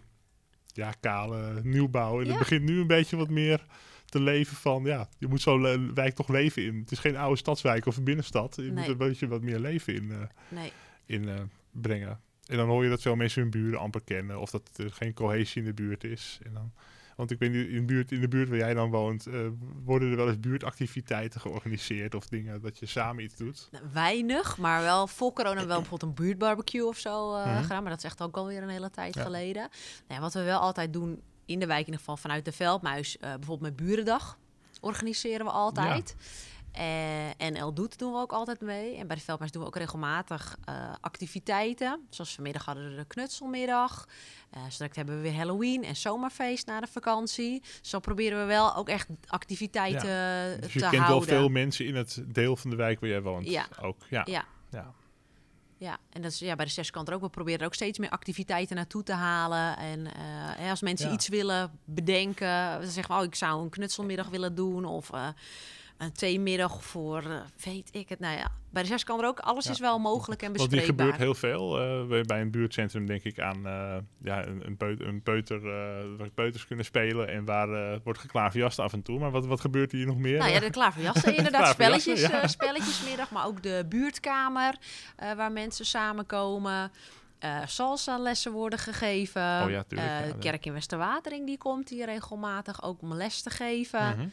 ja, 0.73 0.91
kale 0.99 1.59
nieuwbouw. 1.63 2.19
En 2.19 2.23
Ja. 2.25 2.29
het 2.29 2.39
begint 2.39 2.63
nu 2.63 2.79
een 2.79 2.87
beetje 2.87 3.17
wat 3.17 3.29
meer 3.29 3.65
te 4.05 4.19
leven 4.19 4.55
van, 4.57 4.83
ja, 4.83 5.09
je 5.17 5.27
moet 5.27 5.41
zo'n 5.41 5.93
wijk 5.93 6.15
toch 6.15 6.27
leven 6.27 6.63
in. 6.63 6.79
Het 6.79 6.91
is 6.91 6.99
geen 6.99 7.15
oude 7.17 7.37
stadswijk 7.37 7.85
of 7.85 7.97
een 7.97 8.03
binnenstad. 8.03 8.55
Je 8.55 8.71
moet 8.71 8.83
er 8.83 8.89
een 8.91 8.97
beetje 8.97 9.27
wat 9.27 9.41
meer 9.41 9.59
leven 9.59 9.95
in, 9.95 10.11
Nee. 10.49 10.71
in 11.05 11.49
brengen. 11.71 12.19
En 12.45 12.57
dan 12.57 12.67
hoor 12.67 12.83
je 12.83 12.89
dat 12.89 13.01
veel 13.01 13.15
mensen 13.15 13.41
hun 13.41 13.51
buren 13.51 13.79
amper 13.79 14.01
kennen. 14.03 14.39
Of 14.39 14.49
dat 14.49 14.69
er 14.75 14.91
geen 14.91 15.13
cohesie 15.13 15.61
in 15.61 15.67
de 15.67 15.73
buurt 15.73 16.03
is. 16.03 16.39
En 16.43 16.53
dan, 16.53 16.73
want 17.15 17.31
ik 17.31 17.39
weet 17.39 17.51
niet, 17.51 17.67
in 17.67 17.75
de, 17.75 17.81
buurt, 17.85 18.11
in 18.11 18.21
de 18.21 18.27
buurt 18.27 18.49
waar 18.49 18.57
jij 18.57 18.73
dan 18.73 18.89
woont, 18.89 19.25
eh, 19.25 19.39
worden 19.83 20.09
er 20.11 20.15
wel 20.15 20.27
eens 20.27 20.39
buurtactiviteiten 20.39 21.41
georganiseerd. 21.41 22.15
Of 22.15 22.27
dingen 22.27 22.61
dat 22.61 22.79
je 22.79 22.85
samen 22.85 23.23
iets 23.23 23.35
doet. 23.35 23.67
Nou, 23.71 23.83
weinig, 23.93 24.57
maar 24.57 24.81
wel 24.81 25.07
voor 25.07 25.33
corona 25.33 25.65
wel 25.65 25.79
bijvoorbeeld 25.81 26.03
een 26.17 26.25
buurtbarbecue 26.25 26.85
of 26.85 26.97
zo 26.97 27.35
eh, 27.35 27.45
Mhm. 27.45 27.61
gedaan. 27.61 27.81
Maar 27.81 27.91
dat 27.91 27.99
is 28.03 28.05
echt 28.09 28.21
ook 28.21 28.37
alweer 28.37 28.63
een 28.63 28.69
hele 28.69 28.89
tijd 28.89 29.15
Ja. 29.15 29.21
geleden. 29.23 29.61
Nou, 29.61 29.71
ja, 30.07 30.19
wat 30.19 30.33
we 30.33 30.43
wel 30.43 30.59
altijd 30.59 30.93
doen 30.93 31.21
in 31.45 31.59
de 31.59 31.65
wijk, 31.65 31.79
in 31.79 31.85
ieder 31.85 31.99
geval 31.99 32.17
vanuit 32.17 32.45
de 32.45 32.51
Veldmuis, 32.51 33.17
eh, 33.17 33.21
bijvoorbeeld 33.33 33.61
met 33.77 33.87
Burendag 33.87 34.37
organiseren 34.81 35.45
we 35.45 35.51
altijd. 35.51 36.15
Eh, 36.19 36.23
en 37.37 37.55
El 37.55 37.73
Doet 37.73 37.99
doen 37.99 38.11
we 38.11 38.17
ook 38.19 38.31
altijd 38.31 38.61
mee. 38.61 38.95
En 38.97 39.07
bij 39.07 39.15
de 39.15 39.21
Veldmuis 39.21 39.51
doen 39.51 39.61
we 39.61 39.67
ook 39.67 39.75
regelmatig 39.75 40.57
eh, 40.65 40.75
activiteiten. 41.01 42.05
Zoals 42.09 42.33
vanmiddag 42.33 42.65
hadden 42.65 42.89
we 42.89 42.95
de 42.95 43.05
knutselmiddag. 43.05 44.07
Eh 44.49 44.61
straks 44.69 44.95
hebben 44.95 45.15
we 45.15 45.21
weer 45.21 45.35
Halloween 45.35 45.83
en 45.83 45.95
zomerfeest 45.95 46.65
na 46.65 46.79
de 46.79 46.87
vakantie. 46.87 47.63
Zo 47.81 47.99
proberen 47.99 48.39
we 48.39 48.45
wel 48.45 48.75
ook 48.75 48.89
echt 48.89 49.07
activiteiten 49.27 50.09
eh, 50.55 50.61
Dus 50.61 50.73
je 50.73 50.79
te 50.79 50.89
kent 50.89 51.03
houden. 51.03 51.29
wel 51.29 51.39
veel 51.39 51.49
mensen 51.49 51.85
in 51.85 51.95
het 51.95 52.23
deel 52.27 52.55
van 52.55 52.69
de 52.69 52.75
wijk 52.75 52.99
waar 52.99 53.09
jij 53.09 53.21
woont. 53.21 53.49
Ja. 53.49 53.67
Ook, 53.81 53.97
ja. 54.09 54.21
Ja. 54.25 54.45
ja. 54.71 54.93
Ja, 55.77 55.97
en 56.09 56.21
dat 56.21 56.31
is 56.31 56.39
ja, 56.39 56.55
bij 56.55 56.65
de 56.65 56.71
zeskant 56.71 57.11
ook. 57.11 57.21
We 57.21 57.29
proberen 57.29 57.59
er 57.59 57.65
ook 57.65 57.73
steeds 57.73 57.99
meer 57.99 58.09
activiteiten 58.09 58.75
naartoe 58.75 59.03
te 59.03 59.13
halen. 59.13 59.77
En 59.77 60.07
eh, 60.59 60.69
als 60.69 60.81
mensen 60.81 61.07
Ja. 61.07 61.13
iets 61.13 61.27
willen 61.27 61.71
bedenken, 61.85 62.83
ze 62.85 62.91
zeggen, 62.91 63.15
oh, 63.15 63.23
ik 63.23 63.35
zou 63.35 63.61
een 63.63 63.69
knutselmiddag 63.69 64.27
willen 64.27 64.55
doen 64.55 64.85
of 64.85 65.11
eh, 65.13 65.27
een 65.97 66.11
theemiddag 66.13 66.83
voor, 66.83 67.21
eh, 67.23 67.35
weet 67.63 67.89
ik 67.91 68.09
het. 68.09 68.19
Nou 68.19 68.37
ja, 68.37 68.51
bij 68.69 68.81
de 68.81 68.87
zeskant 68.87 69.21
er 69.21 69.27
ook. 69.27 69.39
Alles 69.39 69.65
Ja. 69.65 69.71
is 69.71 69.79
wel 69.79 69.99
mogelijk 69.99 70.41
en 70.41 70.47
Want 70.47 70.59
die 70.59 70.69
bespreekbaar. 70.69 71.05
gebeurt 71.05 71.23
heel 71.23 71.33
veel. 71.49 71.79
Eh, 72.09 72.21
bij- 72.25 72.41
een 72.41 72.51
buurtcentrum 72.51 73.05
denk 73.05 73.23
ik 73.23 73.39
aan 73.39 73.65
eh, 73.67 73.97
ja, 74.23 74.45
een, 74.45 74.65
een, 74.65 74.77
peut- 74.77 75.01
een 75.01 75.21
peuter 75.21 75.61
waar 76.17 76.29
peuters 76.29 76.67
kunnen 76.67 76.85
spelen 76.85 77.27
en 77.27 77.45
waar 77.45 77.99
wordt 78.03 78.19
geklaverjast 78.19 78.79
af 78.79 78.93
en 78.93 79.01
toe. 79.01 79.19
Maar 79.19 79.31
wat, 79.31 79.45
wat 79.45 79.61
gebeurt 79.61 79.91
hier 79.91 80.05
nog 80.05 80.17
meer? 80.17 80.37
Nou 80.37 80.51
ja, 80.51 80.59
de 80.59 80.69
klaverjassen 80.69 81.35
inderdaad. 81.35 81.67
Spelletjes, 81.73 82.21
ja. 82.21 82.47
spelletjesmiddag, 82.47 83.31
maar 83.31 83.45
ook 83.45 83.63
de 83.63 83.85
buurtkamer 83.89 84.75
waar 85.35 85.51
mensen 85.51 85.85
samenkomen. 85.85 86.91
Eh 87.39 87.57
salsa 87.65 88.17
lessen 88.17 88.51
worden 88.51 88.79
gegeven. 88.79 89.41
Oh 89.41 89.69
ja, 89.69 89.83
tuurlijk, 89.83 90.09
ja, 90.11 90.25
dat- 90.27 90.39
Kerk 90.39 90.65
in 90.65 90.73
Westerwatering 90.73 91.45
die 91.45 91.57
komt 91.57 91.89
hier 91.89 92.05
regelmatig 92.05 92.83
ook 92.83 93.01
om 93.01 93.13
les 93.13 93.41
te 93.41 93.49
geven. 93.49 94.17
Mhm. 94.17 94.27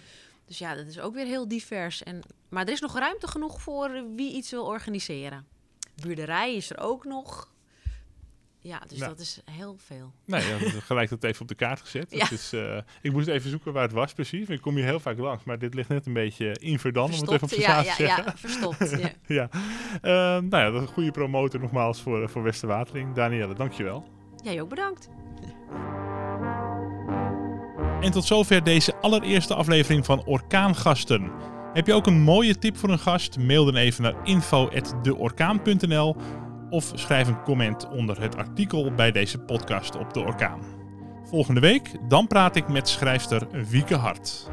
Dus 0.47 0.59
ja, 0.59 0.75
dat 0.75 0.87
is 0.87 1.01
ook 1.01 1.15
weer 1.15 1.27
heel 1.27 1.49
divers. 1.49 2.03
En, 2.03 2.21
maar 2.49 2.65
er 2.67 2.73
is 2.73 2.81
nog 2.81 2.99
ruimte 2.99 3.27
genoeg 3.29 3.61
voor 3.63 4.05
wie 4.17 4.33
iets 4.35 4.51
wil 4.51 4.65
organiseren. 4.65 5.47
Buurderij 6.03 6.55
is 6.57 6.71
er 6.71 6.79
ook 6.79 7.05
nog. 7.05 7.51
Ja, 8.59 8.81
dus 8.87 8.99
Ja. 8.99 9.07
dat 9.09 9.19
is 9.19 9.41
heel 9.51 9.77
veel. 9.79 10.13
Nee, 10.25 10.47
ja, 10.47 10.59
gelijk 10.81 11.09
dat 11.11 11.25
even 11.25 11.43
op 11.43 11.49
de 11.49 11.55
kaart 11.55 11.81
gezet. 11.81 12.11
Ja. 12.17 12.31
Is, 12.31 12.53
eh, 12.53 12.79
ik 13.03 13.13
moest 13.13 13.29
even 13.29 13.51
zoeken 13.51 13.73
waar 13.73 13.83
het 13.83 13.93
was 13.93 14.13
precies. 14.13 14.49
Ik 14.49 14.61
kom 14.61 14.75
hier 14.75 14.85
heel 14.85 15.01
vaak 15.01 15.19
langs, 15.19 15.45
maar 15.45 15.59
dit 15.59 15.75
ligt 15.75 15.89
net 15.89 16.07
een 16.07 16.13
beetje 16.13 16.57
in 16.61 16.79
Verdun, 16.79 17.03
om 17.03 17.11
het 17.11 17.21
even 17.21 17.33
op 17.43 17.49
Verstopt. 17.49 17.63
Ja, 17.63 17.77
ja, 17.83 17.91
te 17.91 17.97
zeggen. 17.97 18.25
ja, 18.25 18.37
verstopt. 18.37 18.91
Ja. 19.01 19.11
Ja. 19.27 19.49
Eh, 20.03 20.11
nou 20.43 20.57
ja, 20.57 20.71
dat 20.71 20.83
is 20.83 20.89
een 20.89 20.95
goede 20.95 21.11
promotor 21.11 21.61
nogmaals 21.61 22.03
voor, 22.03 22.29
voor 22.31 22.43
Westerwatering. 22.43 23.15
Danielle, 23.15 23.55
dankjewel. 23.55 24.05
Jij 24.45 24.61
ook 24.61 24.69
bedankt. 24.69 25.09
En 28.03 28.11
tot 28.11 28.25
zover 28.25 28.65
deze 28.65 28.95
allereerste 29.01 29.55
aflevering 29.55 30.05
van 30.05 30.25
Orkaangasten. 30.25 31.31
Heb 31.73 31.87
je 31.87 31.93
ook 31.93 32.07
een 32.07 32.21
mooie 32.21 32.59
tip 32.59 32.77
voor 32.77 32.89
een 32.89 32.99
gast? 32.99 33.39
Mail 33.39 33.65
dan 33.65 33.77
even 33.77 34.03
naar 34.03 34.15
info.deorkaan.nl 34.25 36.17
of 36.71 36.93
schrijf 36.95 37.29
een 37.29 37.43
comment 37.43 37.89
onder 37.89 38.21
het 38.21 38.37
artikel 38.37 38.93
bij 38.95 39.13
deze 39.13 39.39
podcast 39.39 39.97
op 39.97 40.15
De 40.15 40.21
Orkaan. 40.21 40.61
Volgende 41.25 41.61
week 41.61 41.91
dan 42.09 42.27
praat 42.27 42.57
ik 42.57 42.69
met 42.69 42.89
schrijfster 42.89 43.47
Wieke 43.69 43.97
Hart. 43.97 44.51